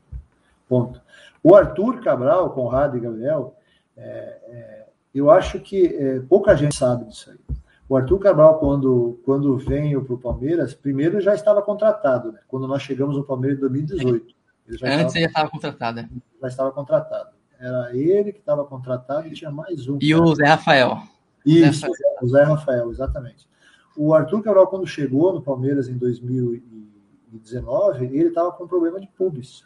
[0.68, 1.00] Ponto.
[1.42, 3.54] O Arthur Cabral, Conrado e Gabriel,
[3.96, 7.56] é, é, eu acho que é, pouca gente sabe disso aí.
[7.86, 12.38] O Arthur Cabral, quando, quando veio para o Palmeiras, primeiro já estava contratado, né?
[12.48, 14.34] quando nós chegamos no Palmeiras em 2018.
[14.66, 15.96] Ele já Antes estava, ele já estava contratado.
[16.00, 16.08] Né?
[16.40, 17.28] Já estava contratado.
[17.60, 19.98] Era ele que estava contratado e tinha mais um.
[20.00, 20.22] E cara.
[20.22, 21.02] o Zé Rafael.
[21.44, 22.18] Isso, Zé Rafael.
[22.22, 23.48] o Zé Rafael, exatamente.
[23.96, 29.64] O Arthur Cabral, quando chegou no Palmeiras em 2019, ele estava com problema de pubis.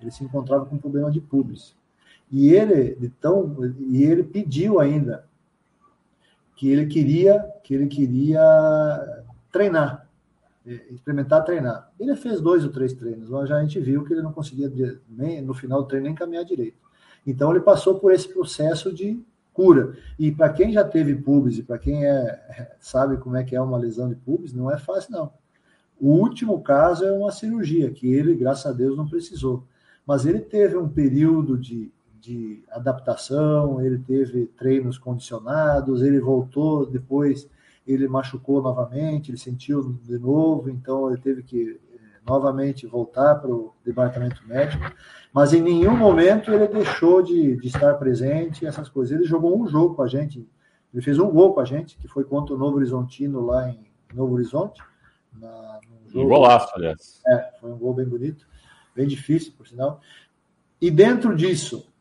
[0.00, 1.74] Ele se encontrava com problema de pubis.
[2.30, 5.26] E ele, então, e ele pediu ainda
[6.56, 10.08] que ele queria que ele queria treinar,
[10.66, 11.90] é, experimentar treinar.
[11.98, 14.70] Ele fez dois ou três treinos, mas já a gente viu que ele não conseguia
[15.08, 16.76] nem no final do treino nem caminhar direito.
[17.26, 19.22] Então ele passou por esse processo de
[19.54, 19.96] cura.
[20.18, 23.60] E para quem já teve pubis e para quem é, sabe como é que é
[23.60, 25.32] uma lesão de pubis, não é fácil não.
[25.98, 29.64] O último caso é uma cirurgia que ele, graças a Deus, não precisou.
[30.06, 31.90] Mas ele teve um período de
[32.24, 37.46] de adaptação, ele teve treinos condicionados, ele voltou, depois
[37.86, 41.78] ele machucou novamente, ele sentiu de novo, então ele teve que
[42.26, 44.84] novamente voltar para o departamento médico,
[45.32, 49.16] mas em nenhum momento ele deixou de, de estar presente, essas coisas.
[49.16, 50.48] Ele jogou um jogo com a gente,
[50.92, 53.86] ele fez um gol com a gente, que foi contra o Novo Horizontino lá em
[54.14, 54.82] Novo Horizonte,
[55.32, 57.20] na, jogo, golaço, aliás.
[57.26, 58.46] É, foi um gol bem bonito,
[58.94, 60.00] bem difícil, por sinal.
[60.80, 61.92] E dentro disso,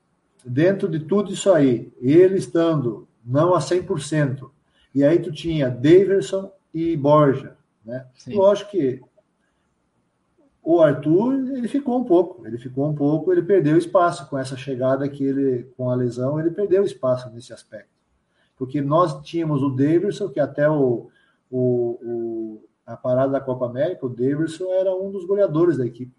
[0.45, 4.49] dentro de tudo isso aí, ele estando não a 100%,
[4.93, 8.05] e aí tu tinha Daverson e Borja, né?
[8.13, 8.35] Sim.
[8.35, 9.01] Lógico que
[10.63, 14.55] o Arthur, ele ficou um pouco, ele ficou um pouco, ele perdeu espaço com essa
[14.55, 17.91] chegada que ele, com a lesão, ele perdeu espaço nesse aspecto.
[18.57, 21.09] Porque nós tínhamos o Davidson, que até o,
[21.51, 26.15] o, o, a parada da Copa América, o Davidson era um dos goleadores da equipe.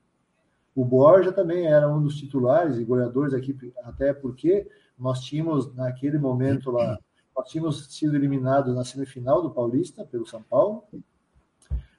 [0.76, 4.68] O Borja também era um dos titulares e goleadores da equipe, até porque
[4.98, 6.98] nós tínhamos, naquele momento lá,
[7.34, 10.84] nós tínhamos sido eliminados na semifinal do Paulista pelo São Paulo,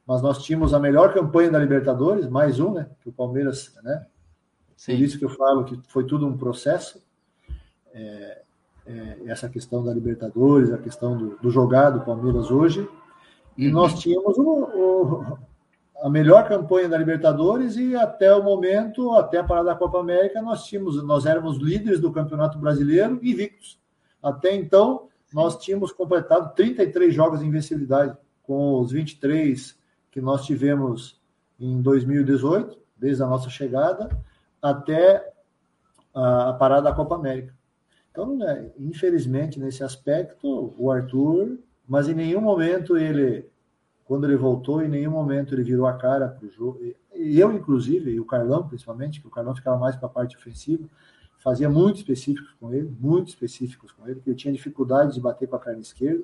[0.05, 2.87] mas nós tínhamos a melhor campanha da Libertadores, mais um, né?
[3.01, 4.05] Que o Palmeiras, né?
[4.75, 4.95] Sim.
[4.95, 7.03] Por isso que eu falo que foi tudo um processo.
[7.93, 8.41] É,
[8.85, 12.87] é, essa questão da Libertadores, a questão do, do jogar do Palmeiras hoje.
[13.57, 13.73] E uhum.
[13.73, 15.37] nós tínhamos o, o,
[16.01, 20.41] a melhor campanha da Libertadores e até o momento, até a parada da Copa América,
[20.41, 23.79] nós tínhamos, nós éramos líderes do Campeonato Brasileiro invictos.
[24.21, 29.75] Até então, nós tínhamos completado 33 jogos de invencibilidade, com os 23
[30.15, 31.19] que nós tivemos
[31.59, 34.17] em 2018, desde a nossa chegada,
[34.61, 35.29] até
[36.13, 37.53] a, parada da Copa América.
[38.09, 43.45] Então, né, infelizmente, nesse aspecto, o Arthur, mas em nenhum momento ele,
[44.05, 46.79] quando ele voltou, em nenhum momento ele virou a cara para o jogo.
[47.11, 50.87] Eu, inclusive, e o Carlão, principalmente, que o Carlão ficava mais para a parte ofensiva,
[51.39, 55.45] fazia muito específicos com ele, muito específicos com ele, porque ele tinha dificuldade de bater
[55.45, 56.23] com a perna esquerda.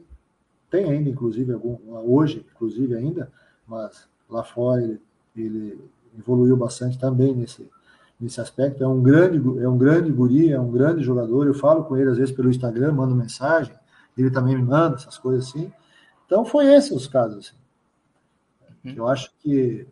[0.69, 1.77] Tem ainda, inclusive, algum,
[2.09, 3.29] hoje, inclusive ainda,
[3.71, 5.01] mas lá fora ele,
[5.33, 5.79] ele
[6.19, 7.65] evoluiu bastante também nesse,
[8.19, 8.83] nesse aspecto.
[8.83, 11.47] É um grande, é um grande guri, é um grande jogador.
[11.47, 13.73] Eu falo com ele às vezes pelo Instagram, mando mensagem,
[14.17, 15.71] ele também me manda essas coisas assim.
[16.25, 17.55] Então foi esses os casos.
[18.83, 18.89] Assim.
[18.89, 18.93] Uhum.
[18.97, 19.87] Eu acho que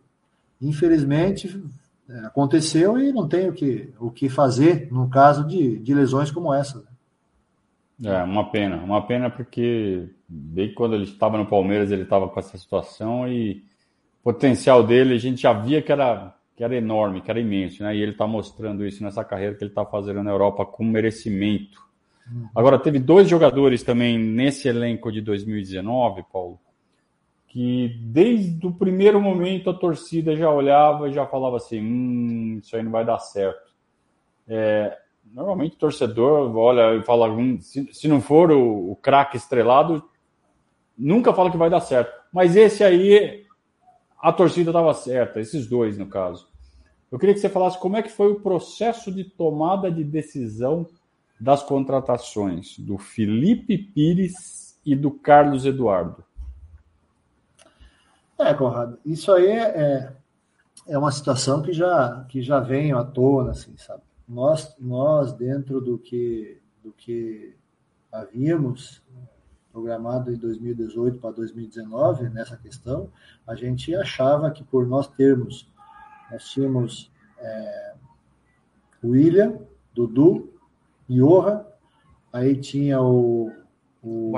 [0.60, 1.64] infelizmente
[2.06, 6.30] é, aconteceu e não tem o que, o que fazer no caso de, de lesões
[6.30, 6.84] como essa.
[7.98, 8.14] Né?
[8.14, 12.38] É, uma pena, uma pena porque desde quando ele estava no Palmeiras ele estava com
[12.38, 13.64] essa situação e
[14.22, 17.96] potencial dele, a gente já via que era, que era enorme, que era imenso, né?
[17.96, 21.80] E ele está mostrando isso nessa carreira que ele está fazendo na Europa com merecimento.
[22.30, 22.48] Uhum.
[22.54, 26.60] Agora, teve dois jogadores também nesse elenco de 2019, Paulo,
[27.48, 32.76] que desde o primeiro momento a torcida já olhava e já falava assim: hum, isso
[32.76, 33.70] aí não vai dar certo.
[34.46, 34.96] É,
[35.32, 40.04] normalmente o torcedor olha e fala: hum, se, se não for o, o craque estrelado,
[40.96, 42.12] nunca fala que vai dar certo.
[42.32, 43.44] Mas esse aí
[44.20, 46.48] a torcida estava certa, esses dois no caso.
[47.10, 50.86] Eu queria que você falasse como é que foi o processo de tomada de decisão
[51.40, 56.22] das contratações do Felipe Pires e do Carlos Eduardo.
[58.38, 60.12] É, Conrado, isso aí é,
[60.86, 64.02] é uma situação que já, que já vem à tona, assim, sabe?
[64.28, 67.54] Nós, nós dentro do que, do que
[68.12, 69.02] havíamos
[69.72, 73.10] programado em 2018 para 2019 nessa questão,
[73.46, 75.68] a gente achava que por nós termos,
[76.30, 77.94] nós tínhamos é,
[79.02, 79.58] William,
[79.94, 80.52] Dudu,
[81.08, 81.66] Iorra,
[82.32, 83.52] aí tinha o,
[84.02, 84.32] o,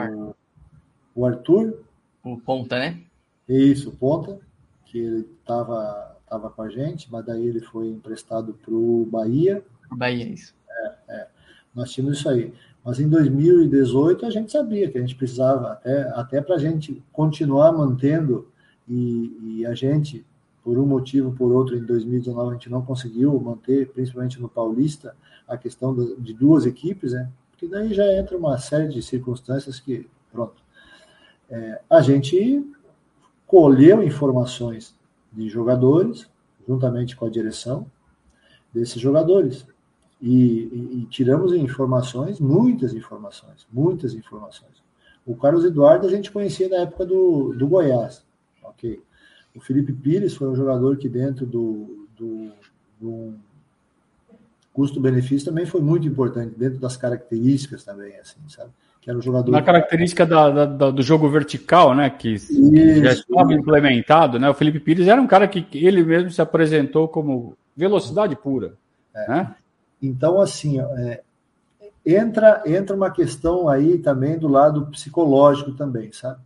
[1.15, 1.83] o Arthur.
[2.25, 3.03] O Ponta, né?
[3.49, 4.39] Isso, o Ponta,
[4.87, 9.63] que ele estava tava com a gente, mas daí ele foi emprestado para o Bahia.
[9.91, 10.55] Bahia, isso.
[10.71, 11.29] É, é.
[11.75, 12.55] Nós tínhamos isso aí.
[12.85, 17.03] Mas em 2018 a gente sabia que a gente precisava, até, até para a gente
[17.13, 18.49] continuar mantendo,
[18.89, 20.27] e, e, a gente,
[20.65, 24.49] por um motivo ou por outro, em 2019 a gente não conseguiu manter, principalmente no
[24.49, 25.15] Paulista,
[25.47, 27.31] a questão de duas equipes, né?
[27.51, 30.61] Porque daí já entra uma série de circunstâncias que, pronto.
[31.49, 32.67] É, a gente
[33.47, 34.95] colheu informações
[35.33, 36.29] de jogadores,
[36.67, 37.87] juntamente com a direção
[38.73, 39.67] desses jogadores.
[40.23, 44.81] E, e, e, tiramos informações, muitas informações, muitas informações.
[45.27, 48.25] O Carlos Eduardo a gente conhecia da época do, do Goiás,
[48.63, 49.03] ok?
[49.53, 52.53] O Felipe Pires foi um jogador que dentro do, do,
[53.01, 53.35] do
[54.73, 58.71] custo-benefício também foi muito importante, dentro das características também, assim, sabe?
[59.01, 59.51] Que era um jogador...
[59.51, 64.49] Na característica da, da, do jogo vertical, né, que, que já estava implementado, né?
[64.49, 68.75] O Felipe Pires era um cara que ele mesmo se apresentou como velocidade pura,
[69.13, 69.29] é.
[69.29, 69.55] né?
[70.03, 71.23] Então, assim, é,
[72.05, 76.41] entra, entra uma questão aí também do lado psicológico também, sabe?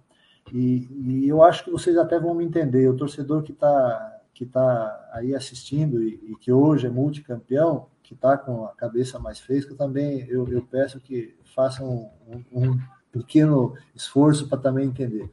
[0.52, 2.88] E, e eu acho que vocês até vão me entender.
[2.88, 8.12] O torcedor que está que tá aí assistindo e, e, que hoje é multicampeão, que
[8.12, 12.78] está com a cabeça mais fresca, também eu, eu peço que façam um, um
[13.10, 15.32] pequeno esforço para também entender.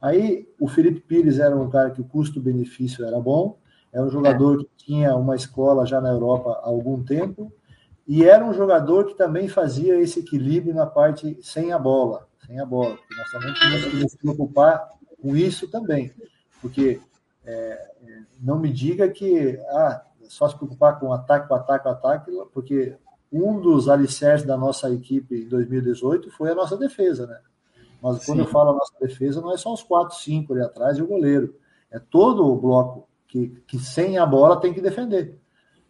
[0.00, 3.58] Aí o Felipe Pires era um cara que o custo-benefício era bom,
[3.92, 4.64] é um jogador é.
[4.64, 7.52] que tinha uma escola já na Europa há algum tempo,
[8.06, 12.60] e era um jogador que também fazia esse equilíbrio na parte sem a bola, sem
[12.60, 14.88] a bola, porque nós também temos que nos preocupar
[15.20, 16.12] com isso também,
[16.60, 17.00] porque
[17.44, 17.90] é,
[18.40, 22.96] não me diga que ah, só se preocupar com ataque, com ataque, com ataque, porque
[23.32, 27.40] um dos alicerces da nossa equipe em 2018 foi a nossa defesa, né?
[28.02, 28.44] Mas quando Sim.
[28.44, 31.06] eu falo a nossa defesa, não é só os quatro, cinco ali atrás e o
[31.06, 31.56] goleiro.
[31.90, 35.40] É todo o bloco que, que sem a bola tem que defender.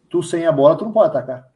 [0.08, 1.52] Tu sem a bola, tu não pode atacar.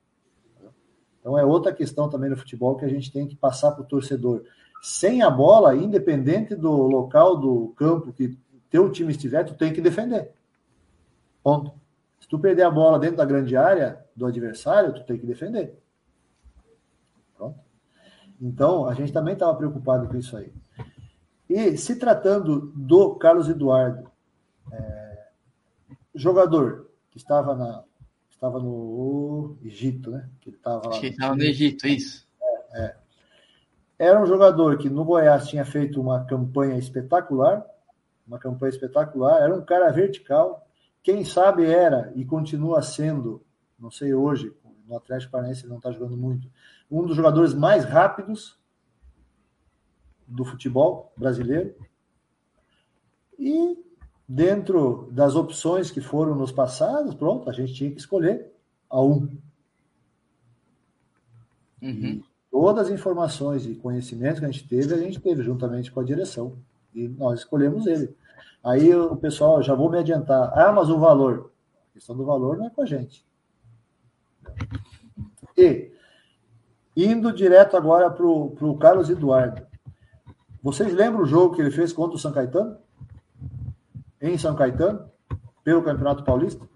[1.29, 3.87] Então é outra questão também no futebol que a gente tem que passar para o
[3.87, 4.45] torcedor.
[4.81, 8.35] Sem a bola, independente do local do campo que
[8.71, 10.33] teu time estiver, tu tem que defender.
[11.43, 11.71] Ponto.
[12.19, 15.79] Se tu perder a bola dentro da grande área do adversário, tu tem que defender.
[17.37, 17.61] Pronto.
[18.41, 20.51] Então, a gente também estava preocupado com isso aí.
[21.47, 24.11] E se tratando do Carlos Eduardo,
[24.73, 25.29] é,
[26.15, 27.85] jogador que estava na
[28.39, 30.28] estava no Egito, né?
[30.40, 30.89] Que ele estava.
[30.89, 32.27] Acho que ele estava no Egito, isso.
[32.73, 32.97] É, é.
[33.98, 37.66] Era um jogador que no Goiás tinha feito uma campanha espetacular,
[38.27, 39.43] uma campanha espetacular.
[39.43, 40.66] Era um cara vertical,
[41.02, 43.44] quem sabe era e continua sendo,
[43.78, 44.55] não sei hoje,
[44.86, 46.48] no Atlético Paranaense ele não está jogando muito,
[46.89, 48.56] um dos jogadores mais rápidos
[50.27, 51.74] do futebol brasileiro.
[53.36, 53.77] E
[54.29, 58.53] dentro das opções que foram nos passados, pronto, a gente tinha que escolher
[58.91, 59.29] a um.
[61.81, 62.23] Uhum.
[62.51, 66.05] Todas as informações e conhecimentos que a gente teve, a gente teve juntamente com a
[66.05, 66.59] direção.
[66.95, 68.15] E nós escolhemos ele.
[68.63, 70.53] Aí o pessoal, já vou me adiantar.
[70.59, 71.53] Ah, mas o valor.
[71.91, 73.25] A questão do valor não é com a gente.
[75.57, 75.93] E,
[76.97, 79.67] indo direto agora para o Carlos Eduardo.
[80.63, 82.77] Vocês lembram o jogo que ele fez contra o São Caetano?
[84.20, 85.11] Em São Caetano?
[85.62, 86.66] Pelo Campeonato Paulista?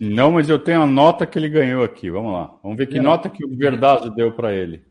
[0.00, 2.10] Não, mas eu tenho a nota que ele ganhou aqui.
[2.10, 2.58] Vamos lá.
[2.62, 3.02] Vamos ver que é.
[3.02, 4.82] nota que o Verdade deu para ele.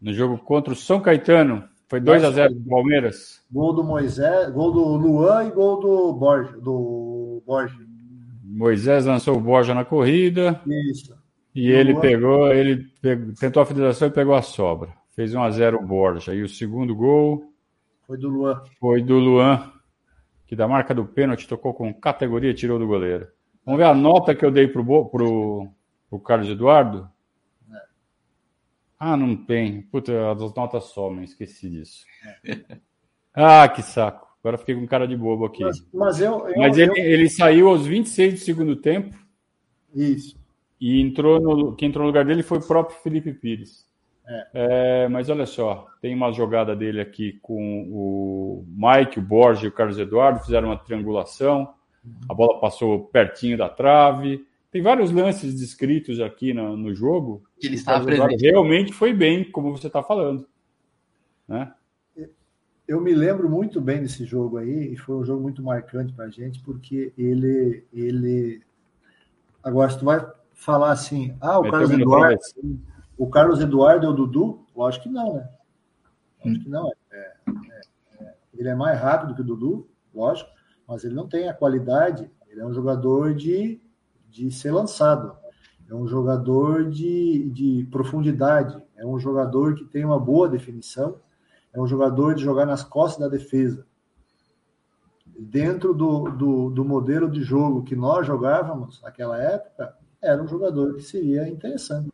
[0.00, 3.42] No jogo contra o São Caetano, foi 2 a 0 do Palmeiras.
[3.50, 7.76] Gol do Moisés, gol do Luan e gol do Borja, do Borja.
[8.42, 10.60] Moisés lançou o Borja na corrida.
[10.90, 11.14] Isso.
[11.54, 12.00] E ele Luan.
[12.00, 14.90] pegou, ele pegou, tentou a finalização e pegou a sobra.
[15.14, 16.34] Fez 1 a 0 o Borja.
[16.34, 17.47] E o segundo gol
[18.08, 18.62] foi do Luan.
[18.80, 19.70] Foi do Luan,
[20.46, 23.28] que da marca do pênalti tocou com categoria e tirou do goleiro.
[23.66, 25.68] Vamos ver a nota que eu dei pro, pro,
[26.08, 27.06] pro Carlos Eduardo?
[28.98, 29.82] Ah, não tem.
[29.82, 32.06] Puta, as notas somem, esqueci disso.
[33.40, 34.26] Ah, que saco.
[34.40, 35.62] Agora fiquei com cara de bobo aqui.
[35.62, 36.96] Mas, mas, eu, eu, mas ele, eu...
[36.96, 39.16] ele saiu aos 26 do segundo tempo.
[39.94, 40.36] Isso.
[40.80, 43.87] E entrou no, quem entrou no lugar dele foi o próprio Felipe Pires.
[44.28, 44.46] É.
[44.52, 49.68] É, mas olha só, tem uma jogada dele aqui com o Mike, o Borges e
[49.68, 51.72] o Carlos Eduardo, fizeram uma triangulação,
[52.28, 57.42] a bola passou pertinho da trave, tem vários lances descritos aqui no, no jogo.
[57.58, 58.42] Que ele estava presente.
[58.42, 60.46] Realmente foi bem, como você está falando.
[61.46, 61.72] Né?
[62.86, 66.26] Eu me lembro muito bem desse jogo aí, e foi um jogo muito marcante para
[66.26, 68.62] a gente, porque ele, ele.
[69.62, 72.38] Agora, se tu vai falar assim, ah, o Carlos Eduardo.
[73.18, 74.64] O Carlos Eduardo é o Dudu?
[74.74, 75.50] Lógico que não, né?
[76.44, 76.90] Lógico que não.
[77.10, 77.80] É, é,
[78.20, 80.48] é, ele é mais rápido que o Dudu, lógico,
[80.86, 82.30] mas ele não tem a qualidade.
[82.48, 83.82] Ele é um jogador de
[84.30, 85.36] de ser lançado.
[85.88, 91.18] É um jogador de, de profundidade, é um jogador que tem uma boa definição,
[91.72, 93.86] é um jogador de jogar nas costas da defesa.
[95.26, 100.94] Dentro do, do, do modelo de jogo que nós jogávamos naquela época, era um jogador
[100.94, 102.10] que seria interessante.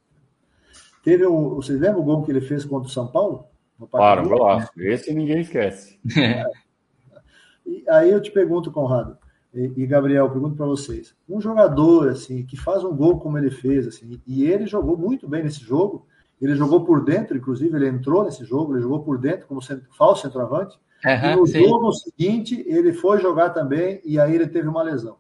[1.05, 3.47] Teve um, vocês lembram o gol que ele fez contra o São Paulo?
[3.91, 4.71] Claro, um golaço.
[4.79, 5.99] Esse ninguém esquece.
[6.19, 6.45] É.
[7.67, 9.17] E aí eu te pergunto, Conrado,
[9.55, 13.87] e, Gabriel, pergunto para vocês, um jogador assim que faz um gol como ele fez,
[13.87, 16.07] assim, e ele jogou muito bem nesse jogo,
[16.43, 19.87] ele jogou por dentro, inclusive ele entrou nesse jogo, ele jogou por dentro como centro,
[19.97, 20.79] falso centroavante.
[21.05, 21.65] Uhum, e no sim.
[21.65, 25.17] jogo seguinte ele foi jogar também e aí ele teve uma lesão,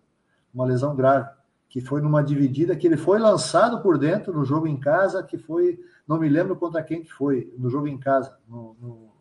[0.52, 1.30] uma lesão grave,
[1.74, 5.36] que foi numa dividida que ele foi lançado por dentro no jogo em casa, que
[5.36, 5.76] foi,
[6.06, 9.12] não me lembro contra quem que foi, no jogo em casa, no, no,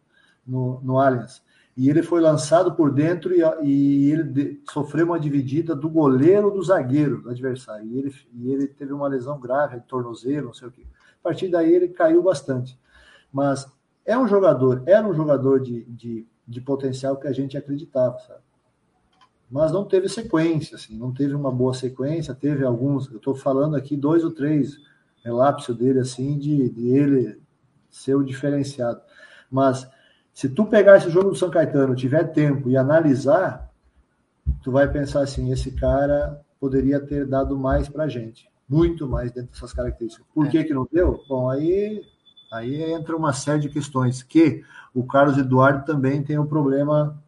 [0.45, 1.41] no, no Allianz
[1.75, 6.51] e ele foi lançado por dentro e, e ele de, sofreu uma dividida do goleiro
[6.51, 7.87] do zagueiro do adversário.
[7.87, 10.85] E ele, e ele teve uma lesão grave, tornozelo, não sei o quê.
[11.19, 12.79] A partir daí ele caiu bastante.
[13.31, 13.67] Mas
[14.05, 18.41] é um jogador, era um jogador de, de, de potencial que a gente acreditava, sabe?
[19.49, 23.75] Mas não teve sequência, assim, não teve uma boa sequência, teve alguns, eu estou falando
[23.75, 24.79] aqui dois ou três
[25.23, 27.41] relapsos dele, assim, de, de ele
[27.89, 29.01] ser o diferenciado.
[29.51, 29.87] Mas
[30.33, 33.71] Se tu pegar esse jogo do São Caetano, tiver tempo e analisar,
[34.63, 39.51] tu vai pensar assim, esse cara poderia ter dado mais pra gente, muito mais dentro
[39.51, 40.25] dessas características.
[40.33, 40.49] Por é.
[40.49, 41.23] que que não deu?
[41.29, 42.01] Bom, aí
[42.51, 44.63] aí entra uma série de questões que
[44.93, 47.22] o Carlos Eduardo também tem um problema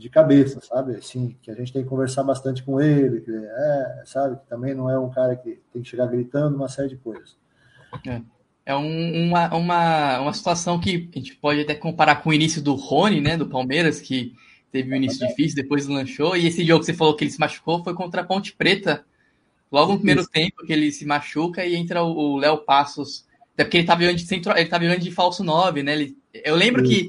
[0.00, 0.96] de cabeça, sabe?
[0.96, 4.36] Assim, que a gente tem que conversar bastante com ele, que é, sabe?
[4.36, 7.36] Que também não é um cara que tem que chegar gritando uma série de coisas.
[8.06, 8.22] É,
[8.64, 12.62] é um, uma, uma, uma situação que a gente pode até comparar com o início
[12.62, 13.36] do Rony, né?
[13.36, 14.34] Do Palmeiras, que
[14.72, 17.40] teve um início difícil, depois lanchou, e esse jogo que você falou que ele se
[17.40, 19.04] machucou foi contra a Ponte Preta,
[19.70, 20.30] logo no primeiro Isso.
[20.30, 24.16] tempo que ele se machuca e entra o Léo Passos, até porque ele estava jogando
[24.16, 25.92] de centro, ele jogando de falso 9, né?
[25.92, 27.06] Ele, eu lembro que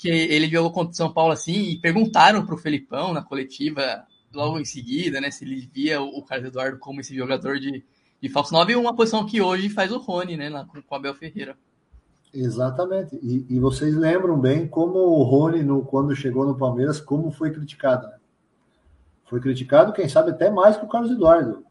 [0.00, 4.02] que ele jogou contra o São Paulo assim, e perguntaram para o Felipão na coletiva,
[4.32, 7.84] logo em seguida, né, se ele via o Carlos Eduardo como esse jogador de,
[8.18, 11.14] de falso 9, uma posição que hoje faz o Rony, né, lá com o Abel
[11.14, 11.54] Ferreira.
[12.32, 13.14] Exatamente.
[13.22, 17.50] E, e, vocês lembram bem como o Rony, no, quando chegou no Palmeiras, como foi
[17.50, 18.06] criticado.
[18.06, 18.14] Né?
[19.26, 21.62] Foi criticado, quem sabe, até mais que o Carlos Eduardo.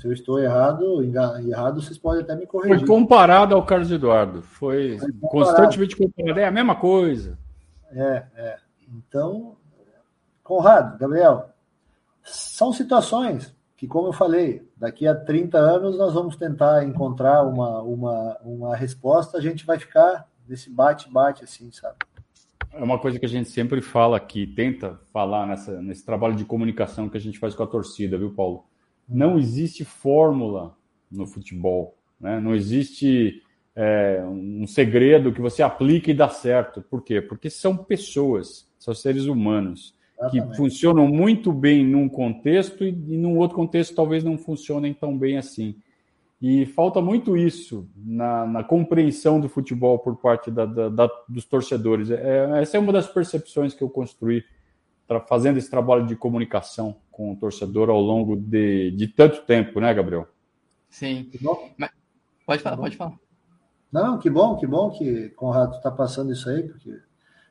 [0.00, 2.78] Se eu estou errado, errado, vocês podem até me corrigir.
[2.78, 4.40] Foi comparado ao Carlos Eduardo.
[4.40, 6.40] Foi, foi constantemente comparado.
[6.40, 7.36] É a mesma coisa.
[7.90, 8.58] É, é.
[8.88, 9.56] Então,
[10.42, 11.50] Conrado, Gabriel,
[12.22, 17.82] são situações que, como eu falei, daqui a 30 anos nós vamos tentar encontrar uma,
[17.82, 21.96] uma, uma resposta, a gente vai ficar nesse bate-bate assim, sabe?
[22.72, 26.44] É uma coisa que a gente sempre fala aqui, tenta falar nessa, nesse trabalho de
[26.44, 28.64] comunicação que a gente faz com a torcida, viu, Paulo?
[29.06, 30.74] Não existe fórmula
[31.10, 32.40] no futebol, né?
[32.40, 33.42] Não existe
[33.80, 36.82] é, um segredo que você aplica e dá certo.
[36.82, 37.20] Por quê?
[37.20, 39.96] Porque são pessoas, são seres humanos
[40.32, 45.16] que funcionam muito bem num contexto e, e num outro contexto talvez não funcionem tão
[45.16, 45.76] bem assim.
[46.42, 51.44] E falta muito isso na, na compreensão do futebol por parte da, da, da, dos
[51.44, 52.10] torcedores.
[52.10, 54.42] É, essa é uma das percepções que eu construí
[55.28, 59.94] fazendo esse trabalho de comunicação com o torcedor ao longo de, de tanto tempo, né,
[59.94, 60.26] Gabriel?
[60.90, 61.30] Sim.
[61.76, 61.90] Mas,
[62.44, 63.27] pode falar, pode falar.
[63.90, 67.00] Não, que bom, que bom que Conrado está passando isso aí, porque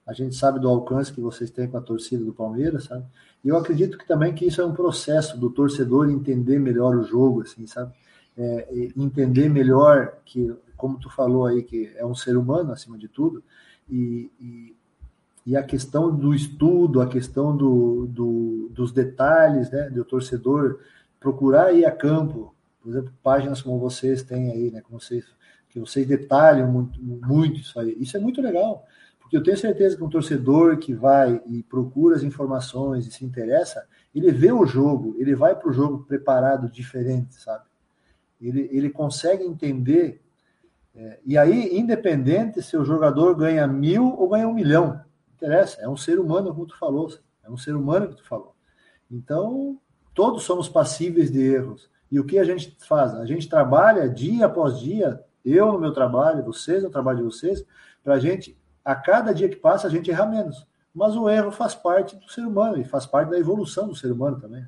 [0.05, 3.03] a gente sabe do alcance que vocês têm com a torcida do Palmeiras, sabe?
[3.43, 7.03] E eu acredito que também que isso é um processo do torcedor entender melhor o
[7.03, 7.91] jogo, assim, sabe?
[8.37, 13.07] É, entender melhor que, como tu falou aí, que é um ser humano acima de
[13.07, 13.43] tudo,
[13.89, 14.75] e, e,
[15.45, 20.79] e a questão do estudo, a questão do, do, dos detalhes, né, do torcedor
[21.19, 25.25] procurar ir a campo, por exemplo, páginas como vocês têm aí, né, como vocês
[25.77, 27.95] que vocês detalham muito, muito isso aí.
[27.99, 28.85] Isso é muito legal,
[29.19, 33.23] porque eu tenho certeza que um torcedor que vai e procura as informações e se
[33.23, 37.65] interessa, ele vê o jogo, ele vai para o jogo preparado diferente, sabe?
[38.41, 40.21] Ele, ele consegue entender.
[40.95, 44.99] É, e aí, independente se o jogador ganha mil ou ganha um milhão,
[45.35, 47.09] interessa, é um ser humano, como tu falou,
[47.43, 48.55] é um ser humano que tu falou.
[49.09, 49.79] Então,
[50.13, 51.89] todos somos passíveis de erros.
[52.11, 53.13] E o que a gente faz?
[53.13, 55.21] A gente trabalha dia após dia,
[55.53, 57.63] eu no meu trabalho, vocês no trabalho de vocês,
[58.03, 60.65] para a gente, a cada dia que passa, a gente errar menos.
[60.93, 64.11] Mas o erro faz parte do ser humano e faz parte da evolução do ser
[64.11, 64.65] humano também.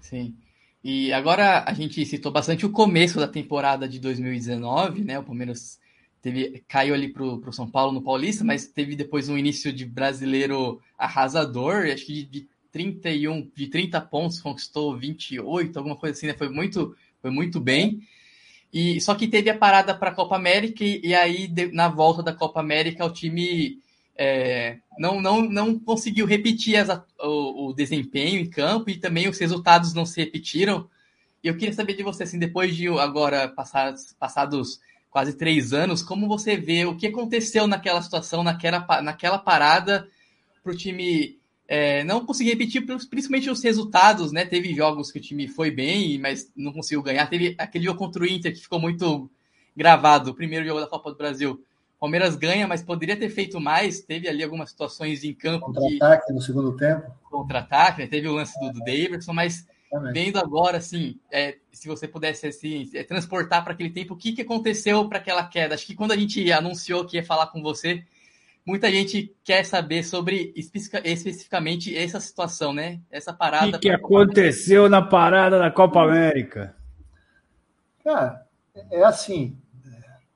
[0.00, 0.36] Sim.
[0.82, 5.18] E agora a gente citou bastante o começo da temporada de 2019, né?
[5.18, 5.78] O Palmeiras
[6.20, 9.86] teve, caiu ali para o São Paulo no Paulista, mas teve depois um início de
[9.86, 16.26] brasileiro arrasador, acho que de, de 31, de 30 pontos, conquistou 28, alguma coisa assim,
[16.26, 16.34] né?
[16.34, 18.00] Foi muito, foi muito bem.
[18.74, 21.88] E só que teve a parada para a Copa América e, e aí de, na
[21.88, 23.78] volta da Copa América o time
[24.16, 26.88] é, não, não, não conseguiu repetir as,
[27.20, 30.90] o, o, desempenho em campo e também os resultados não se repetiram.
[31.42, 36.02] E eu queria saber de você, assim, depois de agora passados, passados quase três anos,
[36.02, 40.08] como você vê o que aconteceu naquela situação, naquela, naquela parada
[40.64, 44.44] para o time é, não consegui repetir, principalmente os resultados, né?
[44.44, 47.26] Teve jogos que o time foi bem, mas não conseguiu ganhar.
[47.26, 49.30] Teve aquele jogo contra o Inter que ficou muito
[49.74, 51.62] gravado, o primeiro jogo da Copa do Brasil.
[51.98, 54.00] Palmeiras ganha, mas poderia ter feito mais.
[54.00, 55.72] Teve ali algumas situações em campo.
[55.72, 57.10] Contra-ataque no segundo tempo.
[57.30, 58.06] Contra-ataque, né?
[58.06, 60.12] teve o lance do, do Davidson, mas Também.
[60.12, 64.32] vendo agora, assim, é, se você pudesse assim, é, transportar para aquele tempo, o que,
[64.32, 65.74] que aconteceu para aquela queda?
[65.74, 68.04] Acho que quando a gente anunciou que ia falar com você,
[68.64, 73.00] muita gente quer saber sobre especificamente essa situação, né?
[73.10, 73.68] Essa parada.
[73.68, 76.74] O que, que aconteceu na parada da Copa América?
[78.02, 78.46] Cara,
[78.90, 79.56] é assim: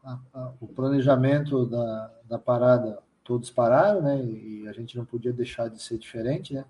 [0.04, 4.22] a, a, o planejamento da, da parada, todos pararam, né?
[4.22, 6.64] E a gente não podia deixar de ser diferente, né?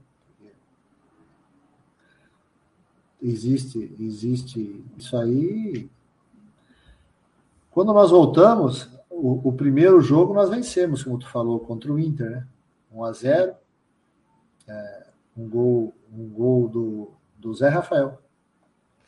[3.20, 5.90] Existe, existe isso aí.
[7.68, 12.30] Quando nós voltamos, o, o, primeiro jogo nós vencemos, como tu falou, contra o Inter,
[12.30, 12.46] né?
[12.92, 13.54] 1 a 0
[14.66, 18.20] é, um gol, um gol do, do Zé Rafael.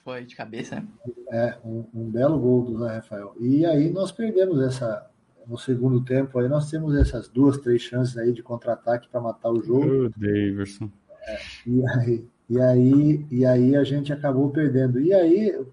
[0.03, 0.87] Foi de cabeça, né?
[1.31, 3.35] É, um, um, belo gol do Zé Rafael.
[3.39, 5.07] E aí nós perdemos essa.
[5.47, 9.51] No segundo tempo aí nós temos essas duas, três chances aí de contra-ataque para matar
[9.51, 10.07] o jogo.
[10.07, 10.91] O Davidson.
[11.23, 15.01] É, e, aí, e, aí, e aí a gente acabou perdendo.
[15.01, 15.65] E aí,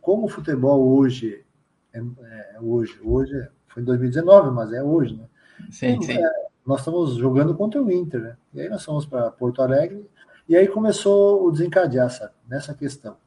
[0.00, 1.44] como o futebol hoje
[1.92, 5.24] é, é hoje, hoje foi em 2019, mas é hoje, né?
[5.70, 6.16] Sim, então, sim.
[6.16, 6.32] É,
[6.64, 8.36] nós estamos jogando contra o Inter, né?
[8.54, 10.08] E aí nós fomos para Porto Alegre
[10.48, 12.32] e aí começou o desencadear, sabe?
[12.48, 13.18] Nessa questão.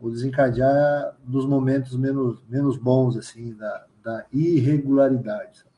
[0.00, 5.70] O desencadear dos momentos menos, menos bons, assim, da, da irregularidade, sabe?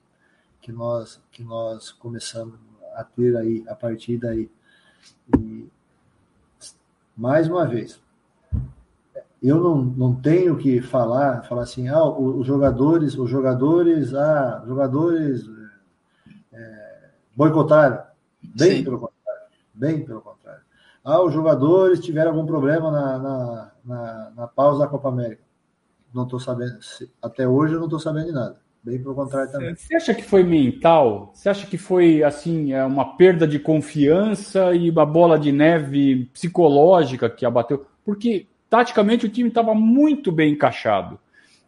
[0.60, 2.58] que nós, que nós começamos
[2.94, 4.50] a ter aí, a partir daí.
[5.38, 5.66] E,
[7.16, 7.98] mais uma vez,
[9.42, 15.48] eu não, não tenho que falar, falar assim, ah, os jogadores, os jogadores, ah, jogadores
[17.34, 18.02] boicotaram.
[18.42, 18.84] Bem Sim.
[18.84, 19.42] pelo contrário.
[19.74, 20.62] Bem pelo contrário.
[21.04, 25.42] Ah, os jogadores tiveram algum problema na, na, na, na pausa da Copa América.
[26.14, 26.78] Não estou sabendo.
[27.20, 28.60] Até hoje eu não estou sabendo de nada.
[28.84, 29.74] Bem pelo contrário também.
[29.74, 31.30] Você acha que foi mental?
[31.32, 36.26] Você acha que foi assim é uma perda de confiança e uma bola de neve
[36.32, 37.86] psicológica que abateu?
[38.04, 41.20] Porque taticamente o time estava muito bem encaixado.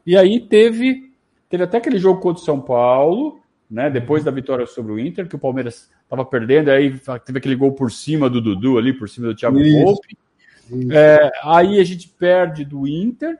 [0.07, 1.13] E aí teve
[1.51, 3.91] teve até aquele jogo contra o São Paulo né?
[3.91, 7.73] Depois da vitória sobre o Inter, que o Palmeiras estava perdendo, aí teve aquele gol
[7.73, 10.17] por cima do Dudu ali, por cima do Thiago Volpe.
[10.93, 13.39] É, aí a gente perde do Inter,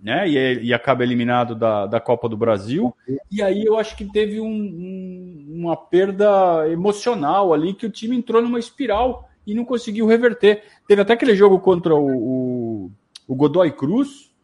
[0.00, 0.28] né?
[0.28, 2.94] E, e, acaba eliminado da, da Copa do Brasil.
[3.30, 8.16] E aí eu acho que teve um, um, uma perda emocional ali, que o time
[8.16, 10.64] entrou numa espiral e não conseguiu reverter.
[10.88, 12.90] Teve até aquele jogo contra o, o,
[13.28, 14.34] o Godoy Cruz,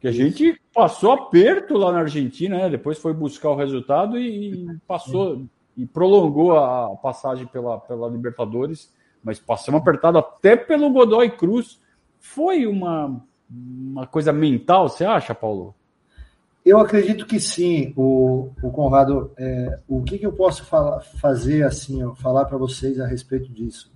[0.00, 2.70] que a gente passou aperto lá na Argentina, né?
[2.70, 5.46] Depois foi buscar o resultado e, passou
[5.76, 11.80] e prolongou a passagem pela, pela Libertadores, mas passamos apertado até pelo Godoy Cruz.
[12.18, 15.74] Foi uma, uma coisa mental, você acha, Paulo?
[16.64, 19.30] Eu acredito que sim, o, o Conrado.
[19.36, 23.50] É, o que, que eu posso falar, fazer assim, ó, falar para vocês a respeito
[23.50, 23.90] disso?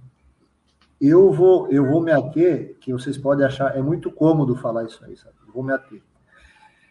[1.06, 5.04] Eu vou, eu vou me ater, que vocês podem achar, é muito cômodo falar isso
[5.04, 5.34] aí, sabe?
[5.52, 6.02] vou me ater.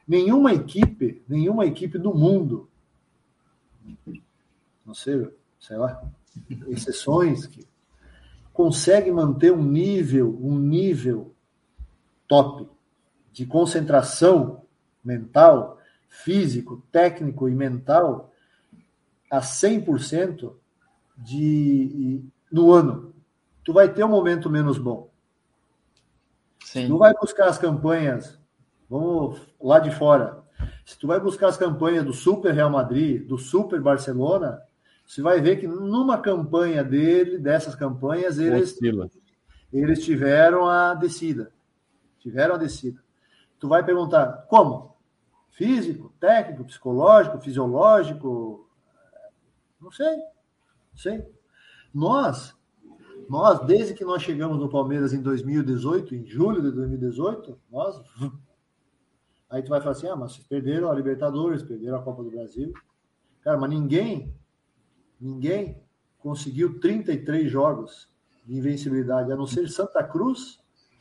[0.08, 2.70] Nenhuma equipe, nenhuma equipe do mundo,
[4.86, 5.28] não sei,
[5.60, 6.04] sei lá,
[6.68, 7.66] exceções que
[8.54, 11.34] consegue manter um nível, um nível
[12.28, 12.70] top
[13.32, 14.62] de concentração
[15.04, 18.32] mental, físico, técnico e mental
[19.28, 20.54] a 100%
[21.18, 22.22] de
[22.52, 23.13] no ano.
[23.64, 25.10] Tu vai ter um momento menos bom.
[26.64, 26.88] Sim.
[26.88, 28.40] Tu vai buscar as campanhas
[28.94, 30.44] Vamos lá de fora.
[30.86, 34.62] Se tu vai buscar as campanhas do Super Real Madrid, do Super Barcelona,
[35.04, 38.78] você vai ver que numa campanha dele, dessas campanhas, eles,
[39.72, 41.52] eles tiveram a descida.
[42.20, 43.04] Tiveram a descida.
[43.60, 44.96] Tu vai perguntar, como?
[45.50, 48.70] Físico, técnico, psicológico, fisiológico?
[49.82, 50.18] Não sei.
[50.18, 51.26] Não sei.
[51.92, 52.56] Nós,
[53.34, 58.00] nós, desde que nós chegamos no Palmeiras em 2018, em julho de 2018, nós
[59.50, 62.30] Aí tu vai falar assim: ah, mas vocês perderam a Libertadores, perderam a Copa do
[62.30, 62.72] Brasil.
[63.42, 64.36] Cara, mas ninguém,
[65.20, 65.82] ninguém
[66.20, 68.08] conseguiu 33 jogos
[68.46, 70.60] de invencibilidade, a não ser Santa Cruz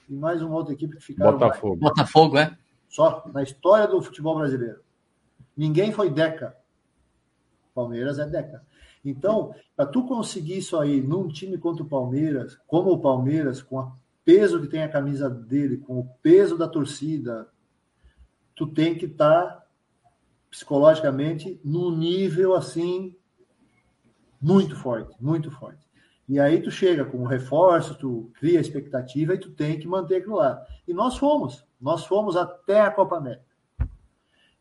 [0.08, 1.32] e mais uma outra equipe que ficaram.
[1.32, 1.78] Botafogo.
[1.80, 1.94] Mais.
[1.94, 2.58] Botafogo, é?
[2.88, 4.80] Só, na história do futebol brasileiro.
[5.54, 6.56] Ninguém foi Deca.
[7.74, 8.62] Palmeiras é Deca.
[9.04, 13.78] Então, para tu conseguir isso aí num time contra o Palmeiras, como o Palmeiras, com
[13.78, 13.92] o
[14.24, 17.48] peso que tem a camisa dele, com o peso da torcida,
[18.54, 19.66] tu tem que estar tá
[20.50, 23.16] psicologicamente num nível assim
[24.40, 25.82] muito forte, muito forte.
[26.28, 30.16] E aí tu chega com um reforço, tu cria expectativa e tu tem que manter
[30.16, 30.64] aquilo lá.
[30.86, 33.44] E nós fomos, nós fomos até a Copa América.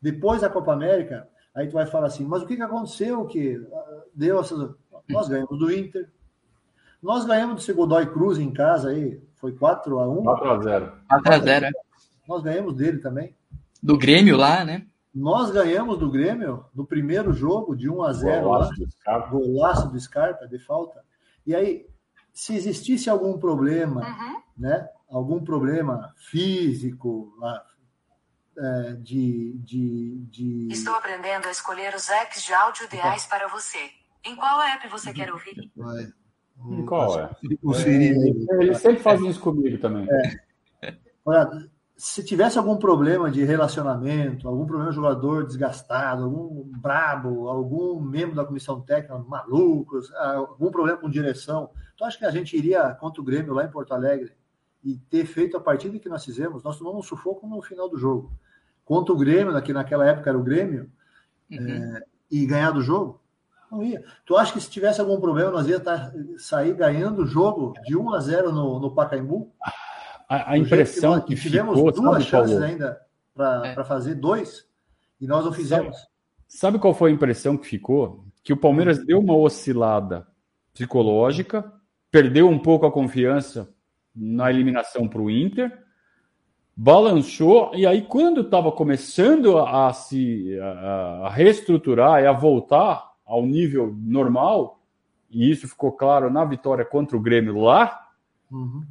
[0.00, 3.60] Depois da Copa América, aí tu vai falar assim, mas o que, que aconteceu que
[4.14, 4.74] deu essas...
[5.08, 6.08] Nós ganhamos do Inter,
[7.02, 10.92] nós ganhamos do Segodói Cruz em casa aí, foi 4 a 1 4 a 0
[11.08, 11.70] 4 a 0 é.
[12.28, 13.34] Nós ganhamos dele também
[13.82, 14.86] do Grêmio lá, né?
[15.12, 19.28] Nós ganhamos do Grêmio no primeiro jogo de 1 a 0 golaço, lá, do Scarpa.
[19.30, 21.02] golaço do Scarpa de falta.
[21.44, 21.86] E aí,
[22.32, 24.40] se existisse algum problema, uhum.
[24.56, 24.88] né?
[25.10, 27.62] Algum problema físico, lá,
[29.00, 30.68] de, de, de.
[30.70, 33.90] Estou aprendendo a escolher os apps de áudio ideais para você.
[34.24, 35.70] Em qual app você quer ouvir?
[35.74, 36.12] Vai.
[36.58, 37.30] O, em qual é?
[37.62, 38.10] O Siri.
[38.50, 40.06] É, eles sempre fazem isso comigo também.
[40.10, 40.96] É.
[41.24, 41.50] Olha,
[41.96, 48.36] se tivesse algum problema de relacionamento, algum problema de jogador desgastado, algum brabo, algum membro
[48.36, 53.20] da comissão técnica malucos, algum problema com direção, tu acha que a gente iria contra
[53.20, 54.32] o Grêmio lá em Porto Alegre
[54.82, 56.62] e ter feito a partida que nós fizemos?
[56.62, 58.32] Nós tomamos um sufoco no final do jogo.
[58.92, 60.86] Contra o Grêmio, que naquela época era o Grêmio,
[61.50, 61.66] uhum.
[61.66, 63.22] é, e ganhar do jogo?
[63.70, 64.04] Não ia.
[64.26, 67.96] Tu acha que se tivesse algum problema, nós ia tá, sair ganhando o jogo de
[67.96, 69.50] 1 a 0 no, no Pacaembu?
[70.28, 73.00] A, a impressão que, que tivemos ficou, duas chances ainda
[73.34, 73.84] para é.
[73.84, 74.66] fazer dois
[75.18, 75.96] e nós não fizemos.
[75.96, 76.08] Sabe,
[76.46, 78.26] sabe, qual foi a impressão que ficou?
[78.44, 80.26] Que o Palmeiras deu uma oscilada
[80.74, 81.64] psicológica,
[82.10, 83.74] perdeu um pouco a confiança
[84.14, 85.82] na eliminação para o Inter,
[86.76, 93.44] balançou e aí quando estava começando a se a, a reestruturar e a voltar ao
[93.44, 94.80] nível normal,
[95.30, 98.08] e isso ficou claro na vitória contra o Grêmio lá.
[98.50, 98.82] Uhum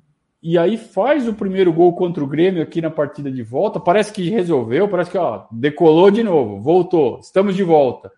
[0.43, 3.79] e aí faz o primeiro gol contra o Grêmio aqui na partida de volta.
[3.79, 8.11] Parece que resolveu, parece que ó, decolou de novo, voltou, estamos de volta.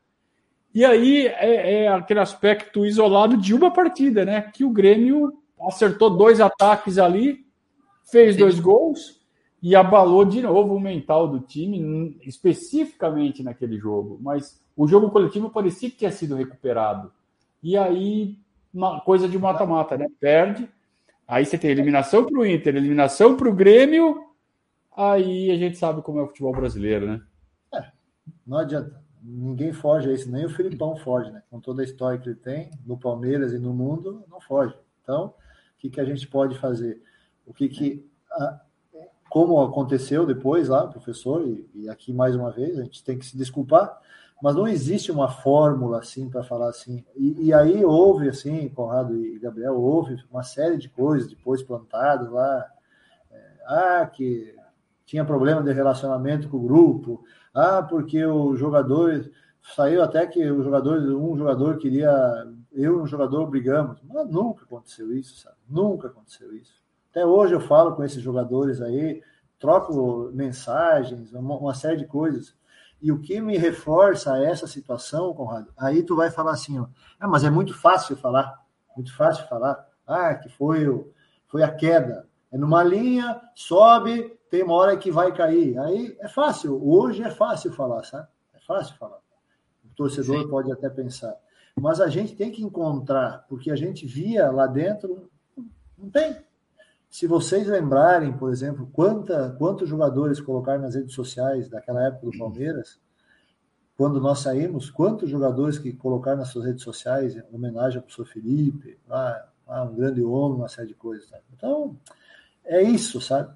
[0.74, 4.42] E aí é, é, aquele aspecto isolado de uma partida, né?
[4.54, 5.34] Que o Grêmio
[5.68, 7.46] acertou dois ataques ali,
[8.10, 9.22] fez dois gols
[9.64, 14.20] e abalou de novo o mental do time, especificamente naquele jogo.
[14.22, 17.12] Mas o jogo coletivo parecia que tinha sido recuperado.
[17.64, 18.38] E aí,
[18.72, 20.08] uma coisa de mata-mata, né?
[20.20, 20.70] Perde
[21.28, 24.28] Aí você tem eliminação para o Inter, eliminação para o Grêmio,
[24.96, 27.22] aí a gente sabe como é o futebol brasileiro, né?
[27.74, 27.92] É,
[28.46, 29.02] não adianta.
[29.22, 31.42] Ninguém foge a isso, nem o Filipão foge, né?
[31.50, 34.76] Com toda a história que ele tem no Palmeiras e no mundo, não foge.
[35.02, 35.34] Então, o
[35.78, 37.02] que, que a gente pode fazer?
[37.46, 38.06] O que que.
[38.34, 38.62] A,
[39.34, 43.26] como aconteceu depois lá, professor, e, e aqui mais uma vez, a gente tem que
[43.26, 44.00] se desculpar,
[44.40, 47.04] mas não existe uma fórmula assim para falar assim.
[47.16, 52.30] E, e, aí houve, assim, Conrado e Gabriel, houve uma série de coisas depois plantadas
[52.30, 52.64] lá.
[53.32, 54.56] É, ah, que
[55.04, 57.24] tinha problema de relacionamento com o grupo.
[57.56, 59.32] Ah, porque o jogador
[59.76, 62.12] saiu até que o jogador, um jogador queria,
[62.72, 64.00] eu e um jogador brigamos.
[64.04, 65.58] Mas nunca aconteceu isso, sabe?
[65.68, 66.83] Nunca aconteceu isso.
[67.14, 69.22] Até hoje eu falo com esses jogadores aí,
[69.60, 72.56] troco mensagens, uma, uma série de coisas.
[73.00, 76.88] E o que me reforça essa situação, Conrado, aí tu vai falar assim, ó,
[77.20, 78.60] ah, mas é muito fácil falar,
[78.96, 81.14] muito fácil falar, ah, que foi, o,
[81.46, 82.28] foi a queda.
[82.52, 85.78] É numa linha, sobe, tem uma hora que vai cair.
[85.78, 88.28] Aí é fácil, hoje é fácil falar, sabe?
[88.56, 89.20] É fácil falar.
[89.86, 90.50] O torcedor Sim.
[90.50, 91.36] pode até pensar.
[91.80, 95.30] Mas a gente tem que encontrar, porque a gente via lá dentro,
[95.96, 96.36] não tem.
[97.14, 102.36] Se vocês lembrarem, por exemplo, quanta, quantos jogadores colocaram nas redes sociais daquela época do
[102.40, 103.00] Palmeiras,
[103.96, 108.26] quando nós saímos, quantos jogadores que colocaram nas suas redes sociais em homenagem ao professor
[108.26, 111.30] Felipe, ah, ah, um grande homem, uma série de coisas.
[111.30, 111.44] Sabe?
[111.56, 111.96] Então,
[112.66, 113.56] é isso, sabe?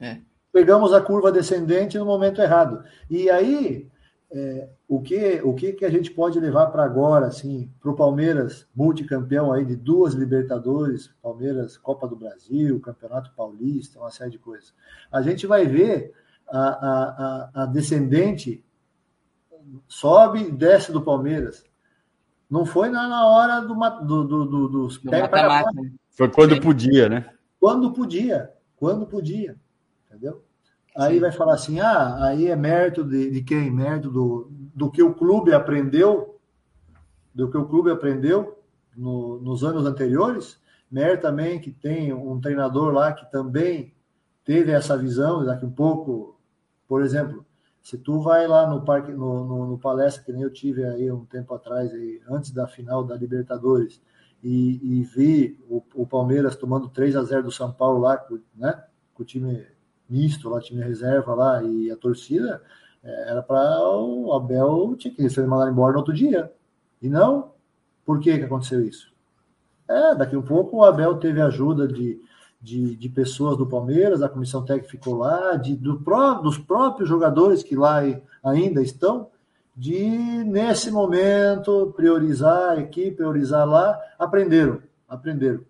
[0.00, 0.18] É.
[0.52, 2.82] Pegamos a curva descendente no momento errado.
[3.08, 3.88] E aí,
[4.34, 7.94] é, o, que, o que, que a gente pode levar para agora, assim, para o
[7.94, 14.38] Palmeiras, multicampeão aí de duas Libertadores, Palmeiras, Copa do Brasil, Campeonato Paulista, uma série de
[14.38, 14.72] coisas.
[15.10, 16.14] A gente vai ver
[16.48, 18.64] a, a, a, a descendente
[19.86, 21.64] sobe e desce do Palmeiras.
[22.50, 25.70] Não foi na, na hora do, do, do, do dos do mata -mata.
[26.10, 26.60] Foi quando Sim.
[26.60, 27.30] podia, né?
[27.60, 29.56] Quando podia, quando podia,
[30.06, 30.42] entendeu?
[30.96, 33.70] Aí vai falar assim: ah, aí é mérito de, de quem?
[33.70, 36.38] Mérito do, do que o clube aprendeu,
[37.34, 38.58] do que o clube aprendeu
[38.96, 40.60] no, nos anos anteriores.
[40.90, 43.94] Mérito também que tem um treinador lá que também
[44.44, 46.38] teve essa visão, daqui um pouco,
[46.86, 47.46] por exemplo,
[47.82, 51.10] se tu vai lá no parque, no, no, no palestra que nem eu tive aí
[51.10, 54.00] um tempo atrás, aí, antes da final da Libertadores,
[54.42, 58.24] e, e vi o, o, Palmeiras tomando 3 a 0 do São Paulo lá,
[58.54, 59.64] né, com o time
[60.12, 62.62] misto, lá, time reserva lá, e a torcida,
[63.02, 66.52] é, era para o Abel tinha que ser mandado embora no outro dia.
[67.00, 67.52] E não,
[68.04, 69.10] por que, que aconteceu isso?
[69.88, 72.20] É, daqui a um pouco o Abel teve ajuda de,
[72.60, 75.98] de, de pessoas do Palmeiras, a comissão técnica ficou lá, de, do
[76.42, 78.00] dos próprios jogadores que lá
[78.44, 79.28] ainda estão,
[79.74, 79.98] de
[80.44, 85.64] nesse momento priorizar aqui, priorizar lá, aprenderam, aprenderam,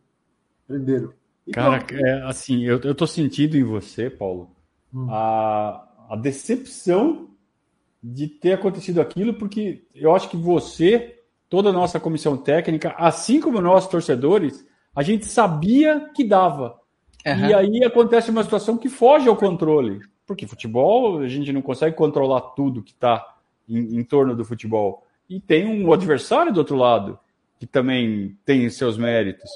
[0.65, 1.13] aprenderam.
[1.53, 4.51] Cara, é, assim, eu, eu tô sentindo em você, Paulo,
[4.95, 5.09] hum.
[5.11, 7.29] a, a decepção
[8.03, 13.41] de ter acontecido aquilo, porque eu acho que você, toda a nossa comissão técnica, assim
[13.41, 16.81] como nós torcedores, a gente sabia que dava.
[17.25, 17.47] Uhum.
[17.47, 20.01] E aí acontece uma situação que foge ao controle.
[20.27, 23.37] Porque futebol, a gente não consegue controlar tudo que está
[23.69, 25.07] em, em torno do futebol.
[25.29, 27.19] E tem um adversário do outro lado,
[27.59, 29.51] que também tem seus méritos.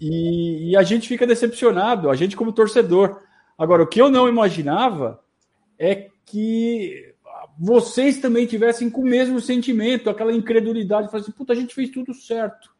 [0.00, 3.20] E, e, a gente fica decepcionado, a gente como torcedor.
[3.58, 5.22] Agora, o que eu não imaginava
[5.78, 7.14] é que
[7.58, 11.90] vocês também tivessem com o mesmo sentimento, aquela incredulidade, falar assim, puta, a gente fez
[11.90, 12.70] tudo certo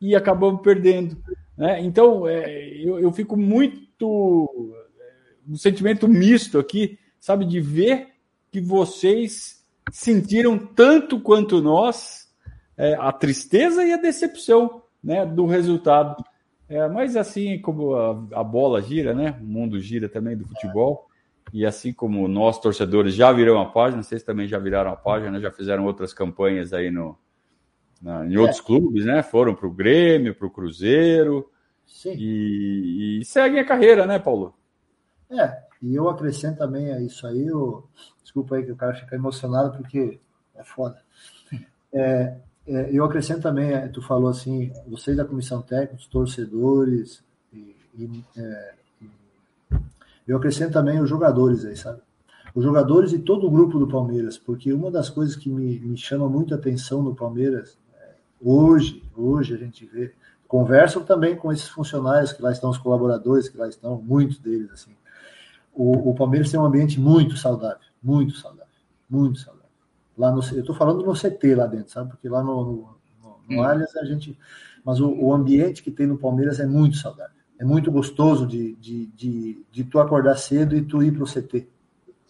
[0.00, 1.22] e acabamos perdendo.
[1.56, 1.80] Né?
[1.82, 4.74] Então, é, eu, eu fico muito.
[5.46, 8.08] um sentimento misto aqui, sabe, de ver
[8.50, 12.30] que vocês sentiram tanto quanto nós
[12.76, 16.24] é, a tristeza e a decepção né, do resultado.
[16.72, 19.38] É, mas assim como a, a, bola gira, né?
[19.42, 21.06] O mundo gira também do futebol.
[21.52, 25.38] E assim como nós, torcedores, já viram a página, vocês também já viraram a página,
[25.38, 27.18] já fizeram outras campanhas aí no,
[28.00, 28.62] na, em outros é.
[28.62, 29.22] clubes, né?
[29.22, 31.50] Foram para o Grêmio, para o Cruzeiro.
[31.86, 32.14] Sim.
[32.16, 34.54] E, e, seguem a carreira, né, Paulo?
[35.30, 37.86] É, e eu acrescento também a isso aí, eu,
[38.22, 40.18] desculpa aí que o cara fica emocionado, porque
[40.54, 41.02] é foda.
[41.92, 47.22] É, eu acrescento também, é, tu falou assim, vocês da comissão técnica, os torcedores,
[47.52, 48.74] e, e, é,
[50.26, 52.00] eu acrescento também os jogadores aí, sabe?
[52.54, 55.96] Os jogadores e todo o grupo do Palmeiras, porque uma das coisas que me, me
[55.96, 60.12] chama muito atenção no Palmeiras, é, hoje, hoje a gente vê,
[60.46, 64.70] converso também com esses funcionários que lá estão, os colaboradores que lá estão, muitos deles,
[64.70, 64.94] assim.
[65.74, 68.66] O, o Palmeiras tem um ambiente muito saudável, muito saudável,
[69.08, 69.61] muito saudável
[70.16, 72.10] lá no, eu estou falando no CT lá dentro, sabe?
[72.10, 72.96] Porque lá no, no,
[73.48, 73.62] no hum.
[73.62, 74.38] Allianz a gente,
[74.84, 78.74] mas o, o, ambiente que tem no Palmeiras é muito saudável, é muito gostoso de,
[78.76, 81.68] de, de, de tu acordar cedo e tu ir para o CT,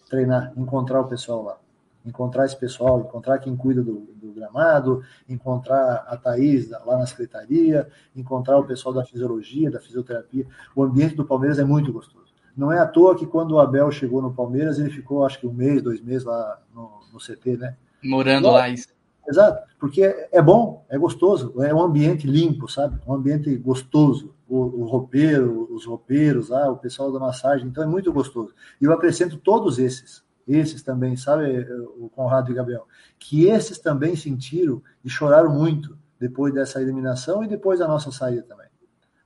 [0.09, 1.57] treinar, encontrar o pessoal lá,
[2.05, 7.87] encontrar esse pessoal, encontrar quem cuida do, do gramado, encontrar a Thaís lá na secretaria,
[8.15, 10.45] encontrar o pessoal da fisiologia, da fisioterapia.
[10.75, 12.33] O ambiente do Palmeiras é muito gostoso.
[12.55, 15.47] Não é à toa que quando o Abel chegou no Palmeiras, ele ficou acho que
[15.47, 17.77] um mês, dois meses lá no, no CT, né?
[18.03, 18.89] Morando lá, isso.
[19.25, 22.99] Exato, porque é bom, é gostoso, é um ambiente limpo, sabe?
[23.07, 24.33] Um ambiente gostoso.
[24.49, 28.53] O, o roupeiro, os roupeiros lá, o pessoal da massagem, então é muito gostoso.
[28.79, 31.65] E eu acrescento todos esses, esses também, sabe,
[31.97, 32.85] o Conrado e Gabriel,
[33.17, 38.43] que esses também sentiram e choraram muito depois dessa eliminação e depois da nossa saída
[38.43, 38.67] também.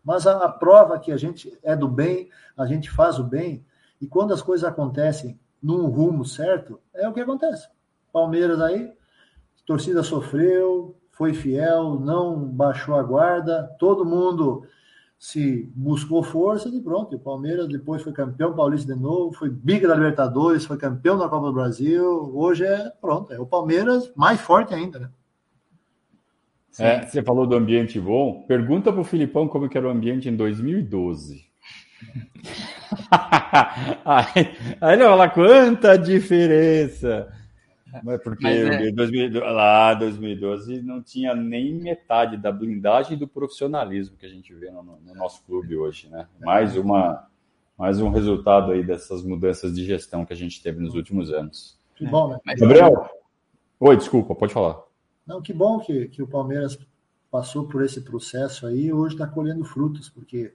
[0.03, 3.65] Mas a, a prova que a gente é do bem, a gente faz o bem,
[3.99, 7.68] e quando as coisas acontecem num rumo certo, é o que acontece.
[8.11, 8.91] Palmeiras aí,
[9.65, 14.65] torcida sofreu, foi fiel, não baixou a guarda, todo mundo
[15.19, 17.15] se buscou força e pronto.
[17.15, 21.27] O Palmeiras depois foi campeão paulista de novo, foi bica da Libertadores, foi campeão da
[21.27, 22.31] Copa do Brasil.
[22.35, 25.09] Hoje é pronto, é o Palmeiras mais forte ainda, né?
[26.79, 28.43] É, você falou do ambiente bom.
[28.47, 31.47] Pergunta para o Filipão como que era o ambiente em 2012.
[34.05, 37.27] aí, aí ele vai falar quanta diferença.
[38.03, 38.91] Mas porque Mas é...
[38.91, 44.69] 2000, lá 2012 não tinha nem metade da blindagem do profissionalismo que a gente vê
[44.69, 46.27] no, no, nosso clube hoje, né?
[46.39, 47.27] Mais uma
[47.77, 51.80] mais um resultado aí dessas mudanças de gestão que a gente teve nos últimos anos.
[51.95, 52.55] Que bom, né?
[52.57, 53.07] Gabriel,
[53.80, 54.81] oi, desculpa, pode falar.
[55.27, 56.80] Não, que bom que, que o Palmeiras
[57.30, 60.51] passou por esse processo aí e hoje está colhendo frutos, porque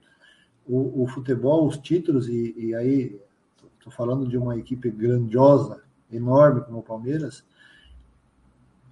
[0.67, 3.17] o, o, futebol, os títulos, e, e aí
[3.77, 5.81] estou falando de uma equipe grandiosa
[6.15, 7.43] enorme como o Palmeiras,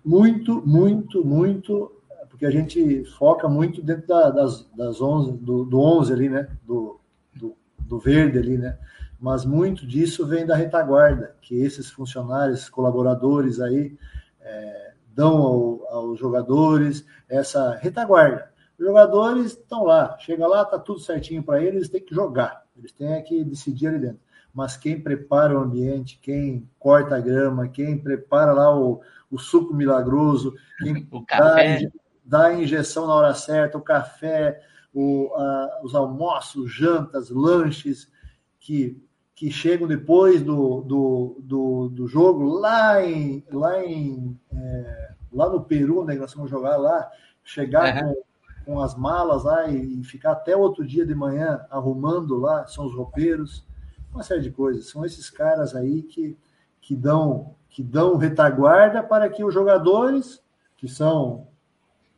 [0.03, 1.91] muito, muito, muito,
[2.29, 6.49] porque a gente foca muito dentro da, das, das 11, do, do 11 ali, né,
[6.65, 6.99] do,
[7.35, 8.77] do, do verde ali, né,
[9.19, 13.95] mas muito disso vem da retaguarda, que esses funcionários, colaboradores aí,
[14.41, 18.49] é, dão ao, aos jogadores essa retaguarda.
[18.79, 22.91] Os jogadores estão lá, chega lá, tá tudo certinho para eles, têm que jogar, eles
[22.91, 27.97] têm que decidir ali dentro mas quem prepara o ambiente, quem corta a grama, quem
[27.97, 31.83] prepara lá o, o suco milagroso, quem o café.
[32.25, 34.61] Dá, dá, a injeção na hora certa, o café,
[34.93, 38.11] o, a, os almoços, jantas, lanches
[38.59, 39.01] que,
[39.33, 45.63] que chegam depois do, do, do, do jogo lá em, lá, em é, lá no
[45.63, 47.09] Peru, né, nós vamos jogar lá,
[47.43, 48.13] chegar uhum.
[48.13, 48.31] com
[48.65, 52.95] com as malas lá e ficar até outro dia de manhã arrumando lá, são os
[52.95, 53.65] roupeiros
[54.13, 54.89] uma série de coisas.
[54.89, 56.37] São esses caras aí que,
[56.81, 60.43] que dão que dão retaguarda para que os jogadores,
[60.75, 61.47] que são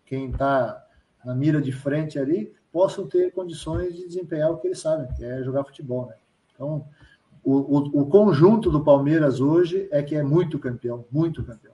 [0.04, 0.84] quem está
[1.24, 5.24] na mira de frente ali, possam ter condições de desempenhar o que eles sabem, que
[5.24, 6.08] é jogar futebol.
[6.08, 6.16] Né?
[6.54, 6.88] Então,
[7.44, 11.74] o, o, o conjunto do Palmeiras hoje é que é muito campeão, muito campeão.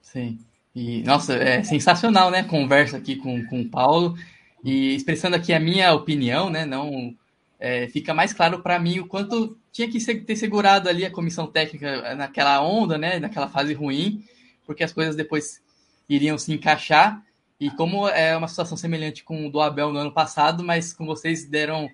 [0.00, 0.38] Sim.
[0.72, 2.44] E, nossa, é sensacional, né?
[2.44, 4.14] Conversa aqui com, com o Paulo.
[4.62, 6.64] E expressando aqui a minha opinião, né?
[6.64, 7.14] Não
[7.58, 11.46] é, fica mais claro para mim o quanto tinha que ter segurado ali a comissão
[11.46, 14.24] técnica naquela onda, né, naquela fase ruim,
[14.66, 15.62] porque as coisas depois
[16.08, 17.22] iriam se encaixar.
[17.58, 21.06] E como é uma situação semelhante com o do Abel no ano passado, mas com
[21.06, 21.88] vocês deram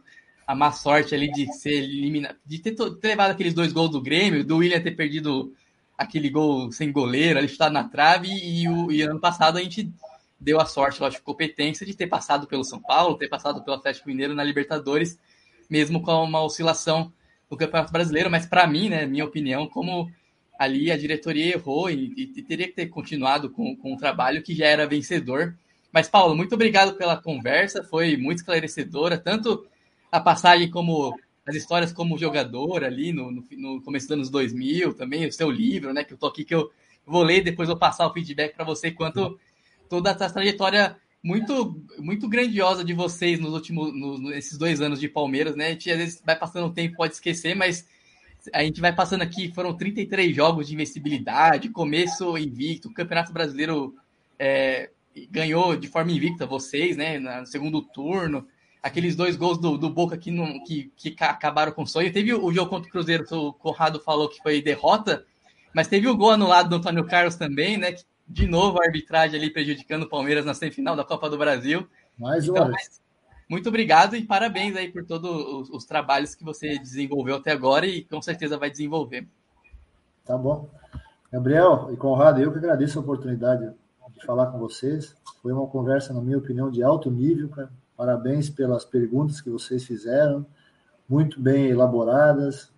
[0.44, 4.02] a, má sorte ali de ser eliminado, de ter, ter, levado aqueles dois gols do
[4.02, 5.54] Grêmio, do William ter perdido
[5.96, 9.92] aquele gol sem goleiro, ali chutado na trave, e, o, e ano passado a gente
[10.40, 14.08] deu a sorte, lógico, competência de ter passado pelo São Paulo, ter passado pelo Atlético
[14.08, 15.16] Mineiro na Libertadores,
[15.72, 17.10] mesmo com uma oscilação
[17.50, 20.12] no Campeonato Brasileiro, mas para mim, né, minha opinião, como
[20.58, 24.54] ali a diretoria errou e, e teria que ter continuado com, com o trabalho que
[24.54, 25.56] já era vencedor.
[25.90, 29.66] Mas, Paulo, muito obrigado pela conversa, foi muito esclarecedora, tanto
[30.10, 34.92] a passagem como as histórias como jogador ali no, no, no começo dos anos 2000,
[34.92, 36.70] também o seu livro, né, que eu tô aqui, que eu
[37.06, 39.40] vou ler, depois vou passar o feedback para você, quanto
[39.88, 45.08] toda essa trajetória muito muito grandiosa de vocês nos últimos no, nesses dois anos de
[45.08, 45.66] Palmeiras, né?
[45.66, 47.86] A gente às vezes vai passando o tempo, pode esquecer, mas
[48.52, 53.94] a gente vai passando aqui, foram 33 jogos de invencibilidade, começo invicto, o Campeonato Brasileiro
[54.38, 54.90] é,
[55.30, 57.18] ganhou de forma invicta vocês, né?
[57.18, 58.46] No segundo turno,
[58.82, 62.12] aqueles dois gols do, do Boca que, não, que, que acabaram com o sonho.
[62.12, 65.24] Teve o, jogo contra o Cruzeiro, o Conrado falou que foi derrota,
[65.72, 67.92] mas teve o gol anulado do Antônio Carlos também, né?
[67.92, 68.02] Que,
[68.32, 71.86] de novo a arbitragem ali prejudicando o Palmeiras na semifinal da Copa do Brasil.
[72.18, 73.00] Mais uma então, vez.
[73.48, 77.86] Muito obrigado e parabéns aí por todos os, os, trabalhos que você desenvolveu até agora
[77.86, 79.28] e com certeza vai desenvolver.
[80.24, 80.70] Tá bom.
[81.30, 83.70] Gabriel e Conrado, eu que agradeço a oportunidade
[84.14, 85.14] de falar com vocês.
[85.42, 87.50] Foi uma conversa, na minha opinião, de alto nível.
[87.50, 87.70] Cara.
[87.96, 90.46] Parabéns pelas perguntas que vocês fizeram,
[91.08, 92.72] muito bem elaboradas.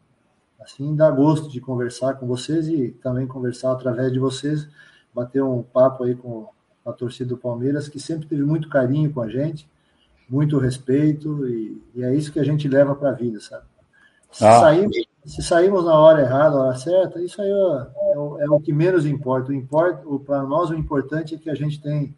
[0.61, 4.69] Assim, dá gosto de conversar com vocês e também conversar através de vocês,
[5.15, 6.49] bater um papo aí com
[6.85, 9.69] a torcida do Palmeiras, que sempre teve muito carinho com a gente
[10.29, 13.65] muito respeito, e, e é isso que a gente leva para a vida, sabe?
[14.33, 14.61] Se, ah.
[14.61, 18.51] saímos, se saímos na hora errada, na hora certa, isso aí é, é, o, é
[18.51, 19.51] o que menos importa.
[19.51, 22.17] O importa para nós, o importante é que a gente tem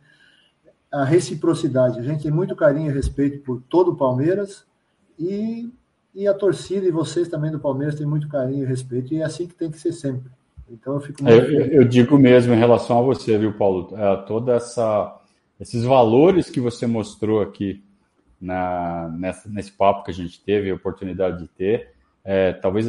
[0.90, 1.98] a reciprocidade.
[1.98, 4.64] A gente tem muito carinho e respeito por todo o Palmeiras
[5.18, 5.70] e,
[6.14, 9.24] e a torcida e vocês também do Palmeiras têm muito carinho e respeito, e é
[9.24, 10.30] assim que tem que ser sempre.
[10.70, 13.96] Então eu fico muito eu, eu digo mesmo em relação a você, viu, Paulo?
[13.96, 15.20] É, toda essa
[15.58, 17.82] esses valores que você mostrou aqui
[18.40, 21.94] na, nessa, nesse papo que a gente teve a oportunidade de ter.
[22.22, 22.88] É, talvez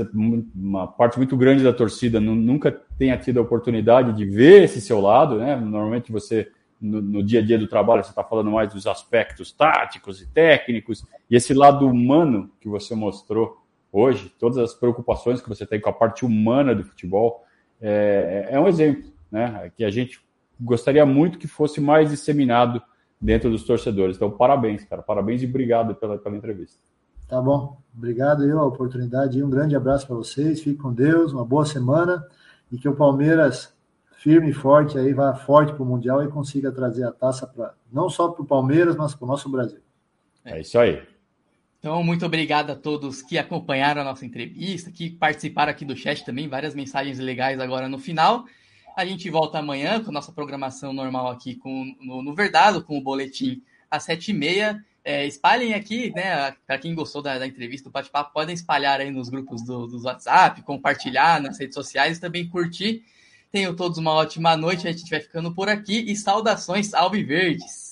[0.56, 5.00] uma parte muito grande da torcida nunca tenha tido a oportunidade de ver esse seu
[5.00, 5.56] lado, né?
[5.56, 6.52] Normalmente você,
[6.82, 10.28] no, no dia a dia do trabalho, você está falando mais dos aspectos táticos e
[10.28, 15.80] técnicos, e esse lado humano que você mostrou hoje, todas as preocupações que você tem
[15.80, 17.46] com a parte humana do futebol,
[17.82, 19.72] é, é um exemplo, né?
[19.76, 20.22] Que a gente
[20.60, 22.82] gostaria muito que fosse mais disseminado
[23.20, 24.16] dentro dos torcedores.
[24.16, 25.02] Então, parabéns, cara.
[25.02, 26.78] Parabéns e obrigado pela, pela entrevista.
[27.28, 27.78] Tá bom.
[27.96, 30.62] Obrigado eu a oportunidade e um grande abraço para vocês.
[30.62, 32.26] Fique com Deus, uma boa semana
[32.72, 33.76] e que o Palmeiras
[34.18, 37.74] firme e forte aí vá forte para o Mundial e consiga trazer a taça para
[37.92, 39.80] não só para o Palmeiras, mas para o nosso Brasil.
[40.44, 41.02] É isso aí.
[41.88, 46.26] Então, muito obrigado a todos que acompanharam a nossa entrevista, que participaram aqui do chat
[46.26, 48.46] também, várias mensagens legais agora no final.
[48.94, 52.98] A gente volta amanhã com a nossa programação normal aqui com, no, no Verdado, com
[52.98, 54.84] o boletim às sete e meia.
[55.02, 56.54] É, espalhem aqui, né?
[56.68, 60.64] Para quem gostou da, da entrevista, do bate-papo, podem espalhar aí nos grupos do, WhatsApp,
[60.64, 63.02] compartilhar nas redes sociais e também curtir.
[63.50, 64.90] Tenham todos uma ótima noite.
[64.90, 67.87] A gente vai ficando por aqui e saudações alviverdes.